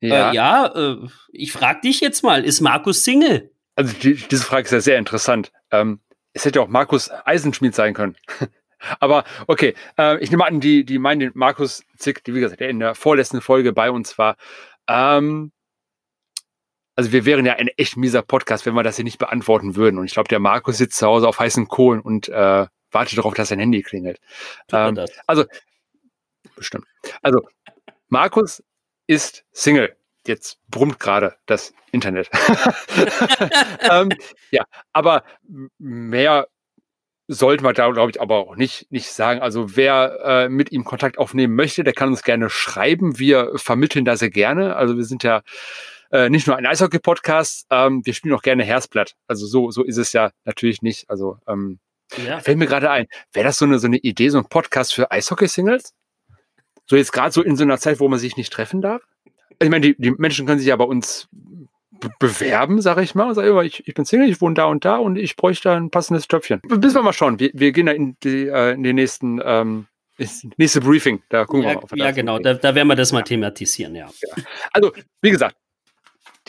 ja. 0.02 0.32
Äh, 0.32 0.36
ja 0.36 0.66
äh, 0.76 0.98
ich 1.32 1.52
frage 1.52 1.82
dich 1.82 2.00
jetzt 2.00 2.24
mal, 2.24 2.46
ist 2.46 2.62
Markus 2.62 3.04
Single? 3.04 3.52
Also 3.76 3.94
die, 4.02 4.16
diese 4.16 4.44
Frage 4.44 4.64
ist 4.66 4.72
ja 4.72 4.82
sehr 4.82 4.98
interessant. 4.98 5.52
Ähm, 5.72 6.00
es 6.34 6.46
hätte 6.46 6.62
auch 6.62 6.68
Markus 6.68 7.10
Eisenschmied 7.26 7.74
sein 7.76 7.94
können. 7.94 8.16
Aber 9.02 9.26
okay, 9.48 9.74
äh, 9.98 10.18
ich 10.24 10.32
nehme 10.32 10.46
an, 10.46 10.60
die, 10.62 10.86
die 10.86 11.00
meinen 11.00 11.20
den 11.20 11.32
Markus 11.34 11.84
Zick, 11.98 12.24
die 12.24 12.34
wie 12.34 12.40
gesagt, 12.40 12.62
der 12.62 12.70
in 12.70 12.80
der 12.80 12.96
vorletzten 12.96 13.42
Folge 13.42 13.74
bei 13.74 13.92
uns 13.92 14.18
war. 14.18 14.38
Ähm, 14.88 15.52
also 17.00 17.14
wir 17.14 17.24
wären 17.24 17.46
ja 17.46 17.54
ein 17.54 17.70
echt 17.78 17.96
mieser 17.96 18.22
Podcast, 18.22 18.66
wenn 18.66 18.74
wir 18.74 18.84
das 18.84 18.98
hier 18.98 19.06
nicht 19.06 19.20
beantworten 19.20 19.78
würden. 19.78 19.98
Und 19.98 20.04
ich 20.04 20.12
glaube, 20.12 20.28
der 20.28 20.40
Markus 20.40 20.80
sitzt 20.80 20.98
zu 20.98 21.08
Hause 21.08 21.30
auf 21.30 21.40
heißen 21.40 21.70
Kohlen 21.70 22.02
und 22.02 22.28
äh, 22.28 22.68
wartet 22.92 23.18
darauf, 23.18 23.34
dass 23.36 23.48
sein 23.48 23.60
Handy 23.60 23.82
klingelt. 23.84 24.20
Ähm, 24.74 24.96
das? 24.96 25.10
Bestimmt. 26.58 26.84
Also, 27.22 27.40
Markus 28.10 28.62
ist 29.08 29.46
Single. 29.54 29.96
Jetzt 30.28 30.60
brummt 30.68 31.00
gerade 31.00 31.38
das 31.46 31.74
Internet. 31.94 32.30
ähm, 33.90 34.10
ja, 34.52 34.66
aber 34.92 35.24
mehr 35.78 36.50
sollten 37.30 37.64
wir 37.64 37.72
da, 37.72 37.90
glaube 37.92 38.12
ich, 38.12 38.20
aber 38.20 38.40
auch 38.40 38.58
nicht, 38.58 38.92
nicht 38.92 39.10
sagen. 39.10 39.40
Also, 39.40 39.78
wer 39.78 40.20
äh, 40.26 40.50
mit 40.50 40.74
ihm 40.74 40.84
Kontakt 40.84 41.18
aufnehmen 41.18 41.56
möchte, 41.56 41.86
der 41.86 41.94
kann 41.94 42.10
uns 42.10 42.24
gerne 42.24 42.50
schreiben. 42.50 43.20
Wir 43.20 43.54
vermitteln 43.56 44.04
da 44.04 44.18
sehr 44.18 44.32
gerne. 44.32 44.76
Also, 44.76 44.98
wir 44.98 45.06
sind 45.06 45.24
ja 45.24 45.44
äh, 46.12 46.30
nicht 46.30 46.48
nur 46.48 46.56
ein 46.58 46.66
Eishockey-Podcast, 46.66 47.68
ähm, 47.70 48.06
wir 48.06 48.14
spielen 48.14 48.34
auch 48.36 48.42
gerne 48.42 48.64
Herzblatt. 48.64 49.16
Also, 49.28 49.46
so, 49.46 49.72
so 49.72 49.84
ist 49.84 49.98
es 49.98 50.14
ja 50.14 50.32
natürlich 50.46 50.82
nicht. 50.82 51.10
Also, 51.10 51.38
ähm, 51.48 51.80
Ja. 52.26 52.40
Fällt 52.40 52.58
mir 52.58 52.66
gerade 52.66 52.90
ein, 52.90 53.06
wäre 53.34 53.46
das 53.46 53.58
so 53.60 53.66
eine, 53.66 53.78
so 53.78 53.88
eine 53.88 53.98
Idee, 53.98 54.30
so 54.30 54.40
ein 54.40 54.46
Podcast 54.46 54.94
für 54.96 55.12
Eishockey-Singles? 55.12 55.94
So 56.88 56.96
jetzt 56.96 57.12
gerade 57.14 57.32
so 57.32 57.44
in 57.44 57.56
so 57.56 57.64
einer 57.64 57.78
Zeit, 57.78 58.00
wo 58.00 58.08
man 58.08 58.18
sich 58.18 58.36
nicht 58.36 58.52
treffen 58.52 58.82
darf? 58.82 59.04
Ich 59.60 59.70
meine, 59.70 59.82
die, 59.82 59.96
die 60.02 60.12
Menschen 60.12 60.48
können 60.48 60.58
sich 60.58 60.70
ja 60.70 60.76
bei 60.76 60.86
uns 60.86 61.28
be- 61.92 62.10
bewerben, 62.18 62.82
sage 62.82 63.04
ich 63.04 63.14
mal. 63.14 63.28
Und 63.28 63.36
sagen, 63.36 63.48
ja, 63.48 63.62
ich, 63.62 63.88
ich 63.88 63.94
bin 63.94 64.06
Single, 64.06 64.28
ich 64.28 64.42
wohne 64.42 64.56
da 64.56 64.66
und 64.66 64.86
da 64.86 64.98
und 64.98 65.18
ich 65.18 65.36
bräuchte 65.36 65.72
ein 65.72 65.92
passendes 65.92 66.28
Töpfchen. 66.28 66.62
Müssen 66.68 66.96
wir 66.96 67.04
mal 67.04 67.14
schauen. 67.14 67.40
Wir, 67.40 67.52
wir 67.54 67.72
gehen 67.74 67.86
da 67.86 67.92
in, 67.92 68.18
die, 68.24 68.48
äh, 68.48 68.72
in 68.74 68.82
den 68.82 68.96
nächsten, 68.96 69.40
ähm, 69.44 69.86
nächste 70.58 70.82
Briefing. 70.82 71.22
Da 71.30 71.46
gucken 71.46 71.62
wir 71.62 71.70
Ja, 71.70 71.76
mal. 71.76 71.84
ob 71.84 71.92
wir 71.92 71.98
ja 72.04 72.12
genau, 72.12 72.40
da, 72.40 72.56
da 72.56 72.74
werden 72.74 72.88
wir 72.88 72.96
das 72.96 73.12
mal 73.12 73.22
thematisieren, 73.22 73.94
ja. 73.96 74.10
Also, 74.74 74.92
wie 75.22 75.30
gesagt, 75.30 75.58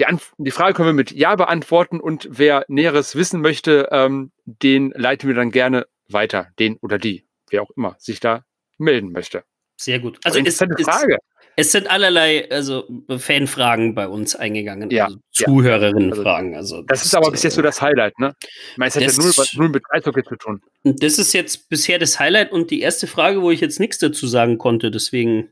die, 0.00 0.06
Anf 0.06 0.32
die 0.38 0.50
Frage 0.50 0.74
können 0.74 0.88
wir 0.88 0.92
mit 0.94 1.12
Ja 1.12 1.36
beantworten 1.36 2.00
und 2.00 2.26
wer 2.30 2.64
Näheres 2.68 3.14
wissen 3.14 3.40
möchte, 3.40 3.88
ähm, 3.92 4.32
den 4.44 4.90
leiten 4.96 5.28
wir 5.28 5.34
dann 5.36 5.50
gerne 5.52 5.86
weiter, 6.08 6.48
den 6.58 6.76
oder 6.78 6.98
die, 6.98 7.26
wer 7.50 7.62
auch 7.62 7.70
immer 7.76 7.94
sich 7.98 8.18
da 8.18 8.44
melden 8.78 9.12
möchte. 9.12 9.44
Sehr 9.76 9.98
gut. 10.00 10.18
Also 10.24 10.38
Also 10.38 10.48
es, 10.48 10.60
interessante 10.60 10.82
es, 10.82 10.88
Frage. 10.88 11.18
es 11.56 11.72
sind 11.72 11.88
allerlei 11.90 12.50
also 12.50 12.84
Fanfragen 13.18 13.94
bei 13.94 14.08
uns 14.08 14.34
eingegangen, 14.36 14.90
Ja, 14.90 15.04
also 15.06 15.16
ja. 15.16 15.46
Zuhörerinnenfragen. 15.46 16.54
Also 16.54 16.82
Das 16.82 17.04
ist 17.04 17.14
aber 17.14 17.30
bis 17.30 17.42
jetzt 17.42 17.54
so 17.54 17.62
das 17.62 17.80
Highlight, 17.80 18.18
ne? 18.18 18.34
Ich 18.72 18.76
meine, 18.78 18.88
es 18.88 18.94
hat 18.96 19.02
ja 19.02 19.08
Das- 19.08 19.54
null, 19.54 19.68
mit 19.70 19.82
Eishockey 19.90 20.22
zu 20.24 20.36
tun. 20.36 20.60
das 20.84 21.18
ist 21.18 21.32
jetzt 21.32 21.68
bisher 21.68 21.98
das 21.98 22.18
Highlight 22.18 22.52
und 22.52 22.70
die 22.70 22.80
erste 22.80 23.06
Frage, 23.06 23.40
wo 23.42 23.50
ich 23.50 23.60
jetzt 23.60 23.80
nichts 23.80 23.98
dazu 23.98 24.26
sagen 24.26 24.58
konnte. 24.58 24.90
Deswegen, 24.90 25.48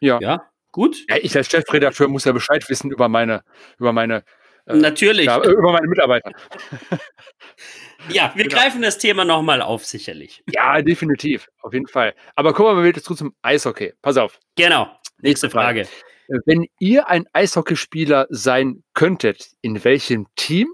Ja. 0.00 0.18
ja, 0.20 0.42
gut. 0.74 0.96
Ja, 1.08 1.16
ich 1.22 1.36
als 1.36 1.48
Chefredakteur 1.50 2.08
muss 2.08 2.24
ja 2.24 2.32
Bescheid 2.32 2.68
wissen 2.68 2.90
über 2.90 3.08
meine, 3.08 3.42
über 3.78 3.92
meine, 3.92 4.24
äh, 4.66 4.74
Natürlich. 4.74 5.26
ja, 5.26 5.42
Ja, 5.42 5.50
über 5.50 5.72
meine 5.72 5.86
Mitarbeiter. 5.86 6.32
wir 8.08 8.30
genau. 8.34 8.48
greifen 8.56 8.82
das 8.82 8.98
Thema 8.98 9.24
nochmal 9.24 9.62
auf, 9.62 9.86
sicherlich. 9.86 10.42
Ja, 10.50 10.82
definitiv, 10.82 11.46
auf 11.62 11.72
jeden 11.72 11.86
Fall. 11.86 12.14
Aber 12.34 12.52
kommen 12.52 12.70
wir 12.70 12.74
mal 12.74 12.84
wieder 12.84 13.00
zurück 13.00 13.18
zum 13.18 13.34
Eishockey. 13.42 13.92
Pass 14.02 14.16
auf. 14.16 14.40
Genau. 14.56 14.86
Nächste 15.20 15.46
Nächste 15.46 15.50
Frage. 15.50 15.84
Frage. 15.84 16.42
Wenn 16.44 16.66
ihr 16.80 17.08
ein 17.08 17.26
Eishockeyspieler 17.32 18.26
sein 18.30 18.82
könntet, 18.94 19.50
in 19.62 19.84
welchem 19.84 20.26
Team 20.34 20.68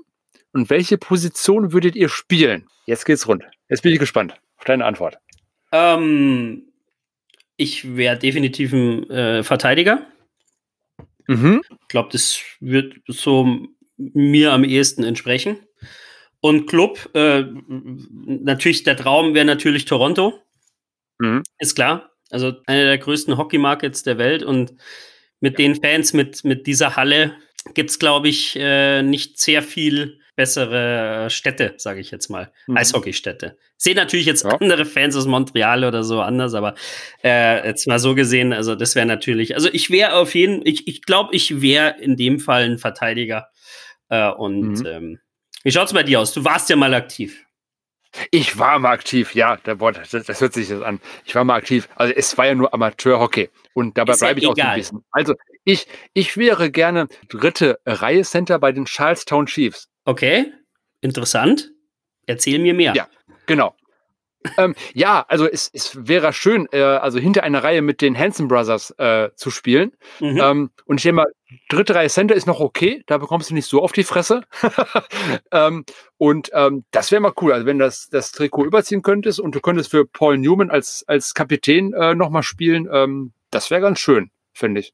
und 0.52 0.70
welche 0.70 0.96
Position 0.96 1.72
würdet 1.74 1.94
ihr 1.94 2.08
spielen? 2.08 2.68
Jetzt 2.86 3.04
geht's 3.04 3.28
rund. 3.28 3.44
Jetzt 3.68 3.82
bin 3.82 3.92
ich 3.92 3.98
gespannt 3.98 4.34
auf 4.56 4.64
deine 4.64 4.84
Antwort. 4.86 5.18
Ähm, 5.72 6.69
ich 7.60 7.96
wäre 7.96 8.18
definitiv 8.18 8.72
ein 8.72 9.08
äh, 9.10 9.42
Verteidiger. 9.42 10.06
Mhm. 11.26 11.60
Ich 11.70 11.88
glaube, 11.88 12.08
das 12.10 12.40
wird 12.60 12.94
so 13.06 13.66
mir 13.96 14.52
am 14.52 14.64
ehesten 14.64 15.04
entsprechen. 15.04 15.58
Und 16.40 16.66
Club, 16.66 17.10
äh, 17.12 17.44
natürlich, 17.68 18.82
der 18.84 18.96
Traum 18.96 19.34
wäre 19.34 19.44
natürlich 19.44 19.84
Toronto. 19.84 20.40
Mhm. 21.18 21.42
Ist 21.58 21.74
klar. 21.74 22.10
Also 22.30 22.54
eine 22.66 22.84
der 22.84 22.98
größten 22.98 23.36
Hockey-Markets 23.36 24.04
der 24.04 24.16
Welt 24.16 24.42
und 24.42 24.72
mit 25.40 25.58
den 25.58 25.74
Fans, 25.74 26.14
mit, 26.14 26.42
mit 26.44 26.66
dieser 26.66 26.96
Halle 26.96 27.34
gibt 27.74 27.90
es, 27.90 27.98
glaube 27.98 28.28
ich, 28.28 28.56
äh, 28.56 29.02
nicht 29.02 29.38
sehr 29.38 29.62
viel 29.62 30.19
bessere 30.40 31.29
Städte, 31.29 31.74
sage 31.76 32.00
ich 32.00 32.11
jetzt 32.11 32.31
mal. 32.31 32.50
Mhm. 32.66 32.79
Eishockeystädte. 32.79 33.59
Sehen 33.76 33.96
natürlich 33.96 34.24
jetzt 34.24 34.44
Ja. 34.44 34.53
andere 34.59 34.87
Fans 34.87 35.14
aus 35.14 35.26
Montreal 35.26 35.85
oder 35.85 36.03
so 36.03 36.22
anders, 36.22 36.55
aber 36.55 36.74
äh, 37.22 37.66
jetzt 37.68 37.87
mal 37.87 37.98
so 37.98 38.14
gesehen, 38.14 38.55
also 38.55 38.74
das 38.74 38.94
wäre 38.94 39.05
natürlich, 39.05 39.55
also 39.55 39.68
ich 39.70 39.90
wäre 39.90 40.14
auf 40.14 40.35
jeden, 40.35 40.64
ich, 40.64 40.88
ich 40.88 41.03
glaube, 41.03 41.35
ich 41.37 41.61
wäre 41.61 41.96
in 42.00 42.16
dem 42.16 42.40
Fall 42.40 42.62
ein 42.64 42.79
Verteidiger. 42.79 43.48
Äh, 44.09 44.31
und 44.31 44.81
Mhm. 44.81 44.87
ähm, 44.87 45.18
wie 45.62 45.72
schaut's 45.72 45.92
bei 45.92 46.03
dir 46.05 46.20
aus? 46.20 46.33
Du 46.33 46.42
warst 46.42 46.70
ja 46.70 46.76
mal 46.76 46.94
aktiv. 46.94 47.44
Ich 48.31 48.59
war 48.59 48.79
mal 48.79 48.90
aktiv, 48.92 49.35
ja, 49.35 49.57
der 49.59 49.79
Wort, 49.79 49.98
das, 50.11 50.24
das 50.26 50.40
hört 50.40 50.55
sich 50.55 50.68
jetzt 50.70 50.83
an. 50.83 51.00
Ich 51.26 51.35
war 51.35 51.44
mal 51.44 51.55
aktiv. 51.57 51.87
Also 51.96 52.12
es 52.16 52.37
war 52.38 52.46
ja 52.46 52.55
nur 52.57 52.72
Amateurhockey. 52.74 53.50
Und 53.74 53.96
dabei 53.98 54.14
Ist 54.14 54.20
ja 54.22 54.29
bleibe 54.29 54.40
ich 54.40 54.46
auch 54.46 54.57
so 54.57 54.62
ein 54.62 54.66
egal. 54.66 54.79
bisschen. 54.79 55.05
Also 55.12 55.35
ich, 55.64 55.87
ich 56.14 56.37
wäre 56.37 56.70
gerne 56.72 57.07
dritte 57.29 57.79
Reihe 57.87 58.22
Center 58.22 58.59
bei 58.59 58.72
den 58.72 58.87
Charlestown 58.87 59.46
Chiefs. 59.46 59.88
Okay, 60.10 60.52
interessant. 61.02 61.70
Erzähl 62.26 62.58
mir 62.58 62.74
mehr. 62.74 62.94
Ja. 62.96 63.06
Genau. 63.46 63.76
ähm, 64.58 64.74
ja, 64.92 65.24
also 65.28 65.46
es, 65.46 65.70
es 65.72 66.04
wäre 66.04 66.32
schön, 66.32 66.66
äh, 66.72 66.80
also 66.80 67.20
hinter 67.20 67.44
einer 67.44 67.62
Reihe 67.62 67.80
mit 67.80 68.00
den 68.00 68.18
Hanson 68.18 68.48
Brothers 68.48 68.90
äh, 68.98 69.30
zu 69.36 69.52
spielen. 69.52 69.92
Mhm. 70.18 70.40
Ähm, 70.42 70.70
und 70.84 70.96
ich 70.96 71.04
denke 71.04 71.14
mal, 71.14 71.26
dritte 71.68 71.94
Reihe 71.94 72.08
Center 72.08 72.34
ist 72.34 72.48
noch 72.48 72.58
okay, 72.58 73.04
da 73.06 73.18
bekommst 73.18 73.50
du 73.50 73.54
nicht 73.54 73.66
so 73.66 73.82
auf 73.82 73.92
die 73.92 74.02
Fresse. 74.02 74.42
ähm, 75.52 75.84
und 76.18 76.50
ähm, 76.54 76.84
das 76.90 77.12
wäre 77.12 77.20
mal 77.20 77.34
cool, 77.40 77.52
also 77.52 77.66
wenn 77.66 77.78
das, 77.78 78.08
das 78.10 78.32
Trikot 78.32 78.64
überziehen 78.64 79.02
könntest 79.02 79.38
und 79.38 79.54
du 79.54 79.60
könntest 79.60 79.92
für 79.92 80.06
Paul 80.06 80.38
Newman 80.38 80.70
als, 80.70 81.04
als 81.06 81.34
Kapitän 81.34 81.92
äh, 81.92 82.16
nochmal 82.16 82.42
spielen, 82.42 82.88
ähm, 82.92 83.32
das 83.52 83.70
wäre 83.70 83.80
ganz 83.80 84.00
schön, 84.00 84.32
finde 84.54 84.80
ich. 84.80 84.92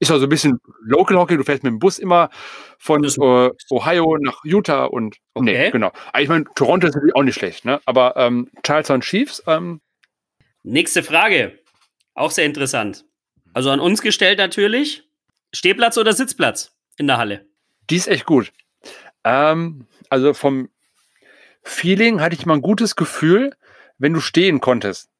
Ist 0.00 0.10
also 0.10 0.26
ein 0.26 0.28
bisschen 0.28 0.60
Local 0.82 1.16
Hockey, 1.16 1.36
du 1.36 1.44
fährst 1.44 1.62
mit 1.64 1.72
dem 1.72 1.78
Bus 1.78 1.98
immer 1.98 2.30
von 2.78 3.04
äh, 3.04 3.50
Ohio 3.70 4.16
nach 4.20 4.44
Utah 4.44 4.84
und 4.84 5.16
Okay. 5.34 5.64
nee, 5.64 5.70
genau. 5.70 5.92
Aber 6.12 6.22
ich 6.22 6.28
meine, 6.28 6.44
Toronto 6.54 6.86
ist 6.86 6.94
natürlich 6.94 7.14
auch 7.16 7.22
nicht 7.22 7.34
schlecht, 7.34 7.64
ne? 7.64 7.80
Aber 7.84 8.16
ähm, 8.16 8.48
Charleston 8.64 9.00
Chiefs, 9.00 9.42
ähm, 9.46 9.80
Nächste 10.62 11.02
Frage. 11.02 11.58
Auch 12.14 12.30
sehr 12.30 12.44
interessant. 12.44 13.04
Also 13.54 13.70
an 13.70 13.80
uns 13.80 14.02
gestellt 14.02 14.38
natürlich. 14.38 15.04
Stehplatz 15.54 15.96
oder 15.96 16.12
Sitzplatz 16.12 16.76
in 16.98 17.06
der 17.06 17.16
Halle? 17.16 17.46
Die 17.88 17.96
ist 17.96 18.08
echt 18.08 18.26
gut. 18.26 18.52
Ähm, 19.24 19.86
also 20.10 20.34
vom 20.34 20.68
Feeling 21.62 22.20
hatte 22.20 22.34
ich 22.34 22.44
mal 22.44 22.54
ein 22.54 22.62
gutes 22.62 22.96
Gefühl, 22.96 23.54
wenn 23.98 24.12
du 24.12 24.20
stehen 24.20 24.60
konntest. 24.60 25.10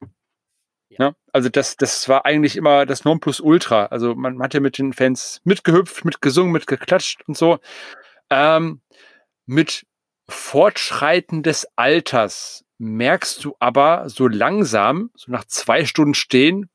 Ne? 0.99 1.15
Also 1.31 1.47
das, 1.47 1.77
das 1.77 2.09
war 2.09 2.25
eigentlich 2.25 2.57
immer 2.57 2.85
das 2.85 3.05
Nonplusultra. 3.05 3.85
Also 3.85 4.15
man 4.15 4.41
hat 4.43 4.53
ja 4.53 4.59
mit 4.59 4.77
den 4.77 4.91
Fans 4.91 5.39
mitgehüpft, 5.45 6.03
mitgesungen, 6.03 6.51
mitgeklatscht 6.51 7.21
und 7.25 7.37
so. 7.37 7.59
Ähm, 8.29 8.81
mit 9.45 9.87
Fortschreiten 10.27 11.41
des 11.41 11.67
Alters 11.77 12.65
merkst 12.79 13.43
du 13.43 13.55
aber 13.59 14.09
so 14.09 14.27
langsam, 14.27 15.09
so 15.15 15.31
nach 15.31 15.45
zwei 15.45 15.85
Stunden 15.85 16.13
stehen, 16.13 16.69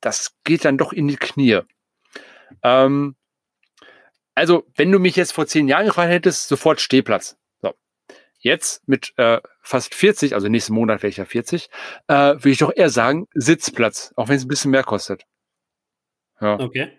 das 0.00 0.36
geht 0.44 0.64
dann 0.64 0.76
doch 0.76 0.92
in 0.92 1.06
die 1.06 1.16
Knie. 1.16 1.60
Ähm, 2.62 3.14
also, 4.34 4.66
wenn 4.74 4.90
du 4.90 4.98
mich 4.98 5.16
jetzt 5.16 5.32
vor 5.32 5.46
zehn 5.46 5.68
Jahren 5.68 5.86
gefragt 5.86 6.10
hättest, 6.10 6.48
sofort 6.48 6.80
Stehplatz. 6.80 7.36
Jetzt 8.42 8.86
mit 8.88 9.12
äh, 9.18 9.40
fast 9.60 9.94
40, 9.94 10.34
also 10.34 10.48
nächsten 10.48 10.72
Monat 10.72 11.02
wäre 11.02 11.10
ich 11.10 11.18
ja 11.18 11.24
40, 11.26 11.68
äh, 12.08 12.14
würde 12.14 12.50
ich 12.50 12.58
doch 12.58 12.72
eher 12.74 12.88
sagen 12.90 13.28
Sitzplatz, 13.34 14.12
auch 14.16 14.28
wenn 14.28 14.36
es 14.36 14.44
ein 14.44 14.48
bisschen 14.48 14.70
mehr 14.70 14.82
kostet. 14.84 15.24
Ja. 16.40 16.58
Okay. 16.58 16.90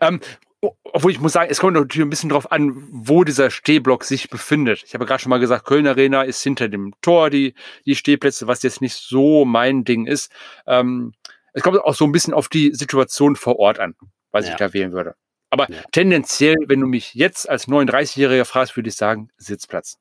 Ähm, 0.00 0.20
o- 0.60 0.76
obwohl 0.84 1.10
ich 1.10 1.20
muss 1.20 1.32
sagen, 1.32 1.50
es 1.50 1.58
kommt 1.60 1.74
natürlich 1.74 2.06
ein 2.06 2.10
bisschen 2.10 2.30
drauf 2.30 2.50
an, 2.52 2.72
wo 2.90 3.24
dieser 3.24 3.50
Stehblock 3.50 4.04
sich 4.04 4.30
befindet. 4.30 4.82
Ich 4.86 4.94
habe 4.94 5.04
gerade 5.04 5.20
schon 5.22 5.30
mal 5.30 5.40
gesagt, 5.40 5.66
Köln 5.66 5.86
Arena 5.86 6.22
ist 6.22 6.42
hinter 6.42 6.68
dem 6.68 6.94
Tor, 7.02 7.28
die, 7.30 7.54
die 7.84 7.96
Stehplätze, 7.96 8.46
was 8.46 8.62
jetzt 8.62 8.80
nicht 8.80 8.94
so 8.94 9.44
mein 9.44 9.84
Ding 9.84 10.06
ist. 10.06 10.30
Ähm, 10.66 11.12
es 11.52 11.62
kommt 11.62 11.78
auch 11.78 11.94
so 11.94 12.04
ein 12.04 12.12
bisschen 12.12 12.34
auf 12.34 12.48
die 12.48 12.72
Situation 12.72 13.36
vor 13.36 13.58
Ort 13.58 13.78
an, 13.80 13.94
was 14.30 14.46
Ja. 14.46 14.52
ich 14.52 14.56
da 14.56 14.72
wählen 14.72 14.92
würde. 14.92 15.16
Aber 15.54 15.70
ja. 15.70 15.82
tendenziell, 15.92 16.56
wenn 16.66 16.80
du 16.80 16.88
mich 16.88 17.14
jetzt 17.14 17.48
als 17.48 17.68
39-Jähriger 17.68 18.44
fragst, 18.44 18.74
würde 18.74 18.88
ich 18.88 18.96
sagen, 18.96 19.30
Sitzplatz. 19.36 20.00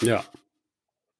Ja. 0.00 0.24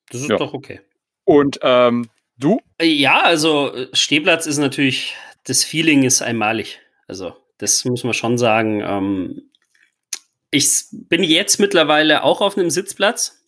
Das 0.09 0.23
ist 0.23 0.31
ja. 0.31 0.39
doch 0.39 0.55
okay. 0.55 0.81
Und 1.25 1.59
ähm, 1.61 2.09
du? 2.39 2.63
Ja, 2.81 3.21
also 3.21 3.71
Stehplatz 3.93 4.47
ist 4.47 4.57
natürlich, 4.57 5.15
das 5.45 5.63
Feeling 5.63 6.05
ist 6.05 6.23
einmalig. 6.23 6.81
Also, 7.07 7.37
das 7.59 7.85
muss 7.85 8.03
man 8.03 8.15
schon 8.15 8.39
sagen. 8.39 8.81
Ähm, 8.81 9.51
ich 10.51 10.87
bin 10.91 11.23
jetzt 11.23 11.61
mittlerweile 11.61 12.23
auch 12.23 12.41
auf 12.41 12.57
einem 12.57 12.71
Sitzplatz. 12.71 13.45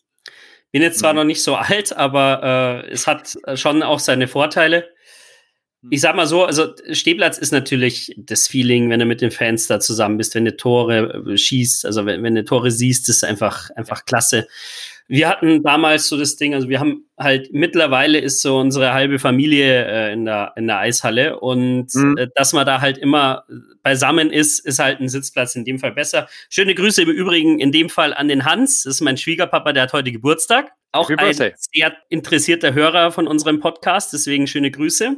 Bin 0.72 0.82
jetzt 0.82 0.98
zwar 0.98 1.14
mhm. 1.14 1.20
noch 1.20 1.24
nicht 1.24 1.42
so 1.42 1.54
alt, 1.56 1.96
aber 1.96 2.84
äh, 2.84 2.90
es 2.90 3.06
hat 3.06 3.38
schon 3.54 3.82
auch 3.82 3.98
seine 3.98 4.28
Vorteile. 4.28 4.90
Ich 5.88 6.02
sag 6.02 6.14
mal 6.14 6.26
so, 6.26 6.44
also 6.44 6.74
Stehplatz 6.92 7.38
ist 7.38 7.52
natürlich 7.52 8.14
das 8.18 8.46
Feeling, 8.46 8.90
wenn 8.90 9.00
du 9.00 9.06
mit 9.06 9.22
den 9.22 9.30
Fans 9.30 9.66
da 9.66 9.80
zusammen 9.80 10.18
bist, 10.18 10.34
wenn 10.34 10.44
du 10.44 10.54
Tore 10.54 11.24
äh, 11.26 11.38
schießt, 11.38 11.86
also 11.86 12.04
wenn, 12.04 12.22
wenn 12.22 12.34
du 12.34 12.44
Tore 12.44 12.70
siehst, 12.70 13.08
ist 13.08 13.24
einfach, 13.24 13.70
einfach 13.76 14.04
klasse. 14.04 14.46
Wir 15.08 15.28
hatten 15.28 15.62
damals 15.62 16.08
so 16.08 16.18
das 16.18 16.36
Ding, 16.36 16.54
also 16.54 16.68
wir 16.68 16.80
haben 16.80 17.06
halt 17.18 17.48
mittlerweile 17.52 18.18
ist 18.18 18.42
so 18.42 18.58
unsere 18.58 18.92
halbe 18.92 19.18
Familie 19.18 19.86
äh, 19.86 20.12
in, 20.12 20.26
der, 20.26 20.52
in 20.56 20.66
der 20.66 20.78
Eishalle 20.80 21.40
und 21.40 21.94
mhm. 21.94 22.16
äh, 22.18 22.28
dass 22.34 22.52
man 22.52 22.66
da 22.66 22.82
halt 22.82 22.98
immer 22.98 23.44
beisammen 23.82 24.30
ist, 24.30 24.58
ist 24.58 24.78
halt 24.80 25.00
ein 25.00 25.08
Sitzplatz 25.08 25.56
in 25.56 25.64
dem 25.64 25.78
Fall 25.78 25.92
besser. 25.92 26.28
Schöne 26.50 26.74
Grüße 26.74 27.02
im 27.02 27.08
Übrigen 27.08 27.58
in 27.58 27.72
dem 27.72 27.88
Fall 27.88 28.12
an 28.12 28.28
den 28.28 28.44
Hans, 28.44 28.82
das 28.82 28.96
ist 28.96 29.00
mein 29.00 29.16
Schwiegerpapa, 29.16 29.72
der 29.72 29.84
hat 29.84 29.94
heute 29.94 30.12
Geburtstag. 30.12 30.72
Auch 30.92 31.08
ein 31.08 31.34
sehr 31.34 31.96
interessierter 32.08 32.74
Hörer 32.74 33.12
von 33.12 33.26
unserem 33.26 33.60
Podcast, 33.60 34.12
deswegen 34.12 34.46
schöne 34.46 34.70
Grüße. 34.70 35.16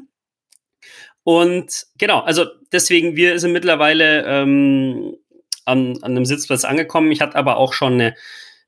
Und 1.24 1.86
genau, 1.98 2.20
also 2.20 2.46
deswegen, 2.72 3.16
wir 3.16 3.38
sind 3.38 3.52
mittlerweile 3.52 4.24
ähm, 4.26 5.16
an, 5.64 5.98
an 6.02 6.12
einem 6.12 6.24
Sitzplatz 6.24 6.64
angekommen. 6.64 7.12
Ich 7.12 7.20
hatte 7.20 7.36
aber 7.36 7.56
auch 7.56 7.72
schon 7.72 7.94
eine 7.94 8.14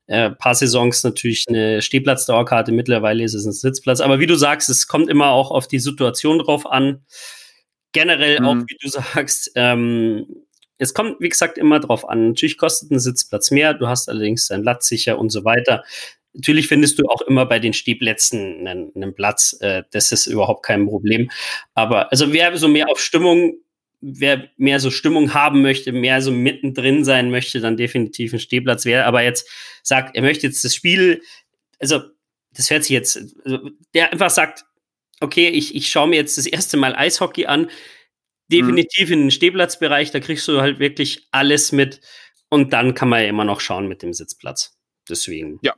äh, 0.07 0.31
paar 0.31 0.55
Saisons 0.55 1.03
natürlich 1.03 1.45
eine 1.47 1.81
Stehplatzdauerkarte. 1.81 2.71
Mittlerweile 2.71 3.23
ist 3.23 3.33
es 3.33 3.45
ein 3.45 3.51
Sitzplatz. 3.51 4.01
Aber 4.01 4.19
wie 4.19 4.27
du 4.27 4.35
sagst, 4.35 4.69
es 4.69 4.87
kommt 4.87 5.09
immer 5.09 5.29
auch 5.29 5.51
auf 5.51 5.67
die 5.67 5.79
Situation 5.79 6.39
drauf 6.39 6.65
an. 6.65 7.03
Generell 7.91 8.39
mhm. 8.39 8.45
auch, 8.45 8.55
wie 8.55 8.77
du 8.81 8.87
sagst, 9.13 9.51
ähm, 9.55 10.27
es 10.77 10.93
kommt, 10.93 11.19
wie 11.21 11.29
gesagt, 11.29 11.57
immer 11.57 11.79
drauf 11.79 12.07
an. 12.07 12.29
Natürlich 12.29 12.57
kostet 12.57 12.91
ein 12.91 12.99
Sitzplatz 12.99 13.51
mehr, 13.51 13.73
du 13.73 13.87
hast 13.87 14.09
allerdings 14.09 14.47
deinen 14.47 14.63
Platz 14.63 14.87
sicher 14.87 15.17
und 15.17 15.29
so 15.29 15.45
weiter. 15.45 15.83
Natürlich 16.35 16.67
findest 16.67 16.99
du 16.99 17.07
auch 17.07 17.21
immer 17.21 17.45
bei 17.45 17.59
den 17.59 17.73
Stehplätzen 17.73 18.67
einen, 18.67 18.91
einen 18.95 19.15
Platz. 19.15 19.57
Äh, 19.61 19.83
das 19.91 20.11
ist 20.11 20.27
überhaupt 20.27 20.65
kein 20.65 20.85
Problem. 20.85 21.31
Aber 21.73 22.11
also 22.11 22.33
wer 22.33 22.55
so 22.57 22.67
mehr 22.67 22.89
auf 22.89 22.99
Stimmung, 22.99 23.57
wer 24.01 24.49
mehr 24.57 24.79
so 24.79 24.91
Stimmung 24.91 25.33
haben 25.33 25.61
möchte, 25.61 25.93
mehr 25.93 26.21
so 26.21 26.31
mittendrin 26.31 27.05
sein 27.05 27.31
möchte, 27.31 27.61
dann 27.61 27.77
definitiv 27.77 28.33
ein 28.33 28.39
Stehplatz. 28.39 28.85
Wer 28.85 29.05
aber 29.07 29.23
jetzt 29.23 29.49
sagt, 29.81 30.15
er 30.15 30.21
möchte 30.21 30.45
jetzt 30.45 30.63
das 30.63 30.75
Spiel, 30.75 31.21
also 31.79 32.01
das 32.51 32.69
hört 32.69 32.83
sich 32.83 32.91
jetzt, 32.91 33.17
also 33.45 33.69
der 33.93 34.11
einfach 34.11 34.29
sagt, 34.29 34.65
okay, 35.21 35.47
ich, 35.47 35.73
ich 35.73 35.89
schaue 35.89 36.09
mir 36.09 36.17
jetzt 36.17 36.37
das 36.37 36.45
erste 36.45 36.75
Mal 36.75 36.95
Eishockey 36.95 37.45
an, 37.45 37.69
definitiv 38.51 39.09
in 39.09 39.21
den 39.21 39.31
Stehplatzbereich, 39.31 40.11
da 40.11 40.19
kriegst 40.19 40.47
du 40.47 40.61
halt 40.61 40.79
wirklich 40.79 41.27
alles 41.31 41.71
mit 41.71 42.01
und 42.49 42.73
dann 42.73 42.93
kann 42.93 43.09
man 43.09 43.21
ja 43.21 43.29
immer 43.29 43.45
noch 43.45 43.61
schauen 43.61 43.87
mit 43.87 44.01
dem 44.03 44.13
Sitzplatz. 44.13 44.77
Deswegen. 45.09 45.59
Ja, 45.61 45.75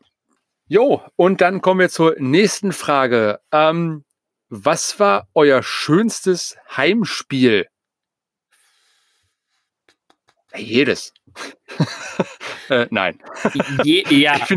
Jo, 0.67 1.01
und 1.15 1.41
dann 1.41 1.61
kommen 1.61 1.79
wir 1.79 1.89
zur 1.89 2.15
nächsten 2.19 2.73
Frage. 2.73 3.39
Ähm, 3.51 4.03
was 4.49 4.99
war 4.99 5.27
euer 5.33 5.63
schönstes 5.63 6.57
Heimspiel? 6.75 7.67
Jedes. 10.55 11.13
äh, 12.69 12.87
nein. 12.89 13.19
Je, 13.83 14.03
ja, 14.09 14.33
also 14.49 14.55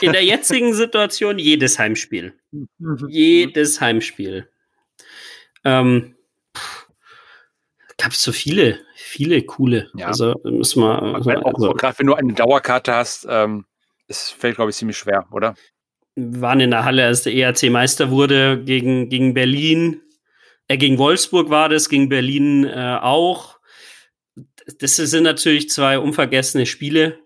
in 0.00 0.12
der 0.12 0.24
jetzigen 0.24 0.74
Situation 0.74 1.38
jedes 1.38 1.78
Heimspiel. 1.78 2.38
jedes 3.08 3.80
Heimspiel. 3.80 4.50
Ähm, 5.64 6.16
gab 7.96 8.12
es 8.12 8.22
so 8.22 8.32
viele, 8.32 8.80
viele 8.94 9.42
coole. 9.42 9.90
Ja. 9.94 10.08
Also 10.08 10.40
müssen 10.44 10.82
wir. 10.82 11.02
Also, 11.02 11.30
auch, 11.30 11.76
gerade 11.76 11.98
wenn 11.98 12.06
du 12.06 12.14
eine 12.14 12.32
Dauerkarte 12.32 12.94
hast, 12.94 13.26
ähm, 13.28 13.66
es 14.10 14.30
fällt, 14.30 14.56
glaube 14.56 14.70
ich, 14.70 14.76
ziemlich 14.76 14.98
schwer, 14.98 15.26
oder? 15.30 15.54
Wir 16.16 16.40
waren 16.40 16.60
in 16.60 16.70
der 16.70 16.84
Halle, 16.84 17.06
als 17.06 17.22
der 17.22 17.34
ERC 17.34 17.70
Meister 17.70 18.10
wurde, 18.10 18.62
gegen, 18.64 19.08
gegen 19.08 19.32
Berlin. 19.32 20.02
Äh, 20.66 20.76
gegen 20.76 20.98
Wolfsburg 20.98 21.48
war 21.48 21.68
das, 21.68 21.88
gegen 21.88 22.08
Berlin 22.08 22.64
äh, 22.64 22.98
auch. 23.00 23.58
Das 24.78 24.96
sind 24.96 25.22
natürlich 25.22 25.70
zwei 25.70 25.98
unvergessene 25.98 26.66
Spiele. 26.66 27.20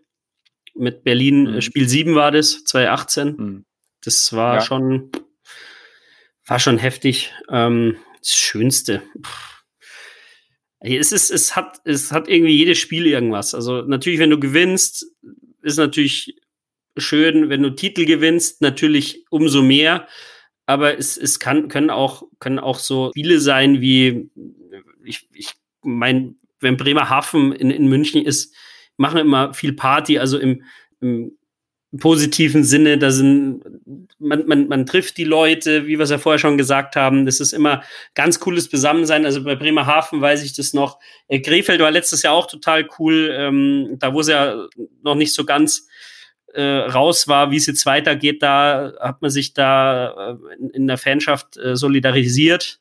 Mit 0.74 1.04
Berlin, 1.04 1.46
äh, 1.46 1.50
mhm. 1.52 1.60
Spiel 1.62 1.88
7 1.88 2.14
war 2.14 2.30
das, 2.30 2.64
2018. 2.64 3.28
Mhm. 3.36 3.64
Das 4.04 4.34
war 4.34 4.56
ja. 4.56 4.60
schon, 4.60 5.10
war 6.46 6.60
schon 6.60 6.76
heftig. 6.76 7.32
Ähm, 7.48 7.96
das 8.20 8.34
Schönste. 8.34 9.02
Es, 10.80 11.12
ist, 11.12 11.30
es, 11.30 11.56
hat, 11.56 11.78
es 11.84 12.12
hat 12.12 12.28
irgendwie 12.28 12.56
jedes 12.56 12.76
Spiel 12.76 13.06
irgendwas. 13.06 13.54
Also 13.54 13.82
natürlich, 13.82 14.18
wenn 14.18 14.28
du 14.28 14.38
gewinnst, 14.38 15.06
ist 15.62 15.78
natürlich 15.78 16.36
schön, 16.96 17.48
wenn 17.48 17.62
du 17.62 17.70
Titel 17.70 18.04
gewinnst, 18.04 18.60
natürlich 18.60 19.24
umso 19.30 19.62
mehr. 19.62 20.06
Aber 20.66 20.98
es, 20.98 21.16
es 21.16 21.38
kann, 21.40 21.68
können, 21.68 21.90
auch, 21.90 22.22
können 22.38 22.58
auch 22.58 22.78
so 22.78 23.10
Spiele 23.10 23.40
sein 23.40 23.80
wie, 23.80 24.30
ich, 25.04 25.28
ich 25.32 25.52
meine, 25.82 26.34
wenn 26.60 26.76
Bremerhaven 26.76 27.52
in, 27.52 27.70
in 27.70 27.88
München 27.88 28.24
ist, 28.24 28.54
machen 28.96 29.18
immer 29.18 29.52
viel 29.52 29.74
Party, 29.74 30.18
also 30.18 30.38
im, 30.38 30.62
im 31.00 31.36
positiven 31.98 32.64
Sinne, 32.64 32.98
da 32.98 33.10
sind, 33.10 33.62
man, 34.18 34.46
man, 34.46 34.68
man 34.68 34.86
trifft 34.86 35.16
die 35.16 35.24
Leute, 35.24 35.86
wie 35.86 35.98
wir 35.98 36.04
es 36.04 36.10
ja 36.10 36.18
vorher 36.18 36.38
schon 36.38 36.58
gesagt 36.58 36.96
haben, 36.96 37.24
das 37.26 37.40
ist 37.40 37.52
immer 37.52 37.82
ganz 38.14 38.40
cooles 38.40 38.68
Besammensein. 38.68 39.24
Also 39.24 39.44
bei 39.44 39.54
Bremerhaven 39.54 40.20
weiß 40.20 40.42
ich 40.42 40.54
das 40.54 40.72
noch. 40.72 40.98
Äh, 41.28 41.40
Krefeld 41.40 41.80
war 41.80 41.90
letztes 41.90 42.22
Jahr 42.22 42.34
auch 42.34 42.46
total 42.46 42.88
cool. 42.98 43.30
Ähm, 43.32 43.96
da 43.98 44.12
wo 44.12 44.20
es 44.20 44.28
ja 44.28 44.66
noch 45.02 45.14
nicht 45.14 45.34
so 45.34 45.44
ganz 45.44 45.86
äh, 46.54 46.62
raus 46.62 47.28
war, 47.28 47.50
wie 47.50 47.56
es 47.56 47.66
jetzt 47.66 47.86
weitergeht, 47.86 48.42
da 48.42 48.92
hat 49.00 49.22
man 49.22 49.30
sich 49.30 49.54
da 49.54 50.36
äh, 50.38 50.54
in, 50.58 50.70
in, 50.70 50.86
der 50.86 50.98
Fanschaft 50.98 51.56
äh, 51.56 51.76
solidarisiert. 51.76 52.80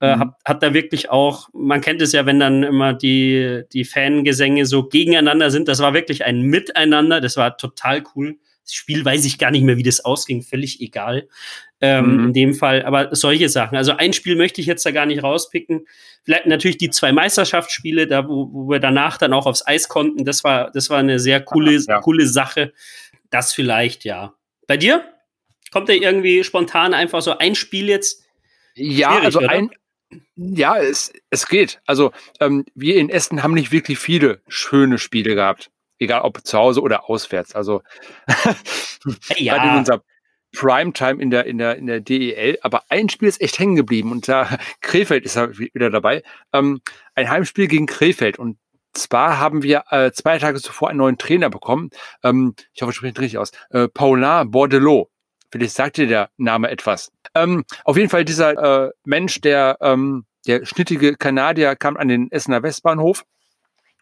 Äh, 0.00 0.16
mhm. 0.16 0.20
Hat, 0.20 0.28
hat 0.44 0.62
da 0.62 0.74
wirklich 0.74 1.10
auch, 1.10 1.48
man 1.52 1.80
kennt 1.80 2.02
es 2.02 2.12
ja, 2.12 2.26
wenn 2.26 2.40
dann 2.40 2.62
immer 2.62 2.94
die, 2.94 3.62
die 3.72 3.84
Fangesänge 3.84 4.66
so 4.66 4.84
gegeneinander 4.84 5.50
sind. 5.50 5.68
Das 5.68 5.80
war 5.80 5.94
wirklich 5.94 6.24
ein 6.24 6.42
Miteinander, 6.42 7.20
das 7.20 7.36
war 7.36 7.56
total 7.56 8.02
cool. 8.14 8.38
Das 8.64 8.74
Spiel 8.74 9.04
weiß 9.04 9.24
ich 9.26 9.38
gar 9.38 9.50
nicht 9.50 9.62
mehr, 9.62 9.76
wie 9.76 9.82
das 9.82 10.04
ausging, 10.04 10.42
völlig 10.42 10.80
egal. 10.80 11.28
Ähm, 11.80 12.16
mhm. 12.16 12.24
In 12.26 12.32
dem 12.32 12.54
Fall, 12.54 12.82
aber 12.84 13.14
solche 13.14 13.48
Sachen. 13.50 13.76
Also 13.76 13.92
ein 13.92 14.14
Spiel 14.14 14.36
möchte 14.36 14.60
ich 14.60 14.66
jetzt 14.66 14.86
da 14.86 14.90
gar 14.90 15.04
nicht 15.04 15.22
rauspicken. 15.22 15.86
Vielleicht 16.22 16.46
natürlich 16.46 16.78
die 16.78 16.90
zwei 16.90 17.12
Meisterschaftsspiele, 17.12 18.06
da 18.06 18.26
wo, 18.26 18.48
wo 18.52 18.70
wir 18.70 18.80
danach 18.80 19.18
dann 19.18 19.34
auch 19.34 19.44
aufs 19.44 19.66
Eis 19.66 19.88
konnten. 19.88 20.24
Das 20.24 20.44
war, 20.44 20.70
das 20.70 20.88
war 20.88 20.98
eine 20.98 21.18
sehr 21.18 21.40
coole, 21.42 21.78
ja. 21.86 22.00
coole 22.00 22.26
Sache. 22.26 22.72
Das 23.30 23.52
vielleicht, 23.52 24.04
ja. 24.04 24.34
Bei 24.66 24.78
dir? 24.78 25.04
Kommt 25.70 25.88
da 25.88 25.92
irgendwie 25.92 26.44
spontan 26.44 26.94
einfach 26.94 27.20
so 27.20 27.36
ein 27.36 27.54
Spiel 27.54 27.88
jetzt? 27.88 28.24
Ja, 28.74 29.18
also 29.18 29.40
oder? 29.40 29.50
ein, 29.50 29.70
ja, 30.36 30.78
es, 30.78 31.12
es 31.30 31.46
geht. 31.48 31.80
Also 31.84 32.12
ähm, 32.40 32.64
wir 32.74 32.96
in 32.96 33.10
Essen 33.10 33.42
haben 33.42 33.54
nicht 33.54 33.72
wirklich 33.72 33.98
viele 33.98 34.40
schöne 34.48 34.98
Spiele 34.98 35.34
gehabt 35.34 35.70
egal 36.04 36.22
ob 36.22 36.44
zu 36.44 36.58
Hause 36.58 36.80
oder 36.80 37.08
auswärts. 37.10 37.54
Also 37.54 37.82
ja. 39.36 39.54
gerade 39.56 39.70
in 39.70 39.78
unserer 39.78 40.02
Primetime 40.54 41.20
in 41.20 41.30
der, 41.30 41.46
in 41.46 41.58
der, 41.58 41.76
in 41.76 41.86
der 41.86 42.00
DEL, 42.00 42.58
aber 42.62 42.84
ein 42.88 43.08
Spiel 43.08 43.28
ist 43.28 43.40
echt 43.40 43.58
hängen 43.58 43.76
geblieben 43.76 44.12
und 44.12 44.28
da 44.28 44.48
Krefeld 44.80 45.24
ist 45.24 45.36
wieder 45.58 45.90
dabei. 45.90 46.22
Ähm, 46.52 46.80
ein 47.14 47.28
Heimspiel 47.28 47.66
gegen 47.66 47.86
Krefeld 47.86 48.38
und 48.38 48.56
zwar 48.92 49.38
haben 49.38 49.62
wir 49.62 49.84
äh, 49.90 50.12
zwei 50.12 50.38
Tage 50.38 50.60
zuvor 50.60 50.88
einen 50.88 50.98
neuen 50.98 51.18
Trainer 51.18 51.50
bekommen. 51.50 51.90
Ähm, 52.22 52.54
ich 52.72 52.82
hoffe, 52.82 52.92
ich 52.92 52.96
spreche 52.96 53.18
richtig 53.18 53.38
aus. 53.38 53.50
Äh, 53.70 53.88
Paulin 53.88 54.50
Bordelot. 54.50 55.08
Vielleicht 55.50 55.74
sagt 55.74 55.96
dir 55.96 56.06
der 56.06 56.30
Name 56.36 56.70
etwas. 56.70 57.12
Ähm, 57.34 57.64
auf 57.84 57.96
jeden 57.96 58.08
Fall 58.08 58.24
dieser 58.24 58.86
äh, 58.86 58.90
Mensch, 59.04 59.40
der, 59.40 59.78
ähm, 59.80 60.24
der 60.46 60.64
schnittige 60.64 61.16
Kanadier, 61.16 61.76
kam 61.76 61.96
an 61.96 62.08
den 62.08 62.30
Essener 62.30 62.62
Westbahnhof 62.62 63.24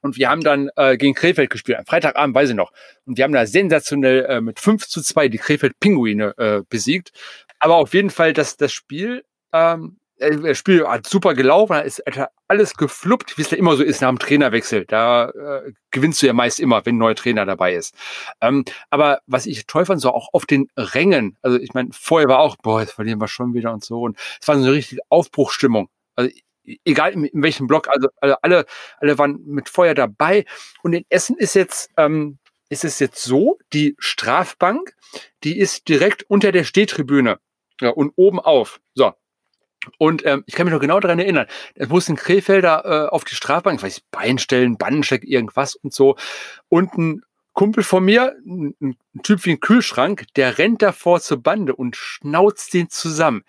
und 0.03 0.16
wir 0.16 0.28
haben 0.28 0.42
dann 0.42 0.68
äh, 0.76 0.96
gegen 0.96 1.14
Krefeld 1.14 1.48
gespielt, 1.48 1.78
am 1.78 1.86
Freitagabend, 1.86 2.34
weiß 2.34 2.50
ich 2.50 2.57
noch. 2.57 2.72
Und 3.07 3.16
wir 3.16 3.24
haben 3.24 3.32
da 3.32 3.46
sensationell 3.46 4.24
äh, 4.26 4.40
mit 4.40 4.61
5 4.61 4.86
zu 4.86 5.00
2 5.00 5.28
die 5.28 5.38
Krefeld-Pinguine 5.38 6.34
äh, 6.36 6.62
besiegt. 6.68 7.12
Aber 7.61 7.76
auf 7.76 7.94
jeden 7.94 8.11
Fall, 8.11 8.32
dass 8.32 8.57
das 8.57 8.72
Spiel, 8.72 9.24
ähm, 9.53 9.98
äh, 10.18 10.36
das 10.36 10.59
Spiel 10.59 10.86
hat 10.86 11.07
super 11.07 11.34
gelaufen, 11.34 11.76
ist 11.82 12.03
alles 12.48 12.74
gefluppt, 12.74 13.38
wie 13.38 13.42
es 13.42 13.53
ja 13.53 13.57
immer 13.57 13.76
so 13.76 13.84
ist 13.84 14.03
nach 14.03 14.09
dem 14.09 14.18
Trainerwechsel. 14.18 14.84
Da 14.86 15.30
äh, 15.30 15.72
gewinnst 15.92 16.20
du 16.20 16.26
ja 16.26 16.32
meist 16.32 16.59
immer, 16.59 16.84
wenn 16.84 16.96
ein 16.96 16.98
neuer 16.98 17.14
Trainer 17.14 17.46
dabei 17.46 17.74
ist. 17.74 17.94
Ähm, 18.40 18.64
aber 18.90 19.20
was 19.26 19.46
ich 19.46 19.66
toll 19.66 19.86
fand, 19.86 20.00
so 20.00 20.11
auch 20.11 20.30
auf 20.32 20.46
den 20.46 20.68
Rängen, 20.76 21.38
also 21.42 21.59
ich 21.59 21.74
meine, 21.74 21.90
vorher 21.92 22.28
war 22.28 22.40
auch, 22.40 22.57
boah, 22.57 22.80
jetzt 22.80 22.92
verlieren 22.92 23.20
wir 23.20 23.28
schon 23.28 23.55
wieder 23.55 23.72
und 23.72 23.84
so. 23.84 24.03
Und 24.03 24.18
es 24.40 24.48
war 24.48 24.57
so 24.57 24.64
eine 24.64 24.72
richtige 24.72 25.03
Aufbruchstimmung. 25.09 25.88
Also 26.16 26.30
egal 26.84 27.12
in, 27.12 27.24
in 27.24 27.42
welchem 27.42 27.66
Block, 27.66 27.88
also, 27.88 28.08
also 28.20 28.36
alle, 28.42 28.66
alle 28.98 29.18
waren 29.18 29.40
mit 29.44 29.68
Feuer 29.68 29.94
dabei. 29.94 30.44
Und 30.82 30.92
in 30.92 31.04
Essen 31.08 31.36
ist 31.36 31.54
jetzt, 31.54 31.90
ähm, 31.96 32.38
ist 32.68 32.84
es 32.84 32.98
jetzt 32.98 33.22
so, 33.22 33.58
die 33.72 33.94
Strafbank, 33.98 34.94
die 35.44 35.58
ist 35.58 35.88
direkt 35.88 36.24
unter 36.28 36.52
der 36.52 36.64
Stehtribüne 36.64 37.38
ja, 37.80 37.90
und 37.90 38.12
oben 38.16 38.40
auf. 38.40 38.80
So. 38.94 39.12
Und 39.98 40.24
ähm, 40.24 40.44
ich 40.46 40.54
kann 40.54 40.66
mich 40.66 40.72
noch 40.72 40.80
genau 40.80 41.00
daran 41.00 41.18
erinnern, 41.18 41.46
es 41.74 41.88
mussten 41.88 42.14
Krefelder 42.14 42.84
äh, 42.84 43.08
auf 43.08 43.24
die 43.24 43.34
Strafbank, 43.34 43.78
ich 43.78 43.82
weiß, 43.82 44.00
Beinstellen, 44.10 44.78
Bannencheck, 44.78 45.24
irgendwas 45.24 45.74
und 45.74 45.92
so. 45.92 46.16
Und 46.68 46.96
ein 46.96 47.22
Kumpel 47.53 47.84
von 47.84 48.05
mir, 48.05 48.34
ein, 48.46 48.96
Typ 49.22 49.44
wie 49.44 49.50
ein 49.53 49.61
Kühlschrank, 49.61 50.24
der 50.36 50.59
rennt 50.59 50.82
davor 50.82 51.20
zur 51.20 51.42
Bande 51.42 51.74
und 51.76 51.96
schnauzt 51.96 52.72
den 52.74 52.88
zusammen. 52.88 53.44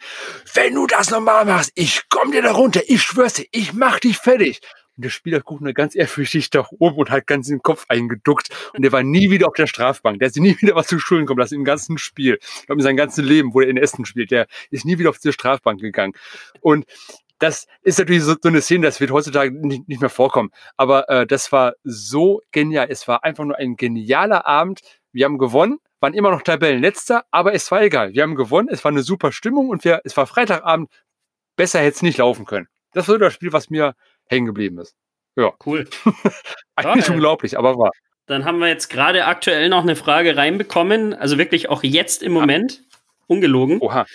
Wenn 0.53 0.75
du 0.75 0.87
das 0.87 1.09
nochmal 1.09 1.45
machst, 1.45 1.71
ich 1.75 2.03
komm 2.09 2.31
dir 2.31 2.41
da 2.41 2.51
runter, 2.51 2.81
ich 2.87 3.01
schwör's 3.01 3.35
dir, 3.35 3.45
ich 3.51 3.73
mach 3.73 3.99
dich 3.99 4.17
fertig. 4.17 4.61
Und 4.95 5.05
der 5.05 5.09
Spieler 5.09 5.39
guckt 5.39 5.61
nur 5.61 5.73
ganz 5.73 5.95
ehrfürchtig 5.95 6.51
da 6.51 6.67
oben 6.77 6.97
und 6.97 7.09
hat 7.09 7.25
ganz 7.25 7.47
den 7.47 7.63
Kopf 7.63 7.85
eingeduckt. 7.87 8.49
Und 8.73 8.83
der 8.83 8.91
war 8.91 9.01
nie 9.01 9.31
wieder 9.31 9.47
auf 9.47 9.55
der 9.55 9.65
Strafbank. 9.65 10.19
Der 10.19 10.27
ist 10.27 10.37
nie 10.37 10.55
wieder 10.61 10.75
was 10.75 10.87
zu 10.87 10.99
Schulen 10.99 11.25
kommen 11.25 11.39
lassen 11.39 11.55
im 11.55 11.63
ganzen 11.63 11.97
Spiel. 11.97 12.37
Ich 12.41 12.67
glaube, 12.67 12.79
in 12.79 12.83
seinem 12.83 12.97
ganzen 12.97 13.25
Leben, 13.25 13.53
wo 13.55 13.61
er 13.61 13.69
in 13.69 13.77
Essen 13.77 14.05
spielt. 14.05 14.29
Der 14.29 14.47
ist 14.69 14.85
nie 14.85 14.99
wieder 14.99 15.09
auf 15.09 15.17
diese 15.17 15.33
Strafbank 15.33 15.81
gegangen. 15.81 16.13
Und 16.61 16.85
das 17.43 17.67
ist 17.81 17.99
natürlich 17.99 18.23
so, 18.23 18.35
so 18.41 18.47
eine 18.47 18.61
Szene, 18.61 18.85
das 18.85 19.01
wird 19.01 19.11
heutzutage 19.11 19.51
nicht, 19.51 19.89
nicht 19.89 19.99
mehr 19.99 20.09
vorkommen. 20.09 20.51
Aber 20.77 21.09
äh, 21.09 21.27
das 21.27 21.51
war 21.51 21.73
so 21.83 22.41
genial. 22.51 22.87
Es 22.89 23.05
war 23.09 23.25
einfach 23.25 23.43
nur 23.43 23.57
ein 23.57 23.75
genialer 23.75 24.45
Abend. 24.45 24.79
Wir 25.11 25.25
haben 25.25 25.37
gewonnen, 25.37 25.79
waren 25.99 26.13
immer 26.13 26.31
noch 26.31 26.41
Tabellenletzter, 26.41 27.25
aber 27.31 27.53
es 27.53 27.69
war 27.69 27.81
egal. 27.81 28.13
Wir 28.13 28.23
haben 28.23 28.35
gewonnen, 28.35 28.69
es 28.71 28.81
war 28.85 28.91
eine 28.91 29.03
super 29.03 29.33
Stimmung 29.33 29.67
und 29.67 29.83
wir, 29.83 29.99
es 30.05 30.15
war 30.15 30.25
Freitagabend. 30.25 30.89
Besser 31.57 31.79
hätte 31.79 31.95
es 31.95 32.01
nicht 32.01 32.17
laufen 32.17 32.45
können. 32.45 32.67
Das 32.93 33.09
war 33.09 33.15
so 33.15 33.19
das 33.19 33.33
Spiel, 33.33 33.51
was 33.51 33.69
mir 33.69 33.93
hängen 34.27 34.45
geblieben 34.45 34.77
ist. 34.79 34.95
Ja. 35.35 35.51
Cool. 35.65 35.85
Eigentlich 36.75 37.07
ja, 37.07 37.13
unglaublich, 37.13 37.57
aber 37.57 37.77
wahr. 37.77 37.91
Dann 38.25 38.45
haben 38.45 38.59
wir 38.59 38.69
jetzt 38.69 38.89
gerade 38.89 39.25
aktuell 39.25 39.67
noch 39.67 39.83
eine 39.83 39.97
Frage 39.97 40.37
reinbekommen, 40.37 41.13
also 41.13 41.37
wirklich 41.37 41.67
auch 41.67 41.83
jetzt 41.83 42.23
im 42.23 42.31
Moment, 42.31 42.77
ja. 42.77 42.97
ungelogen. 43.27 43.81
Oha. 43.81 44.05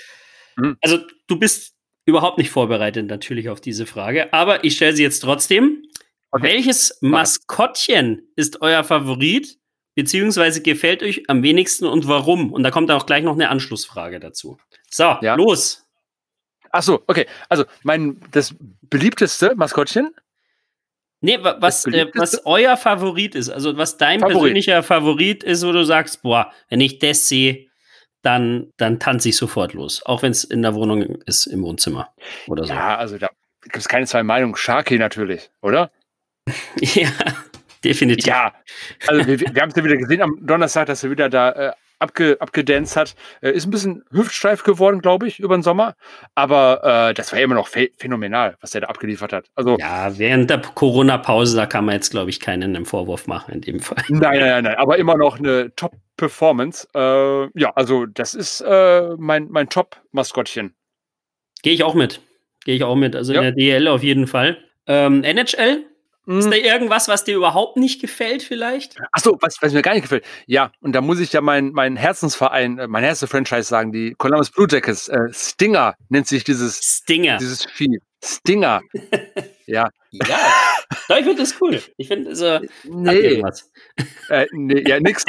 Mhm. 0.56 0.78
Also 0.80 0.98
du 1.26 1.38
bist 1.38 1.77
überhaupt 2.08 2.38
nicht 2.38 2.50
vorbereitet 2.50 3.06
natürlich 3.06 3.50
auf 3.50 3.60
diese 3.60 3.84
Frage, 3.84 4.32
aber 4.32 4.64
ich 4.64 4.76
stelle 4.76 4.96
sie 4.96 5.02
jetzt 5.02 5.20
trotzdem. 5.20 5.82
Okay. 6.30 6.42
Welches 6.44 6.98
Maskottchen 7.02 8.28
ist 8.34 8.62
euer 8.62 8.82
Favorit, 8.82 9.58
beziehungsweise 9.94 10.62
gefällt 10.62 11.02
euch 11.02 11.28
am 11.28 11.42
wenigsten 11.42 11.84
und 11.86 12.08
warum? 12.08 12.52
Und 12.52 12.62
da 12.62 12.70
kommt 12.70 12.90
auch 12.90 13.04
gleich 13.04 13.24
noch 13.24 13.34
eine 13.34 13.50
Anschlussfrage 13.50 14.20
dazu. 14.20 14.58
So, 14.90 15.16
ja. 15.20 15.34
los. 15.34 15.86
Ach 16.70 16.82
so, 16.82 17.02
okay. 17.06 17.26
Also 17.48 17.64
mein 17.82 18.20
das 18.30 18.54
beliebteste 18.82 19.54
Maskottchen. 19.54 20.14
Nee, 21.20 21.38
was, 21.42 21.84
äh, 21.86 22.06
was 22.14 22.46
euer 22.46 22.76
Favorit 22.76 23.34
ist, 23.34 23.50
also 23.50 23.76
was 23.76 23.96
dein 23.98 24.20
Favorit. 24.20 24.38
persönlicher 24.38 24.82
Favorit 24.82 25.42
ist, 25.42 25.66
wo 25.66 25.72
du 25.72 25.84
sagst, 25.84 26.22
boah, 26.22 26.52
wenn 26.68 26.80
ich 26.80 27.00
das 27.00 27.28
sehe, 27.28 27.67
dann, 28.22 28.72
dann 28.76 28.98
tanze 28.98 29.28
ich 29.28 29.36
sofort 29.36 29.74
los. 29.74 30.04
Auch 30.04 30.22
wenn 30.22 30.32
es 30.32 30.44
in 30.44 30.62
der 30.62 30.74
Wohnung 30.74 31.02
ist, 31.26 31.46
im 31.46 31.62
Wohnzimmer 31.62 32.12
oder 32.46 32.64
so. 32.64 32.72
Ja, 32.72 32.96
also 32.96 33.18
da 33.18 33.28
gibt 33.62 33.76
es 33.76 33.88
keine 33.88 34.06
zwei 34.06 34.22
Meinungen. 34.22 34.56
Sharky 34.56 34.98
natürlich, 34.98 35.50
oder? 35.62 35.90
ja, 36.80 37.10
definitiv. 37.84 38.26
Ja, 38.26 38.54
also 39.06 39.26
wir, 39.26 39.40
wir 39.40 39.62
haben 39.62 39.70
es 39.70 39.76
ja 39.76 39.84
wieder 39.84 39.96
gesehen 39.96 40.22
am 40.22 40.38
Donnerstag, 40.40 40.86
dass 40.86 41.04
er 41.04 41.10
wieder 41.10 41.28
da 41.28 41.50
äh, 41.50 41.72
abge, 41.98 42.36
abgedanced 42.40 42.96
hat. 42.96 43.14
Äh, 43.40 43.52
ist 43.52 43.66
ein 43.66 43.70
bisschen 43.70 44.04
hüftsteif 44.10 44.62
geworden, 44.62 45.00
glaube 45.00 45.28
ich, 45.28 45.40
über 45.40 45.56
den 45.56 45.62
Sommer. 45.62 45.94
Aber 46.34 47.08
äh, 47.10 47.14
das 47.14 47.32
war 47.32 47.40
immer 47.40 47.54
noch 47.54 47.68
phänomenal, 47.68 48.56
was 48.60 48.74
er 48.74 48.82
da 48.82 48.86
abgeliefert 48.88 49.32
hat. 49.32 49.46
Also, 49.54 49.76
ja, 49.78 50.16
während 50.18 50.50
der 50.50 50.58
Corona-Pause, 50.58 51.56
da 51.56 51.66
kann 51.66 51.84
man 51.84 51.94
jetzt, 51.94 52.10
glaube 52.10 52.30
ich, 52.30 52.40
keinen 52.40 52.76
einen 52.76 52.86
Vorwurf 52.86 53.26
machen 53.26 53.54
in 53.54 53.60
dem 53.60 53.80
Fall. 53.80 54.04
Nein, 54.08 54.40
nein, 54.40 54.64
nein, 54.64 54.76
aber 54.76 54.98
immer 54.98 55.16
noch 55.16 55.38
eine 55.38 55.74
Top-Performance. 55.74 56.88
Äh, 56.94 57.58
ja, 57.58 57.72
also 57.74 58.06
das 58.06 58.34
ist 58.34 58.60
äh, 58.60 59.14
mein, 59.16 59.48
mein 59.50 59.68
Top-Maskottchen. 59.68 60.74
Gehe 61.62 61.72
ich 61.72 61.82
auch 61.82 61.94
mit. 61.94 62.20
Gehe 62.64 62.76
ich 62.76 62.84
auch 62.84 62.96
mit. 62.96 63.16
Also 63.16 63.32
ja. 63.32 63.40
in 63.40 63.44
der 63.44 63.52
DL 63.52 63.88
auf 63.88 64.02
jeden 64.02 64.26
Fall. 64.26 64.58
Ähm, 64.86 65.24
NHL 65.24 65.84
ist 66.36 66.50
da 66.50 66.56
mhm. 66.56 66.64
irgendwas, 66.64 67.08
was 67.08 67.24
dir 67.24 67.36
überhaupt 67.36 67.78
nicht 67.78 68.00
gefällt, 68.00 68.42
vielleicht? 68.42 68.96
Ach 69.12 69.22
so, 69.22 69.38
was, 69.40 69.56
was 69.62 69.72
mir 69.72 69.80
gar 69.80 69.94
nicht 69.94 70.02
gefällt. 70.02 70.24
Ja, 70.46 70.72
und 70.80 70.92
da 70.92 71.00
muss 71.00 71.20
ich 71.20 71.32
ja 71.32 71.40
meinen 71.40 71.72
mein 71.72 71.96
Herzensverein, 71.96 72.78
äh, 72.78 72.86
mein 72.86 73.02
Herzensfranchise 73.02 73.62
sagen, 73.62 73.92
die 73.92 74.14
Columbus 74.18 74.50
Blue 74.50 74.66
Jackets. 74.70 75.08
Äh, 75.08 75.32
Stinger 75.32 75.94
nennt 76.10 76.26
sich 76.26 76.44
dieses 76.44 76.80
Stinger. 76.80 77.38
Dieses 77.38 77.64
Vieh. 77.64 77.98
Stinger. 78.22 78.82
ja. 79.66 79.88
Ja. 80.10 80.38
Ich 81.10 81.24
finde 81.24 81.36
das 81.36 81.54
cool. 81.60 81.80
Ich 81.96 82.08
finde 82.08 82.34
so. 82.34 82.60
Nee. 82.84 83.42
Äh, 84.28 84.46
nee. 84.52 84.84
Ja, 84.86 85.00
nix. 85.00 85.24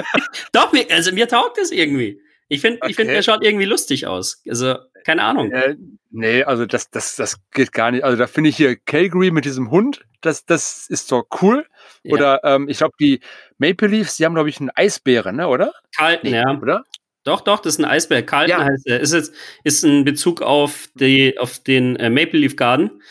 Doch, 0.52 0.72
also 0.90 1.12
mir 1.12 1.28
taugt 1.28 1.58
das 1.58 1.70
irgendwie. 1.70 2.20
Ich 2.52 2.60
finde, 2.60 2.80
okay. 2.82 2.90
ich 2.90 2.96
finde, 2.96 3.14
der 3.14 3.22
schaut 3.22 3.42
irgendwie 3.42 3.64
lustig 3.64 4.06
aus. 4.06 4.42
Also, 4.46 4.76
keine 5.04 5.22
Ahnung. 5.22 5.50
Äh, 5.52 5.76
nee, 6.10 6.44
also 6.44 6.66
das, 6.66 6.90
das, 6.90 7.16
das 7.16 7.38
geht 7.50 7.72
gar 7.72 7.90
nicht. 7.90 8.04
Also 8.04 8.18
da 8.18 8.26
finde 8.26 8.50
ich 8.50 8.56
hier 8.56 8.76
Calgary 8.76 9.30
mit 9.30 9.46
diesem 9.46 9.70
Hund, 9.70 10.04
das, 10.20 10.44
das 10.44 10.86
ist 10.88 11.08
so 11.08 11.24
cool. 11.40 11.66
Ja. 12.02 12.12
Oder 12.12 12.40
ähm, 12.44 12.68
ich 12.68 12.76
glaube, 12.76 12.92
die 13.00 13.20
Maple 13.56 13.88
Leafs, 13.88 14.18
die 14.18 14.26
haben, 14.26 14.34
glaube 14.34 14.50
ich, 14.50 14.60
einen 14.60 14.68
Eisbären, 14.74 15.36
ne, 15.36 15.48
oder? 15.48 15.72
Carlton, 15.96 16.30
nee, 16.30 16.36
ja. 16.36 16.58
Oder? 16.60 16.84
Doch, 17.24 17.40
doch, 17.40 17.60
das 17.60 17.74
ist 17.74 17.78
ein 17.78 17.86
Eisbär. 17.86 18.22
Carlton 18.22 18.60
ja. 18.60 18.64
heißt 18.66 18.86
er. 18.86 19.00
Ist, 19.00 19.14
jetzt, 19.14 19.32
ist 19.64 19.82
ein 19.84 20.04
Bezug 20.04 20.42
auf, 20.42 20.88
die, 20.94 21.38
auf 21.38 21.58
den 21.58 21.96
äh, 21.96 22.10
Maple 22.10 22.38
Leaf 22.38 22.56
Garden. 22.56 23.02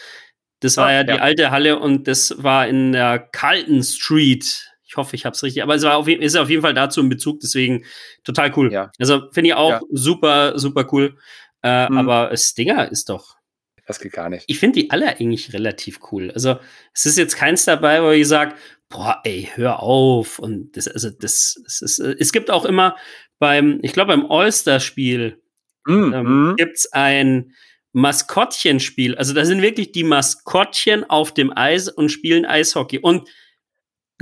Das 0.60 0.78
war 0.78 0.88
ah, 0.88 0.94
ja 0.94 1.04
die 1.04 1.14
ja. 1.14 1.22
alte 1.22 1.50
Halle 1.50 1.80
und 1.80 2.08
das 2.08 2.36
war 2.44 2.68
in 2.68 2.92
der 2.92 3.18
Carlton 3.18 3.82
Street. 3.82 4.71
Ich 4.92 4.98
hoffe, 4.98 5.16
ich 5.16 5.26
habe 5.26 5.34
es 5.34 5.42
richtig. 5.42 5.64
Aber 5.64 5.74
es 5.74 5.84
war 5.84 5.96
auf, 5.96 6.10
ist 6.10 6.36
auf 6.36 6.50
jeden 6.50 6.62
Fall 6.62 6.74
dazu 6.74 7.00
ein 7.00 7.08
Bezug, 7.08 7.40
deswegen 7.40 7.86
total 8.26 8.52
cool. 8.58 8.74
Ja. 8.74 8.92
Also 9.00 9.32
finde 9.32 9.52
ich 9.52 9.54
auch 9.56 9.80
super, 9.90 10.60
super 10.60 10.86
cool. 10.92 11.16
Äh, 11.62 11.88
hm. 11.88 11.98
Aber 11.98 12.36
Stinger 12.36 12.92
ist 12.92 13.08
doch 13.08 13.38
das 13.88 14.00
geht 14.00 14.14
gar 14.14 14.30
nicht. 14.30 14.46
Ich 14.48 14.60
finde 14.60 14.82
die 14.82 14.92
alle 14.92 15.08
eigentlich 15.08 15.54
relativ 15.54 16.00
cool. 16.12 16.32
Also 16.32 16.58
es 16.94 17.06
ist 17.06 17.18
jetzt 17.18 17.36
keins 17.36 17.66
dabei, 17.66 18.04
wo 18.04 18.12
ich 18.12 18.28
sage, 18.28 18.56
boah, 18.90 19.20
ey, 19.24 19.50
hör 19.56 19.82
auf. 19.82 20.40
Und 20.40 20.78
das, 20.78 20.88
also 20.88 21.10
das, 21.10 21.60
das 21.64 21.82
ist, 21.82 22.00
es 22.00 22.32
gibt 22.32 22.52
auch 22.52 22.66
immer 22.66 22.96
beim, 23.40 23.80
ich 23.82 23.94
glaube 23.94 24.16
beim 24.16 24.30
All-Star-Spiel 24.30 25.42
mhm. 25.86 26.14
ähm, 26.14 26.54
gibt 26.58 26.78
es 26.78 26.94
ein 26.94 27.54
Maskottchenspiel. 27.94 29.16
Also 29.16 29.34
da 29.34 29.46
sind 29.46 29.62
wirklich 29.62 29.92
die 29.92 30.04
Maskottchen 30.04 31.10
auf 31.10 31.34
dem 31.34 31.52
Eis 31.56 31.90
und 31.90 32.10
spielen 32.10 32.46
Eishockey. 32.46 33.00
Und 33.00 33.30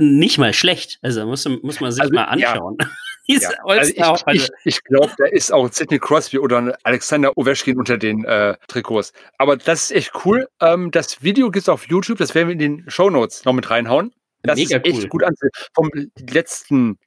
nicht 0.00 0.38
mal 0.38 0.52
schlecht. 0.52 0.98
Also 1.02 1.24
muss, 1.26 1.46
muss 1.62 1.80
man 1.80 1.92
sich 1.92 2.02
also, 2.02 2.14
mal 2.14 2.24
anschauen. 2.24 2.76
Ja. 3.26 3.38
Ja. 3.38 3.50
Also 3.64 3.92
ich, 3.92 4.42
ich, 4.42 4.50
ich 4.64 4.84
glaube, 4.84 5.12
da 5.16 5.26
ist 5.26 5.52
auch 5.52 5.70
Sidney 5.70 6.00
Crosby 6.00 6.38
oder 6.38 6.76
Alexander 6.82 7.36
Ovechkin 7.38 7.78
unter 7.78 7.96
den 7.96 8.24
äh, 8.24 8.56
Trikots. 8.66 9.12
Aber 9.38 9.56
das 9.56 9.84
ist 9.84 9.90
echt 9.92 10.12
cool. 10.24 10.48
Ähm, 10.60 10.90
das 10.90 11.22
Video 11.22 11.50
gibt 11.50 11.62
es 11.62 11.68
auf 11.68 11.86
YouTube, 11.86 12.18
das 12.18 12.34
werden 12.34 12.48
wir 12.48 12.54
in 12.54 12.58
den 12.58 12.90
Show 12.90 13.08
Notes 13.08 13.44
noch 13.44 13.52
mit 13.52 13.70
reinhauen. 13.70 14.12
Das 14.42 14.58
Mega 14.58 14.78
ist 14.78 14.86
echt 14.86 15.02
cool. 15.02 15.08
gut 15.08 15.24
anzusehen. 15.24 15.52
Vom 15.74 15.90
letzten 16.28 16.98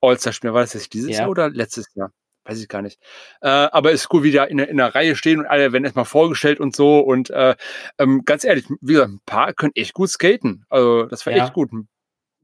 All-Star-Spiel, 0.00 0.52
war 0.52 0.60
das 0.60 0.74
jetzt 0.74 0.92
dieses 0.92 1.10
ja. 1.10 1.20
Jahr 1.20 1.30
oder 1.30 1.50
letztes 1.50 1.86
Jahr? 1.94 2.12
Weiß 2.44 2.60
ich 2.60 2.68
gar 2.68 2.82
nicht. 2.82 3.00
Äh, 3.40 3.48
aber 3.48 3.92
ist 3.92 4.12
cool, 4.12 4.24
wie 4.24 4.32
da 4.32 4.44
in, 4.44 4.58
in 4.58 4.76
der 4.76 4.94
Reihe 4.94 5.14
stehen 5.14 5.38
und 5.38 5.46
alle 5.46 5.72
werden 5.72 5.84
erstmal 5.84 6.04
vorgestellt 6.04 6.58
und 6.58 6.74
so. 6.74 6.98
Und 6.98 7.30
äh, 7.30 7.54
ähm, 7.98 8.22
ganz 8.24 8.42
ehrlich, 8.42 8.66
wie 8.80 8.94
gesagt, 8.94 9.12
ein 9.12 9.20
paar 9.26 9.52
können 9.52 9.72
echt 9.76 9.94
gut 9.94 10.10
skaten. 10.10 10.64
Also, 10.68 11.04
das 11.06 11.24
war 11.24 11.32
ja. 11.32 11.44
echt 11.44 11.54
gut. 11.54 11.72
Ein 11.72 11.88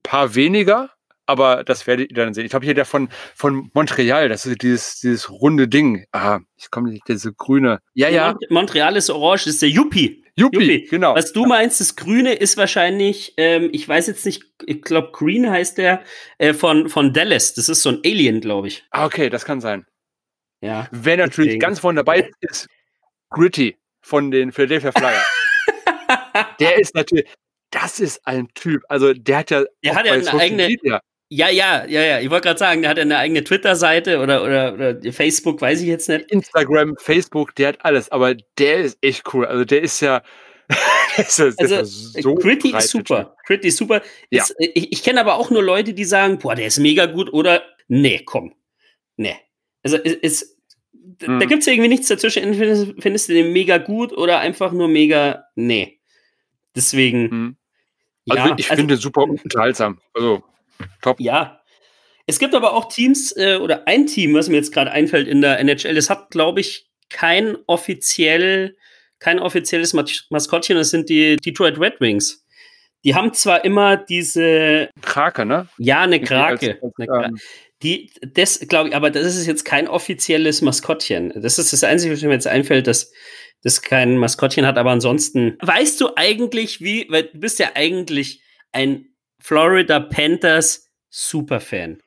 paar 0.09 0.35
weniger, 0.35 0.91
aber 1.27 1.63
das 1.63 1.87
werdet 1.87 2.11
ihr 2.11 2.17
dann 2.17 2.33
sehen. 2.33 2.47
Ich 2.47 2.51
glaube, 2.51 2.65
hier 2.65 2.75
der 2.75 2.87
von, 2.87 3.11
von 3.35 3.71
Montreal, 3.75 4.31
das 4.31 4.47
ist 4.47 4.63
dieses, 4.63 5.01
dieses 5.01 5.31
runde 5.31 5.69
Ding. 5.69 6.07
Ah, 6.13 6.41
ich 6.57 6.71
komme 6.71 6.91
nicht, 6.91 7.07
diese 7.07 7.35
grüne. 7.35 7.81
Ja, 7.93 8.09
ja. 8.09 8.35
Montreal 8.49 8.97
ist 8.97 9.11
orange, 9.11 9.45
das 9.45 9.55
ist 9.55 9.63
der 9.63 9.69
Yuppie. 9.69 10.25
Yuppie, 10.37 10.87
genau. 10.89 11.15
Was 11.15 11.33
du 11.33 11.45
meinst, 11.45 11.81
das 11.81 11.97
Grüne 11.97 12.33
ist 12.33 12.57
wahrscheinlich, 12.57 13.35
ähm, 13.37 13.69
ich 13.73 13.87
weiß 13.87 14.07
jetzt 14.07 14.25
nicht, 14.25 14.45
ich 14.65 14.81
glaube, 14.81 15.11
Green 15.13 15.51
heißt 15.51 15.77
der, 15.77 16.03
äh, 16.39 16.55
von, 16.55 16.89
von 16.89 17.13
Dallas. 17.13 17.55
Das 17.55 17.69
ist 17.69 17.83
so 17.83 17.91
ein 17.91 18.01
Alien, 18.05 18.41
glaube 18.41 18.69
ich. 18.69 18.85
Ah, 18.91 19.05
okay, 19.05 19.29
das 19.29 19.45
kann 19.45 19.61
sein. 19.61 19.85
Ja. 20.61 20.89
Wer 20.93 21.19
natürlich 21.19 21.51
deswegen. 21.51 21.61
ganz 21.61 21.81
vorne 21.81 21.99
dabei 21.99 22.31
ist, 22.41 22.69
Gritty 23.31 23.77
von 24.01 24.31
den 24.31 24.53
Philadelphia 24.53 24.93
Flyers. 24.93 25.27
der 26.61 26.79
ist 26.79 26.95
natürlich, 26.95 27.27
das 27.71 28.01
ist 28.01 28.27
ein 28.27 28.49
Typ. 28.55 28.83
Also 28.89 29.13
der 29.13 29.39
hat 29.39 29.51
ja. 29.51 29.65
Der 29.85 29.95
hat 29.95 30.07
ja 30.07 30.13
eine 30.13 30.33
eigene. 30.33 30.69
Media, 30.69 31.01
ja, 31.31 31.51
ja, 31.51 31.85
ja, 31.87 32.03
ja. 32.03 32.21
Ich 32.21 32.31
wollte 32.31 32.49
gerade 32.49 32.59
sagen, 32.59 32.83
der 32.83 32.91
hat 32.91 32.99
eine 32.99 33.19
eigene 33.19 33.45
Twitter-Seite 33.45 34.21
oder, 34.21 34.43
oder, 34.43 34.73
oder 34.73 35.13
Facebook, 35.13 35.61
weiß 35.61 35.83
ich 35.83 35.87
jetzt 35.87 36.09
nicht. 36.09 36.31
Instagram, 36.31 36.97
Facebook, 36.99 37.55
der 37.55 37.69
hat 37.69 37.85
alles, 37.85 38.11
aber 38.11 38.35
der 38.59 38.79
ist 38.79 38.99
echt 39.03 39.23
cool. 39.35 39.45
Also 39.45 39.65
der 39.65 39.83
ist 39.83 40.01
ja. 40.01 40.23
ist, 41.17 41.39
ist 41.39 41.61
also, 41.61 41.85
so 41.85 42.35
Gritty 42.35 42.75
ist 42.77 42.89
super. 42.89 43.37
Gritty 43.47 43.69
ist 43.69 43.77
super. 43.77 44.03
Ja. 44.31 44.43
Ist, 44.43 44.55
ich, 44.59 44.93
ich 44.93 45.03
kenne 45.03 45.21
aber 45.21 45.35
auch 45.35 45.51
nur 45.51 45.63
Leute, 45.63 45.93
die 45.93 46.05
sagen, 46.05 46.39
boah, 46.39 46.55
der 46.55 46.67
ist 46.67 46.79
mega 46.79 47.07
gut 47.07 47.33
oder 47.33 47.63
nee, 47.89 48.23
komm. 48.25 48.55
Nee. 49.17 49.37
Also 49.83 49.99
es, 49.99 50.17
es 50.23 50.59
da 51.21 51.45
gibt 51.47 51.63
es 51.63 51.67
irgendwie 51.67 51.89
nichts 51.89 52.09
dazwischen. 52.09 52.43
Entweder 52.43 52.95
findest 53.01 53.29
du 53.29 53.35
den 53.35 53.53
mega 53.53 53.79
gut 53.79 54.13
oder 54.13 54.39
einfach 54.39 54.73
nur 54.73 54.89
mega, 54.89 55.45
nee. 55.57 56.01
Deswegen. 56.75 57.23
Mhm. 57.23 57.57
Also 58.29 58.49
ja, 58.49 58.55
ich 58.57 58.71
also, 58.71 58.81
finde 58.81 58.97
super 58.97 59.23
unterhaltsam. 59.23 60.01
Also 60.15 60.43
top. 61.03 61.21
Ja. 61.21 61.61
Es 62.27 62.39
gibt 62.39 62.55
aber 62.55 62.75
auch 62.75 62.89
Teams 62.89 63.35
äh, 63.37 63.57
oder 63.57 63.89
ein 63.89 64.07
Team, 64.07 64.35
was 64.35 64.49
mir 64.49 64.57
jetzt 64.57 64.73
gerade 64.73 64.91
einfällt 64.91 65.29
in 65.29 65.41
der 65.41 65.59
NHL. 65.61 65.97
Es 65.97 66.11
hat, 66.11 66.31
glaube 66.31 66.61
ich, 66.61 66.89
kein 67.09 67.57
offiziell, 67.67 68.77
kein 69.19 69.39
offizielles 69.39 69.95
Maskottchen. 69.95 70.77
Das 70.77 70.91
sind 70.91 71.09
die 71.09 71.37
Detroit 71.37 71.81
Red 71.81 72.01
Wings. 72.01 72.45
Die 73.05 73.15
haben 73.15 73.33
zwar 73.33 73.65
immer 73.65 73.97
diese 73.97 74.91
Krake, 75.03 75.47
ne? 75.47 75.69
Ja, 75.79 76.03
eine 76.03 76.21
Krake. 76.21 76.79
Als, 76.83 77.09
als. 77.09 77.27
Ähm, 77.29 77.39
die, 77.83 78.11
das 78.21 78.59
glaube 78.61 78.89
ich, 78.89 78.97
aber 78.97 79.11
das 79.11 79.37
ist 79.37 79.47
jetzt 79.47 79.65
kein 79.65 79.87
offizielles 79.87 80.63
Maskottchen. 80.63 81.33
Das 81.41 81.59
ist 81.59 81.73
das 81.73 81.85
Einzige, 81.85 82.15
was 82.15 82.23
mir 82.23 82.33
jetzt 82.33 82.49
einfällt, 82.49 82.89
dass 82.89 83.13
das 83.63 83.83
kein 83.83 84.17
Maskottchen 84.17 84.67
hat, 84.67 84.79
aber 84.79 84.91
ansonsten. 84.91 85.57
Weißt 85.61 86.01
du 86.01 86.11
eigentlich, 86.17 86.81
wie, 86.81 87.07
weil 87.11 87.25
du 87.25 87.39
bist 87.39 87.59
ja 87.59 87.71
eigentlich 87.75 88.43
ein 88.73 89.07
Florida 89.41 90.01
Panthers 90.01 90.91
Superfan. 91.11 92.03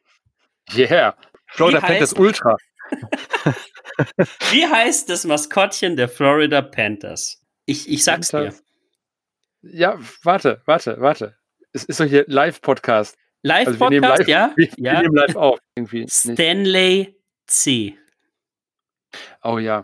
Yeah, 0.73 1.15
Florida 1.47 1.79
wie 1.79 1.81
Panthers 1.81 2.11
heißt, 2.11 2.19
Ultra. 2.19 2.57
wie 4.51 4.65
heißt 4.65 5.09
das 5.09 5.25
Maskottchen 5.25 5.95
der 5.95 6.07
Florida 6.07 6.61
Panthers? 6.61 7.41
Ich, 7.65 7.89
ich 7.89 8.03
sag's 8.03 8.31
Panthers. 8.31 8.63
dir. 9.61 9.71
Ja, 9.73 9.99
warte, 10.23 10.61
warte, 10.65 10.99
warte. 10.99 11.37
Es 11.73 11.83
ist 11.83 11.99
doch 11.99 12.05
hier 12.05 12.25
Live-Podcast. 12.27 13.17
Live-Podcast, 13.43 14.03
also 14.03 14.23
live, 14.23 14.27
ja? 14.27 14.53
Wir, 14.57 14.67
ja. 14.77 14.93
wir 14.93 15.01
nehmen 15.01 15.15
live 15.15 15.35
auf. 15.35 15.59
Irgendwie 15.75 16.05
Stanley. 16.07 17.15
C. 17.47 17.97
Oh 19.43 19.57
ja. 19.57 19.83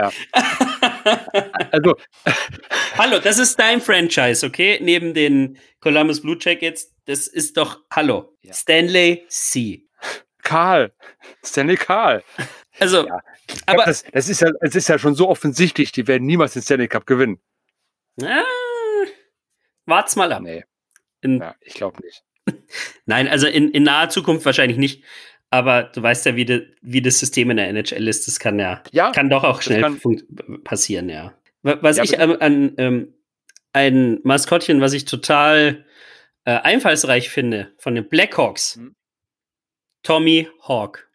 Ja. 0.00 0.12
also. 1.72 1.96
Hallo, 2.96 3.18
das 3.18 3.38
ist 3.38 3.58
dein 3.58 3.80
Franchise, 3.80 4.44
okay? 4.44 4.78
Neben 4.82 5.14
den 5.14 5.58
Columbus 5.80 6.22
Blue 6.22 6.36
Jackets. 6.38 6.94
Das 7.06 7.26
ist 7.26 7.56
doch, 7.56 7.80
hallo, 7.90 8.36
ja. 8.42 8.52
Stanley 8.52 9.24
C. 9.28 9.86
Karl. 10.42 10.92
Stanley 11.44 11.76
Karl. 11.76 12.22
Also, 12.78 13.06
ja. 13.06 13.20
aber. 13.66 13.84
Das, 13.84 14.04
das, 14.12 14.28
ist 14.28 14.40
ja, 14.40 14.50
es 14.60 14.74
ist 14.74 14.88
ja 14.88 14.98
schon 14.98 15.14
so 15.14 15.28
offensichtlich, 15.28 15.92
die 15.92 16.06
werden 16.06 16.26
niemals 16.26 16.52
den 16.52 16.62
Stanley 16.62 16.88
Cup 16.88 17.06
gewinnen. 17.06 17.40
Ah, 18.22 18.42
wart's 19.86 20.16
mal 20.16 20.32
ab. 20.32 20.42
Nee. 20.42 20.64
In, 21.22 21.40
ja, 21.40 21.54
ich 21.60 21.74
glaube 21.74 22.02
nicht. 22.02 22.22
Nein, 23.06 23.28
also 23.28 23.46
in, 23.46 23.70
in 23.70 23.82
naher 23.82 24.08
Zukunft 24.08 24.44
wahrscheinlich 24.46 24.78
nicht. 24.78 25.04
Aber 25.50 25.82
du 25.82 26.02
weißt 26.02 26.26
ja, 26.26 26.36
wie, 26.36 26.44
de, 26.44 26.68
wie 26.80 27.02
das 27.02 27.18
System 27.18 27.50
in 27.50 27.56
der 27.56 27.68
NHL 27.68 28.06
ist. 28.06 28.28
Das 28.28 28.38
kann 28.38 28.58
ja, 28.58 28.82
ja 28.92 29.10
kann 29.10 29.28
doch 29.28 29.42
auch 29.42 29.62
schnell 29.62 29.84
passieren, 30.62 31.08
ja. 31.08 31.34
Was 31.62 31.96
ja, 31.96 32.04
ich 32.04 32.18
an, 32.18 32.36
an 32.36 32.74
ähm, 32.78 33.14
ein 33.72 34.20
Maskottchen, 34.22 34.80
was 34.80 34.92
ich 34.92 35.04
total 35.04 35.84
äh, 36.44 36.52
einfallsreich 36.52 37.28
finde, 37.28 37.72
von 37.78 37.94
den 37.94 38.08
Blackhawks, 38.08 38.76
hm. 38.76 38.94
Tommy 40.02 40.48
Hawk. 40.66 41.08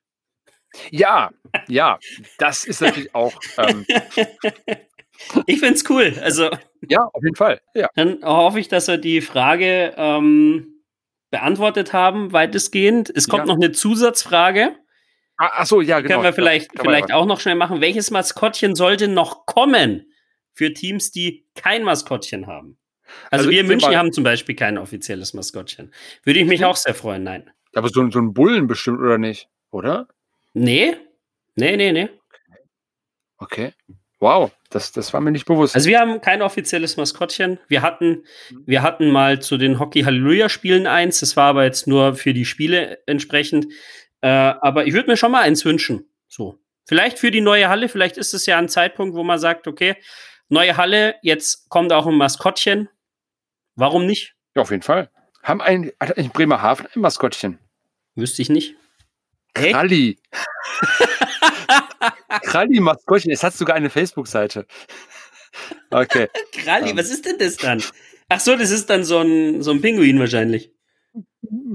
Ja, 0.91 1.31
ja, 1.67 1.97
das 2.37 2.65
ist 2.65 2.81
natürlich 2.81 3.15
auch. 3.15 3.33
Ähm, 3.57 3.85
ich 5.47 5.59
finde 5.59 5.75
es 5.75 5.89
cool. 5.89 6.13
Also, 6.21 6.49
ja, 6.87 6.99
auf 7.01 7.23
jeden 7.23 7.35
Fall. 7.35 7.61
Ja. 7.73 7.89
Dann 7.95 8.23
hoffe 8.23 8.59
ich, 8.59 8.67
dass 8.67 8.87
wir 8.87 8.97
die 8.97 9.21
Frage 9.21 9.93
ähm, 9.95 10.74
beantwortet 11.31 11.93
haben, 11.93 12.33
weitestgehend. 12.33 13.11
Es 13.13 13.27
kommt 13.27 13.41
ja. 13.41 13.45
noch 13.47 13.55
eine 13.55 13.71
Zusatzfrage. 13.71 14.75
Ah, 15.37 15.51
ach 15.55 15.65
so, 15.65 15.81
ja, 15.81 15.99
genau. 15.99 16.15
Können 16.15 16.23
wir 16.23 16.33
vielleicht, 16.33 16.71
vielleicht 16.79 17.11
auch 17.11 17.25
noch 17.25 17.39
schnell 17.39 17.55
machen. 17.55 17.81
Welches 17.81 18.09
Maskottchen 18.11 18.75
sollte 18.75 19.07
noch 19.07 19.45
kommen 19.45 20.11
für 20.53 20.73
Teams, 20.73 21.11
die 21.11 21.45
kein 21.55 21.83
Maskottchen 21.83 22.47
haben? 22.47 22.77
Also, 23.29 23.43
also 23.43 23.49
wir 23.49 23.61
in 23.61 23.67
München 23.67 23.95
haben 23.95 24.13
zum 24.13 24.23
Beispiel 24.23 24.55
kein 24.55 24.77
offizielles 24.77 25.33
Maskottchen. 25.33 25.93
Würde 26.23 26.39
ich 26.39 26.45
mich 26.45 26.61
hm. 26.61 26.67
auch 26.67 26.75
sehr 26.75 26.95
freuen, 26.95 27.23
nein. 27.23 27.51
Aber 27.73 27.89
so, 27.89 28.09
so 28.09 28.19
ein 28.19 28.33
Bullen 28.33 28.67
bestimmt, 28.67 28.99
oder 28.99 29.17
nicht? 29.17 29.49
Oder? 29.71 30.07
Nee. 30.53 30.95
Nee, 31.55 31.75
nee, 31.75 31.91
nee. 31.91 32.09
Okay. 33.37 33.73
Wow, 34.25 34.51
das, 34.71 34.91
das 34.91 35.13
war 35.13 35.21
mir 35.21 35.29
nicht 35.29 35.45
bewusst. 35.45 35.75
Also 35.75 35.87
wir 35.87 35.99
haben 35.99 36.19
kein 36.19 36.41
offizielles 36.41 36.97
Maskottchen. 36.97 37.59
Wir 37.67 37.83
hatten, 37.83 38.23
wir 38.65 38.81
hatten 38.81 39.11
mal 39.11 39.39
zu 39.39 39.55
den 39.55 39.77
Hockey 39.77 40.01
Halleluja 40.01 40.49
Spielen 40.49 40.87
eins. 40.87 41.19
Das 41.19 41.37
war 41.37 41.45
aber 41.49 41.63
jetzt 41.63 41.85
nur 41.85 42.15
für 42.15 42.33
die 42.33 42.45
Spiele 42.45 43.03
entsprechend. 43.05 43.67
Äh, 44.21 44.29
aber 44.29 44.87
ich 44.87 44.95
würde 44.95 45.11
mir 45.11 45.15
schon 45.15 45.31
mal 45.31 45.43
eins 45.43 45.63
wünschen. 45.63 46.09
So. 46.27 46.57
Vielleicht 46.85 47.19
für 47.19 47.29
die 47.29 47.39
neue 47.39 47.69
Halle. 47.69 47.87
Vielleicht 47.87 48.17
ist 48.17 48.33
es 48.33 48.47
ja 48.47 48.57
ein 48.57 48.67
Zeitpunkt, 48.67 49.15
wo 49.15 49.23
man 49.23 49.37
sagt, 49.37 49.67
okay, 49.67 49.95
neue 50.49 50.75
Halle, 50.75 51.17
jetzt 51.21 51.69
kommt 51.69 51.93
auch 51.93 52.07
ein 52.07 52.17
Maskottchen. 52.17 52.89
Warum 53.75 54.07
nicht? 54.07 54.33
Ja, 54.55 54.63
auf 54.63 54.71
jeden 54.71 54.81
Fall. 54.81 55.11
Haben 55.43 55.61
ein, 55.61 55.91
hat 55.99 56.17
ein 56.17 56.31
Bremerhaven 56.31 56.87
ein 56.95 56.99
Maskottchen? 56.99 57.59
Wüsste 58.15 58.41
ich 58.41 58.49
nicht. 58.49 58.73
Kralli 59.53 60.17
Maskottchen, 62.81 63.31
es 63.31 63.43
hat 63.43 63.53
sogar 63.53 63.75
eine 63.75 63.89
Facebook-Seite. 63.89 64.65
Okay. 65.89 66.27
Kralli, 66.51 66.85
um. 66.85 66.89
Ähm. 66.91 66.97
was 66.97 67.09
ist 67.09 67.25
denn 67.25 67.37
das 67.37 67.57
dann? 67.57 67.83
Ach 68.29 68.39
so, 68.39 68.55
das 68.55 68.71
ist 68.71 68.89
dann 68.89 69.03
so 69.03 69.19
ein, 69.19 69.61
so 69.61 69.71
ein 69.71 69.81
Pinguin 69.81 70.19
wahrscheinlich. 70.19 70.71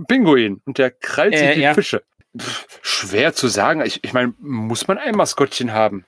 Pinguin. 0.09 0.61
Und 0.65 0.79
der 0.79 0.91
krallt 0.91 1.37
sich 1.37 1.47
äh, 1.47 1.55
die 1.55 1.61
ja. 1.61 1.75
Fische. 1.75 2.03
Pff, 2.39 2.81
schwer 2.83 3.33
zu 3.33 3.49
sagen. 3.49 3.83
Ich, 3.85 4.03
ich 4.03 4.13
meine, 4.13 4.35
muss 4.39 4.89
man 4.89 4.99
ein 4.99 5.15
Maskottchen 5.15 5.73
haben? 5.73 6.05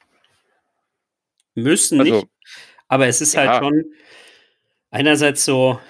Müssen 1.55 2.01
also, 2.01 2.15
nicht. 2.15 2.27
Aber 2.89 3.07
es 3.07 3.21
ist 3.21 3.37
halt 3.37 3.47
ja. 3.47 3.53
halt 3.55 3.65
schon 3.65 3.85
einerseits 4.91 5.45
so, 5.45 5.81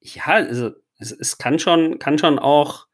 ja, 0.00 0.26
also 0.26 0.72
es, 0.98 1.12
es 1.12 1.38
kann 1.38 1.58
schon, 1.58 1.98
kann 1.98 2.18
schon 2.18 2.38
auch, 2.38 2.86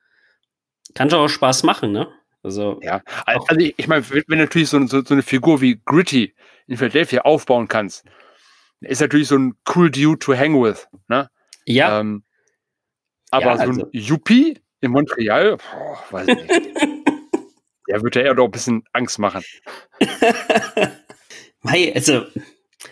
kann 0.95 1.11
schon 1.11 1.21
auch 1.21 1.29
Spaß 1.29 1.63
machen, 1.63 1.93
ne? 1.93 2.13
Also, 2.43 2.79
ja, 2.83 3.03
also 3.27 3.57
ich, 3.59 3.89
meine, 3.89 4.09
wenn, 4.11 4.39
natürlich 4.39 4.69
so, 4.69 4.85
so, 4.87 5.03
so, 5.03 5.15
eine 5.15 5.23
Figur 5.23 5.61
wie 5.61 5.81
Gritty 5.85 6.35
in 6.67 6.77
Philadelphia 6.77 7.23
aufbauen 7.23 7.67
kannst, 7.67 8.05
ist 8.81 9.01
natürlich 9.01 9.29
so 9.29 9.37
ein 9.37 9.57
cool 9.75 9.91
Dude 9.91 10.19
to 10.19 10.37
hang 10.37 10.55
with. 10.63 10.87
Ne? 11.09 11.29
Ja. 11.67 12.01
Ähm, 12.01 12.23
aber 13.31 13.47
ja, 13.47 13.57
so 13.57 13.63
ein 13.63 13.69
also. 13.71 13.89
Yuppie 13.93 14.59
in 14.81 14.93
Montreal, 14.93 15.57
boah, 15.57 16.05
weiß 16.11 16.29
ich 16.29 16.37
nicht. 16.37 16.77
Der 17.89 18.03
würde 18.03 18.21
ja 18.21 18.27
eher 18.27 18.35
doch 18.35 18.45
ein 18.45 18.51
bisschen 18.51 18.85
Angst 18.93 19.19
machen. 19.19 19.43
Mei, 21.63 21.93
also, 21.95 22.27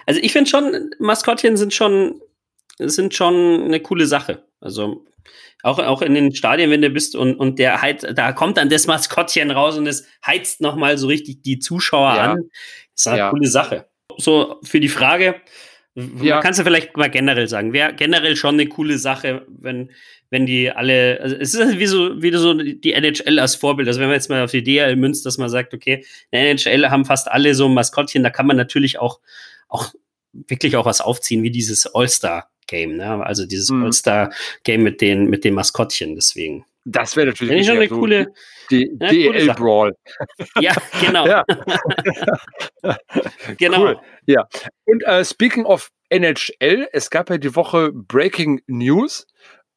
also 0.07 0.21
ich 0.21 0.33
finde 0.33 0.51
schon, 0.51 0.91
Maskottchen 0.99 1.57
sind 1.57 1.75
schon, 1.75 2.21
sind 2.79 3.15
schon 3.15 3.63
eine 3.63 3.81
coole 3.81 4.07
Sache. 4.07 4.46
Also 4.61 5.05
auch, 5.63 5.79
auch 5.79 6.03
in 6.03 6.15
den 6.15 6.35
Stadien, 6.35 6.71
wenn 6.71 6.83
du 6.83 6.91
bist 6.91 7.17
und, 7.17 7.35
und 7.35 7.59
der 7.59 7.83
halt, 7.83 8.07
da 8.17 8.33
kommt 8.33 8.57
dann 8.57 8.69
das 8.69 8.87
Maskottchen 8.87 9.51
raus 9.51 9.77
und 9.77 9.87
es 9.87 10.07
heizt 10.25 10.61
nochmal 10.61 10.99
so 10.99 11.09
richtig 11.09 11.43
die 11.43 11.59
Zuschauer 11.59 12.15
ja. 12.15 12.33
an. 12.33 12.37
Das 12.93 13.01
ist 13.01 13.07
eine 13.09 13.19
ja. 13.19 13.31
coole 13.31 13.49
Sache. 13.49 13.87
So, 14.17 14.61
für 14.63 14.81
die 14.81 14.89
Frage, 14.89 15.37
ja. 15.95 16.41
kannst 16.41 16.61
du 16.61 16.65
vielleicht 16.65 16.97
mal 16.97 17.11
generell 17.11 17.49
sagen, 17.49 17.73
wäre 17.73 17.95
generell 17.95 18.37
schon 18.37 18.55
eine 18.55 18.67
coole 18.69 18.99
Sache, 18.99 19.45
wenn, 19.49 19.91
wenn 20.31 20.47
die 20.47 20.71
alle, 20.71 21.21
also 21.21 21.37
es 21.37 21.55
ist 21.55 21.79
wie 21.79 21.87
so, 21.87 22.23
wie 22.23 22.33
so 22.33 22.55
die 22.55 22.93
NHL 22.93 23.39
als 23.39 23.57
Vorbild. 23.57 23.89
Also 23.89 24.01
wenn 24.01 24.09
man 24.09 24.15
jetzt 24.15 24.31
mal 24.31 24.45
auf 24.45 24.51
die 24.51 24.63
DL 24.63 24.95
münzt, 24.97 25.27
dass 25.27 25.39
man 25.39 25.49
sagt, 25.49 25.75
okay, 25.75 26.05
in 26.31 26.41
der 26.41 26.51
NHL 26.51 26.91
haben 26.91 27.05
fast 27.05 27.29
alle 27.29 27.55
so 27.55 27.67
ein 27.67 27.75
Maskottchen, 27.75 28.23
da 28.23 28.31
kann 28.31 28.47
man 28.47 28.57
natürlich 28.57 28.99
auch, 28.99 29.21
auch 29.69 29.93
wirklich 30.33 30.77
auch 30.77 30.87
was 30.87 31.01
aufziehen, 31.01 31.43
wie 31.43 31.51
dieses 31.51 31.87
All-Star 31.93 32.51
Game, 32.67 32.97
ne? 32.97 33.25
Also 33.25 33.47
dieses 33.47 33.71
mhm. 33.71 33.85
All-Star-Game 33.85 34.83
mit 34.83 35.01
den, 35.01 35.29
mit 35.29 35.45
den 35.45 35.55
Maskottchen, 35.55 36.15
deswegen. 36.15 36.65
Das 36.85 37.17
wäre 37.17 37.27
natürlich 37.27 37.67
schon 37.67 37.77
eine 37.77 37.89
so 37.89 37.99
coole. 37.99 38.33
Die 38.71 38.97
ja, 39.01 39.09
DL 39.09 39.55
Brawl. 39.55 39.97
Ja, 40.61 40.73
genau. 41.01 41.27
ja. 41.27 41.45
genau. 43.59 43.83
Cool. 43.83 44.01
Ja. 44.27 44.49
Und 44.85 45.03
uh, 45.07 45.25
speaking 45.25 45.65
of 45.65 45.91
NHL, 46.11 46.89
es 46.93 47.11
gab 47.11 47.29
ja 47.31 47.39
die 47.39 47.57
Woche 47.57 47.91
Breaking 47.93 48.63
News. 48.69 49.27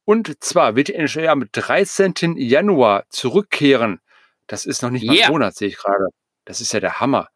Und 0.05 0.43
zwar 0.43 0.75
wird 0.75 0.89
die 0.89 0.95
NHL 0.95 1.27
am 1.27 1.45
13. 1.51 2.35
Januar 2.37 3.05
zurückkehren. 3.09 4.01
Das 4.47 4.65
ist 4.65 4.81
noch 4.81 4.89
nicht 4.89 5.05
mal 5.05 5.15
yeah. 5.15 5.27
ein 5.27 5.31
Monat, 5.31 5.55
sehe 5.55 5.67
ich 5.67 5.77
gerade. 5.77 6.07
Das 6.45 6.61
ist 6.61 6.73
ja 6.73 6.79
der 6.79 6.99
Hammer. 6.99 7.29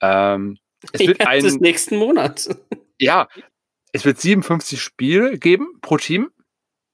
Ähm, 0.00 0.58
es 0.92 1.00
wird 1.06 1.26
ein, 1.26 1.42
des 1.42 1.60
nächsten 1.60 1.96
Monat. 1.96 2.48
Ja, 2.98 3.28
es 3.94 4.04
wird 4.04 4.20
57 4.20 4.82
Spiele 4.82 5.38
geben 5.38 5.78
pro 5.80 5.96
Team, 5.96 6.30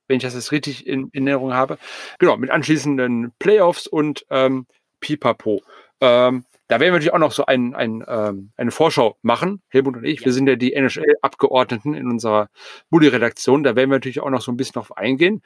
wenn 0.07 0.18
ich 0.18 0.22
das 0.22 0.34
jetzt 0.34 0.53
richtig 0.53 0.86
in, 0.86 1.09
in 1.12 1.26
Erinnerung 1.26 1.55
habe. 1.55 1.78
Genau, 2.18 2.36
mit 2.36 2.51
anschließenden 2.51 3.32
Playoffs 3.38 3.86
und 3.86 4.26
ähm, 4.28 4.66
Pipapo. 5.01 5.62
Ähm, 6.03 6.44
da 6.68 6.78
werden 6.78 6.92
wir 6.92 6.98
natürlich 6.98 7.14
auch 7.14 7.18
noch 7.18 7.32
so 7.32 7.46
ein, 7.46 7.74
ein, 7.74 8.05
ähm, 8.07 8.53
eine 8.59 8.70
Vorschau 8.70 9.16
machen, 9.22 9.62
Helmut 9.68 9.96
und 9.96 10.05
ich. 10.05 10.22
Wir 10.26 10.32
sind 10.34 10.46
ja 10.46 10.57
die 10.57 10.74
NHL-Abgeordneten 10.74 11.94
in 11.94 12.07
unserer 12.07 12.51
Bully-Redaktion. 12.90 13.62
Da 13.62 13.76
werden 13.76 13.88
wir 13.88 13.96
natürlich 13.96 14.20
auch 14.20 14.28
noch 14.28 14.42
so 14.42 14.53
ein 14.53 14.59
bisschen 14.59 14.74
drauf 14.74 14.94
eingehen. 14.94 15.40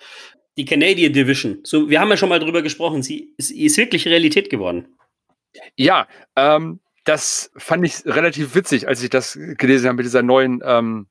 Die 0.57 0.65
Canadian 0.65 1.13
Division. 1.13 1.61
So, 1.63 1.89
wir 1.89 2.01
haben 2.01 2.11
ja 2.11 2.17
schon 2.17 2.31
mal 2.31 2.41
drüber 2.41 2.63
gesprochen. 2.63 3.05
Sie 3.05 3.33
ist, 3.37 3.53
ist 3.53 3.77
wirklich 3.77 4.09
Realität 4.09 4.51
geworden. 4.51 4.89
Ja, 5.77 6.09
ähm, 6.35 6.81
das 7.05 7.53
fand 7.57 7.87
ich 7.87 8.05
relativ 8.07 8.57
witzig, 8.57 8.89
als 8.89 9.05
ich 9.05 9.11
das 9.11 9.39
gelesen 9.57 9.87
habe 9.87 9.99
mit 9.99 10.07
dieser 10.07 10.23
neuen 10.23 10.61
ähm, 10.65 11.07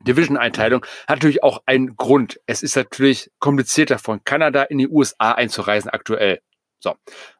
Division-Einteilung. 0.00 0.84
Hat 1.06 1.16
natürlich 1.16 1.42
auch 1.42 1.62
einen 1.66 1.96
Grund. 1.96 2.40
Es 2.46 2.62
ist 2.62 2.76
natürlich 2.76 3.30
komplizierter 3.38 3.98
von 3.98 4.22
Kanada 4.24 4.62
in 4.62 4.78
die 4.78 4.88
USA 4.88 5.32
einzureisen 5.32 5.90
aktuell. 5.90 6.40
So. 6.78 6.94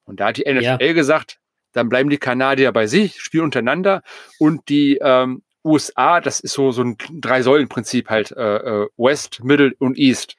Und 0.05 0.21
da 0.21 0.29
hat 0.29 0.37
die 0.37 0.51
NFL 0.51 0.85
ja. 0.85 0.93
gesagt, 0.93 1.39
dann 1.73 1.89
bleiben 1.89 2.11
die 2.11 2.19
Kanadier 2.19 2.73
bei 2.73 2.87
sich, 2.87 3.21
spielen 3.21 3.45
untereinander 3.45 4.03
und 4.39 4.69
die 4.69 4.99
ähm, 5.01 5.43
USA, 5.65 6.21
das 6.21 6.41
ist 6.41 6.55
so, 6.55 6.71
so 6.71 6.83
ein 6.83 6.97
Drei-Säulen-Prinzip 7.13 8.09
halt, 8.09 8.31
äh, 8.33 8.57
äh, 8.57 8.89
West, 8.97 9.45
Middle 9.45 9.75
und 9.79 9.99
East, 9.99 10.37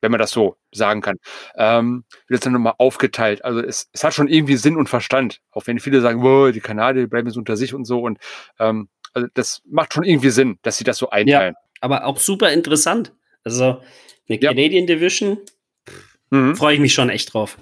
wenn 0.00 0.10
man 0.10 0.20
das 0.20 0.30
so 0.30 0.56
sagen 0.72 1.02
kann, 1.02 1.18
ähm, 1.56 2.04
wird 2.28 2.38
jetzt 2.38 2.46
dann 2.46 2.54
nochmal 2.54 2.74
aufgeteilt. 2.78 3.44
Also 3.44 3.60
es, 3.60 3.90
es 3.92 4.04
hat 4.04 4.14
schon 4.14 4.28
irgendwie 4.28 4.56
Sinn 4.56 4.76
und 4.76 4.88
Verstand, 4.88 5.40
auch 5.50 5.66
wenn 5.66 5.80
viele 5.80 6.00
sagen, 6.00 6.22
die 6.52 6.60
Kanadier 6.60 7.08
bleiben 7.08 7.28
so 7.30 7.40
unter 7.40 7.56
sich 7.56 7.74
und 7.74 7.84
so 7.84 8.00
und 8.00 8.18
ähm, 8.58 8.88
also 9.12 9.28
das 9.34 9.62
macht 9.64 9.94
schon 9.94 10.04
irgendwie 10.04 10.30
Sinn, 10.30 10.58
dass 10.62 10.78
sie 10.78 10.84
das 10.84 10.98
so 10.98 11.10
einteilen. 11.10 11.54
Ja, 11.54 11.68
aber 11.80 12.06
auch 12.06 12.18
super 12.18 12.52
interessant. 12.52 13.12
Also 13.44 13.82
eine 14.28 14.38
Canadian 14.38 14.86
ja. 14.86 14.94
Division, 14.94 15.38
mhm. 16.30 16.56
freue 16.56 16.74
ich 16.74 16.80
mich 16.80 16.94
schon 16.94 17.10
echt 17.10 17.32
drauf. 17.32 17.58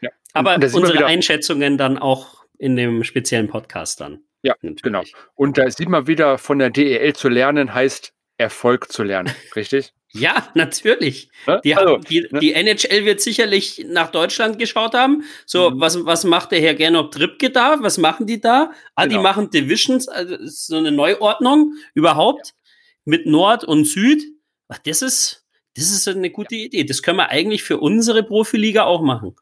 Ja. 0.00 0.10
Aber 0.34 0.54
unsere 0.54 1.06
Einschätzungen 1.06 1.78
dann 1.78 1.98
auch 1.98 2.44
in 2.58 2.76
dem 2.76 3.04
speziellen 3.04 3.48
Podcast 3.48 4.00
dann. 4.00 4.20
Ja, 4.42 4.54
Natürlich. 4.62 4.82
genau. 4.82 5.02
Und 5.34 5.58
da 5.58 5.70
sieht 5.70 5.88
man 5.88 6.06
wieder 6.06 6.38
von 6.38 6.58
der 6.58 6.70
DEL 6.70 7.14
zu 7.14 7.28
lernen, 7.28 7.74
heißt 7.74 8.12
Erfolg 8.38 8.92
zu 8.92 9.02
lernen, 9.02 9.32
richtig? 9.56 9.94
Ja, 10.14 10.48
natürlich. 10.54 11.30
Die, 11.64 11.74
also, 11.74 11.96
die, 11.96 12.28
ne? 12.30 12.40
die, 12.40 12.52
NHL 12.52 13.04
wird 13.06 13.20
sicherlich 13.22 13.84
nach 13.88 14.10
Deutschland 14.10 14.58
geschaut 14.58 14.94
haben. 14.94 15.24
So, 15.46 15.70
mhm. 15.70 15.80
was, 15.80 16.04
was 16.04 16.24
macht 16.24 16.52
der 16.52 16.60
Herr 16.60 16.74
Gernot 16.74 17.14
Trippke 17.14 17.50
da? 17.50 17.78
Was 17.80 17.96
machen 17.96 18.26
die 18.26 18.40
da? 18.40 18.72
Ah, 18.94 19.04
genau. 19.04 19.16
die 19.16 19.22
machen 19.22 19.50
Divisions, 19.50 20.08
also 20.08 20.36
so 20.42 20.76
eine 20.76 20.92
Neuordnung 20.92 21.74
überhaupt 21.94 22.48
ja. 22.48 22.72
mit 23.04 23.26
Nord 23.26 23.64
und 23.64 23.86
Süd. 23.86 24.22
Ach, 24.68 24.78
das 24.78 25.00
ist, 25.00 25.46
das 25.76 25.90
ist 25.90 26.06
eine 26.06 26.30
gute 26.30 26.56
ja. 26.56 26.66
Idee. 26.66 26.84
Das 26.84 27.02
können 27.02 27.16
wir 27.16 27.30
eigentlich 27.30 27.62
für 27.62 27.78
unsere 27.78 28.22
Profiliga 28.22 28.84
auch 28.84 29.00
machen. 29.00 29.34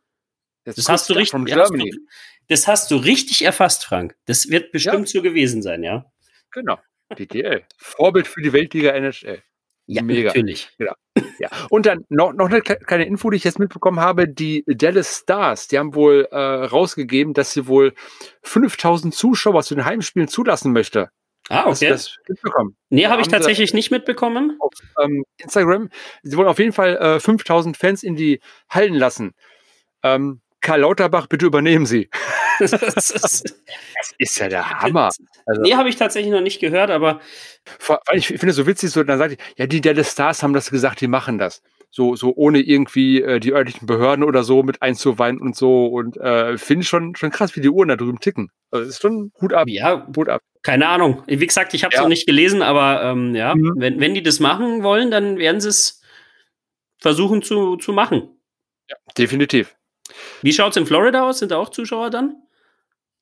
Das, 0.64 0.77
das 0.77 0.89
hast 0.89 1.11
du 1.11 1.14
richtig. 1.14 1.57
Hast 1.57 1.73
du, 1.73 1.91
das 2.47 2.68
hast 2.68 2.91
du 2.93 2.97
richtig 2.97 3.43
erfasst, 3.43 3.85
Frank. 3.85 4.14
Das 4.27 4.49
wird 4.51 4.71
bestimmt 4.71 5.12
ja. 5.12 5.21
so 5.21 5.23
gewesen 5.23 5.62
sein, 5.62 5.83
ja. 5.83 6.05
Genau. 6.53 6.79
DTL. 7.16 7.64
Vorbild 7.77 8.29
für 8.29 8.41
die 8.41 8.53
Weltliga 8.53 8.91
NHL. 8.91 9.43
Ja, 9.93 10.03
Mega. 10.03 10.28
natürlich. 10.28 10.70
Genau. 10.78 10.93
Ja. 11.41 11.51
Und 11.68 11.86
dann 11.86 12.05
noch, 12.09 12.32
noch 12.32 12.49
eine 12.49 12.62
kleine 12.62 13.05
Info, 13.05 13.28
die 13.28 13.36
ich 13.36 13.45
jetzt 13.45 13.59
mitbekommen 13.59 13.99
habe. 13.99 14.28
Die 14.28 14.62
Dallas 14.66 15.18
Stars, 15.22 15.66
die 15.66 15.78
haben 15.78 15.95
wohl 15.95 16.28
äh, 16.30 16.36
rausgegeben, 16.36 17.34
dass 17.34 17.53
sie 17.53 17.66
wohl 17.66 17.95
5000 18.43 19.12
Zuschauer 19.12 19.64
zu 19.64 19.74
den 19.74 19.84
Heimspielen 19.84 20.28
zulassen 20.28 20.72
möchte. 20.72 21.11
Ah, 21.49 21.62
okay. 21.62 21.70
Hast 21.70 21.82
das 21.82 22.16
mitbekommen? 22.28 22.76
Nee, 22.91 23.07
habe 23.07 23.20
ich 23.20 23.28
tatsächlich 23.28 23.74
nicht 23.74 23.91
mitbekommen. 23.91 24.57
Auf 24.61 24.72
ähm, 25.03 25.24
Instagram. 25.38 25.91
Sie 26.22 26.36
wollen 26.36 26.47
auf 26.47 26.61
jeden 26.61 26.72
Fall 26.72 26.97
äh, 26.97 27.18
5000 27.18 27.76
Fans 27.76 28.05
in 28.05 28.14
die 28.14 28.41
Hallen 28.68 28.95
lassen. 28.95 29.32
Ähm, 30.05 30.41
Karl 30.61 30.81
Lauterbach, 30.81 31.27
bitte 31.27 31.47
übernehmen 31.47 31.87
Sie. 31.87 32.09
das, 32.59 32.73
ist, 33.11 33.15
das 33.23 34.15
ist 34.19 34.39
ja 34.39 34.49
der 34.49 34.69
Hammer. 34.81 35.11
Also, 35.47 35.63
nee, 35.63 35.75
habe 35.75 35.89
ich 35.89 35.97
tatsächlich 35.97 36.33
noch 36.33 36.41
nicht 36.41 36.61
gehört, 36.61 36.91
aber. 36.91 37.21
Ich 38.13 38.29
finde 38.29 38.49
es 38.49 38.57
so 38.57 38.67
witzig, 38.67 38.91
so, 38.91 39.03
dann 39.03 39.19
sagt 39.19 39.33
ich, 39.33 39.39
ja, 39.57 39.67
die 39.67 39.81
Dallas 39.81 40.13
Stars 40.13 40.43
haben 40.43 40.53
das 40.53 40.71
gesagt, 40.71 41.01
die 41.01 41.09
machen 41.09 41.39
das. 41.39 41.63
So, 41.93 42.15
so 42.15 42.33
ohne 42.37 42.61
irgendwie 42.61 43.21
äh, 43.21 43.41
die 43.41 43.53
örtlichen 43.53 43.87
Behörden 43.87 44.25
oder 44.25 44.45
so 44.45 44.63
mit 44.63 44.81
einzuweinen 44.81 45.41
und 45.41 45.57
so. 45.57 45.87
Und 45.87 46.17
äh, 46.19 46.57
finde 46.57 46.83
ich 46.83 46.89
schon, 46.89 47.17
schon 47.17 47.31
krass, 47.31 47.57
wie 47.57 47.61
die 47.61 47.69
Uhren 47.69 47.89
da 47.89 47.97
drüben 47.97 48.21
ticken. 48.21 48.51
Also 48.71 48.89
ist 48.89 49.03
schon 49.03 49.33
Hut 49.41 49.53
ab. 49.53 49.67
Ja, 49.69 50.07
Hut 50.17 50.29
ab. 50.29 50.41
Keine 50.63 50.89
Ahnung. 50.89 51.23
Wie 51.27 51.45
gesagt, 51.45 51.75
ich 51.75 51.83
habe 51.83 51.93
es 51.93 51.97
ja. 51.97 52.03
noch 52.03 52.09
nicht 52.09 52.27
gelesen, 52.27 52.63
aber 52.63 53.03
ähm, 53.03 53.35
ja, 53.35 53.55
mhm. 53.57 53.75
wenn, 53.77 53.99
wenn 53.99 54.15
die 54.15 54.23
das 54.23 54.39
machen 54.39 54.83
wollen, 54.85 55.11
dann 55.11 55.39
werden 55.39 55.61
sie 55.61 55.69
es 55.69 56.01
versuchen 56.99 57.43
zu, 57.43 57.77
zu 57.77 57.93
machen. 57.93 58.41
Ja, 58.89 58.97
definitiv. 59.19 59.75
Wie 60.43 60.53
schaut 60.53 60.71
es 60.71 60.77
in 60.77 60.87
Florida 60.87 61.29
aus? 61.29 61.39
Sind 61.39 61.51
da 61.51 61.59
auch 61.59 61.71
Zuschauer 61.71 62.11
dann? 62.11 62.37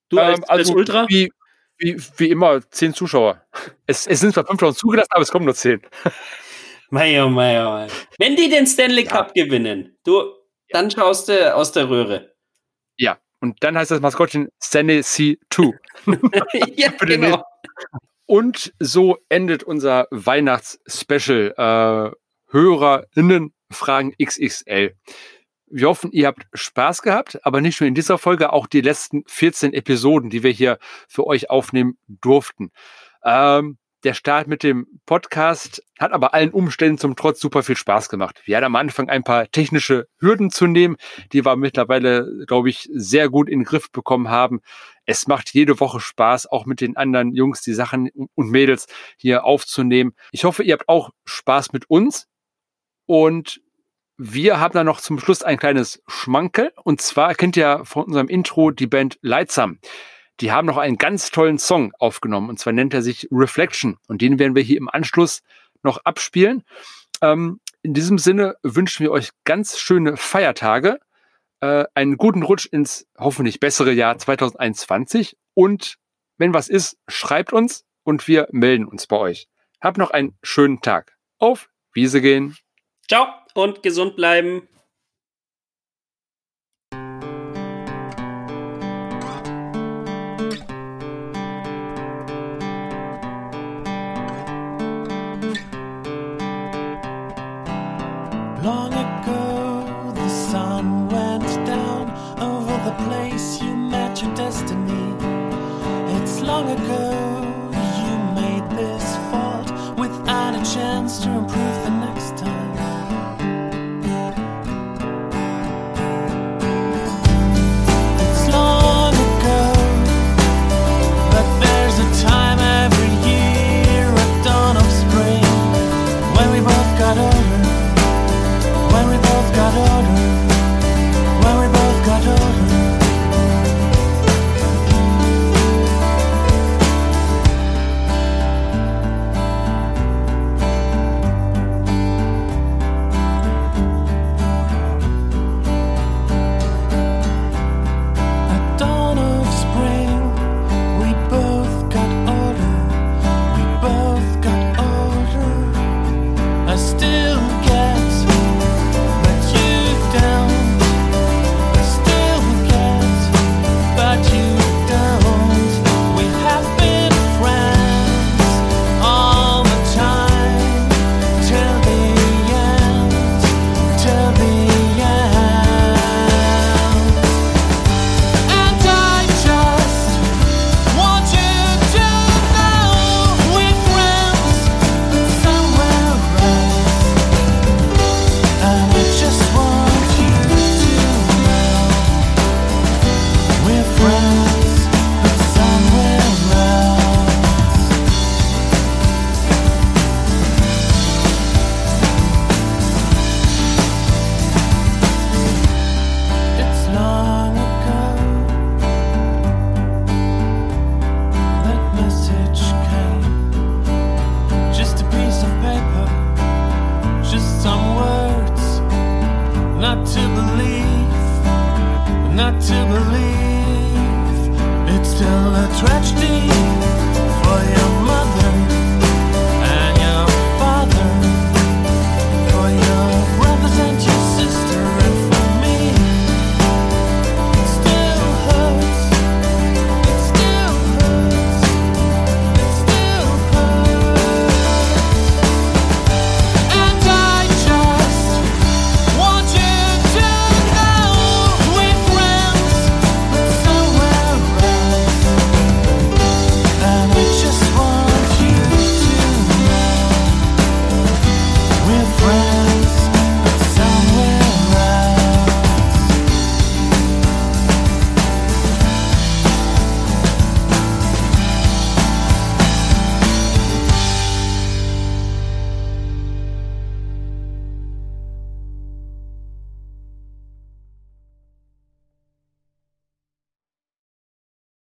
Du 0.09 0.19
als, 0.19 0.39
ähm, 0.39 0.45
also 0.49 0.73
als 0.73 0.77
Ultra? 0.77 1.07
Wie, 1.09 1.31
wie, 1.79 1.97
wie, 2.17 2.31
immer, 2.31 2.61
zehn 2.71 2.95
Zuschauer. 2.95 3.43
Es, 3.87 4.07
es 4.07 4.21
sind 4.21 4.35
zwar 4.35 4.47
5000 4.47 4.79
zugelassen, 4.79 5.11
aber 5.11 5.23
es 5.23 5.31
kommen 5.31 5.45
nur 5.45 5.55
zehn. 5.55 5.81
Mei, 6.91 7.23
oh 7.23 7.29
mei, 7.29 7.61
oh 7.67 7.71
mei. 7.71 7.87
Wenn 8.19 8.35
die 8.35 8.49
den 8.49 8.67
Stanley 8.67 9.05
Cup 9.05 9.33
ja. 9.35 9.45
gewinnen, 9.45 9.99
du, 10.05 10.33
dann 10.71 10.91
schaust 10.91 11.29
du 11.29 11.55
aus 11.55 11.73
der 11.73 11.91
Röhre. 11.91 12.35
Ja, 12.97 13.19
und 13.41 13.63
dann 13.63 13.77
heißt 13.77 13.91
das 13.91 14.01
Maskottchen 14.01 14.49
Stanley 14.63 15.01
C2. 15.01 15.75
ja, 16.77 16.91
genau. 17.01 17.45
Und 18.25 18.73
so 18.79 19.19
endet 19.29 19.63
unser 19.63 20.07
Weihnachtsspecial. 20.11 21.55
Äh, 21.57 22.17
HörerInnen 22.51 23.53
fragen 23.71 24.15
XXL. 24.23 24.95
Wir 25.71 25.89
hoffen, 25.89 26.13
ihr 26.13 26.27
habt 26.27 26.47
Spaß 26.55 27.03
gehabt, 27.03 27.45
aber 27.45 27.61
nicht 27.61 27.81
nur 27.81 27.89
in 27.89 27.95
dieser 27.95 28.19
Folge, 28.19 28.53
auch 28.53 28.67
die 28.67 28.81
letzten 28.81 29.23
14 29.27 29.73
Episoden, 29.73 30.31
die 30.31 30.43
wir 30.43 30.51
hier 30.51 30.79
für 31.09 31.27
euch 31.27 31.51
aufnehmen 31.51 31.99
durften. 32.09 32.71
Ähm, 33.25 33.79
der 34.05 34.15
Start 34.15 34.47
mit 34.47 34.63
dem 34.63 34.87
Podcast 35.07 35.83
hat 35.99 36.13
aber 36.13 36.33
allen 36.33 36.51
Umständen 36.51 36.99
zum 36.99 37.17
Trotz 37.17 37.41
super 37.41 37.65
viel 37.65 37.77
Spaß 37.77 38.09
gemacht. 38.09 38.41
Wir 38.45 38.57
hatten 38.57 38.67
am 38.67 38.77
Anfang 38.77 39.09
ein 39.09 39.25
paar 39.25 39.51
technische 39.51 40.07
Hürden 40.21 40.51
zu 40.51 40.69
nehmen, 40.69 40.97
die 41.33 41.45
wir 41.45 41.57
mittlerweile, 41.57 42.45
glaube 42.47 42.69
ich, 42.69 42.89
sehr 42.93 43.29
gut 43.29 43.49
in 43.49 43.61
den 43.61 43.65
Griff 43.65 43.91
bekommen 43.91 44.29
haben. 44.29 44.61
Es 45.05 45.27
macht 45.27 45.53
jede 45.53 45.81
Woche 45.81 45.99
Spaß, 45.99 46.47
auch 46.47 46.65
mit 46.65 46.81
den 46.81 46.97
anderen 46.97 47.35
Jungs 47.35 47.61
die 47.63 47.75
Sachen 47.75 48.09
und 48.37 48.51
Mädels 48.51 48.87
hier 49.17 49.45
aufzunehmen. 49.45 50.15
Ich 50.31 50.45
hoffe, 50.45 50.63
ihr 50.63 50.75
habt 50.75 50.89
auch 50.89 51.11
Spaß 51.25 51.73
mit 51.73 51.91
uns 51.91 52.29
und 53.07 53.61
wir 54.19 54.59
haben 54.59 54.75
da 54.75 54.83
noch 54.83 55.01
zum 55.01 55.19
Schluss 55.21 55.43
ein 55.45 55.59
kleines 55.59 56.03
Schmankel. 56.09 56.73
Und 56.83 57.01
zwar 57.01 57.35
kennt 57.35 57.57
ihr 57.57 57.83
von 57.85 58.05
unserem 58.05 58.29
Intro 58.29 58.73
die 58.73 58.89
Band 58.89 59.19
Lightsam. 59.23 59.79
Die 60.41 60.51
haben 60.53 60.67
noch 60.67 60.77
einen 60.77 60.99
ganz 60.99 61.31
tollen 61.31 61.59
Song 61.59 61.93
aufgenommen. 61.99 62.51
Und 62.51 62.59
zwar 62.59 62.73
nennt 62.73 62.93
er 62.95 63.03
sich 63.03 63.29
Reflection. 63.31 63.97
Und 64.09 64.21
den 64.21 64.41
werden 64.41 64.57
wir 64.57 64.63
hier 64.63 64.77
im 64.77 64.89
Anschluss 64.89 65.41
noch 65.85 65.99
abspielen. 66.05 66.65
Ähm, 67.23 67.61
in 67.83 67.95
diesem 67.95 68.19
Sinne 68.19 68.57
wünschen 68.65 69.05
wir 69.05 69.13
euch 69.13 69.31
ganz 69.45 69.79
schöne 69.79 70.17
Feiertage, 70.17 70.99
äh, 71.61 71.85
einen 71.95 72.17
guten 72.17 72.43
Rutsch 72.43 72.67
ins 72.67 73.07
hoffentlich 73.17 73.61
bessere 73.61 73.93
Jahr 73.93 74.19
2021. 74.19 75.37
Und 75.55 75.97
wenn 76.39 76.55
was 76.55 76.69
ist, 76.69 76.99
schreibt 77.07 77.53
uns 77.53 77.85
und 78.03 78.27
wir 78.27 78.49
melden 78.51 78.87
uns 78.87 79.07
bei 79.07 79.17
euch. 79.17 79.49
Habt 79.81 79.97
noch 79.97 80.11
einen 80.11 80.37
schönen 80.43 80.81
Tag. 80.81 81.17
Auf 81.39 81.71
Wiese 81.93 82.21
gehen. 82.21 82.57
Ciao 83.09 83.27
und 83.55 83.83
gesund 83.83 84.17
bleiben. 84.17 84.69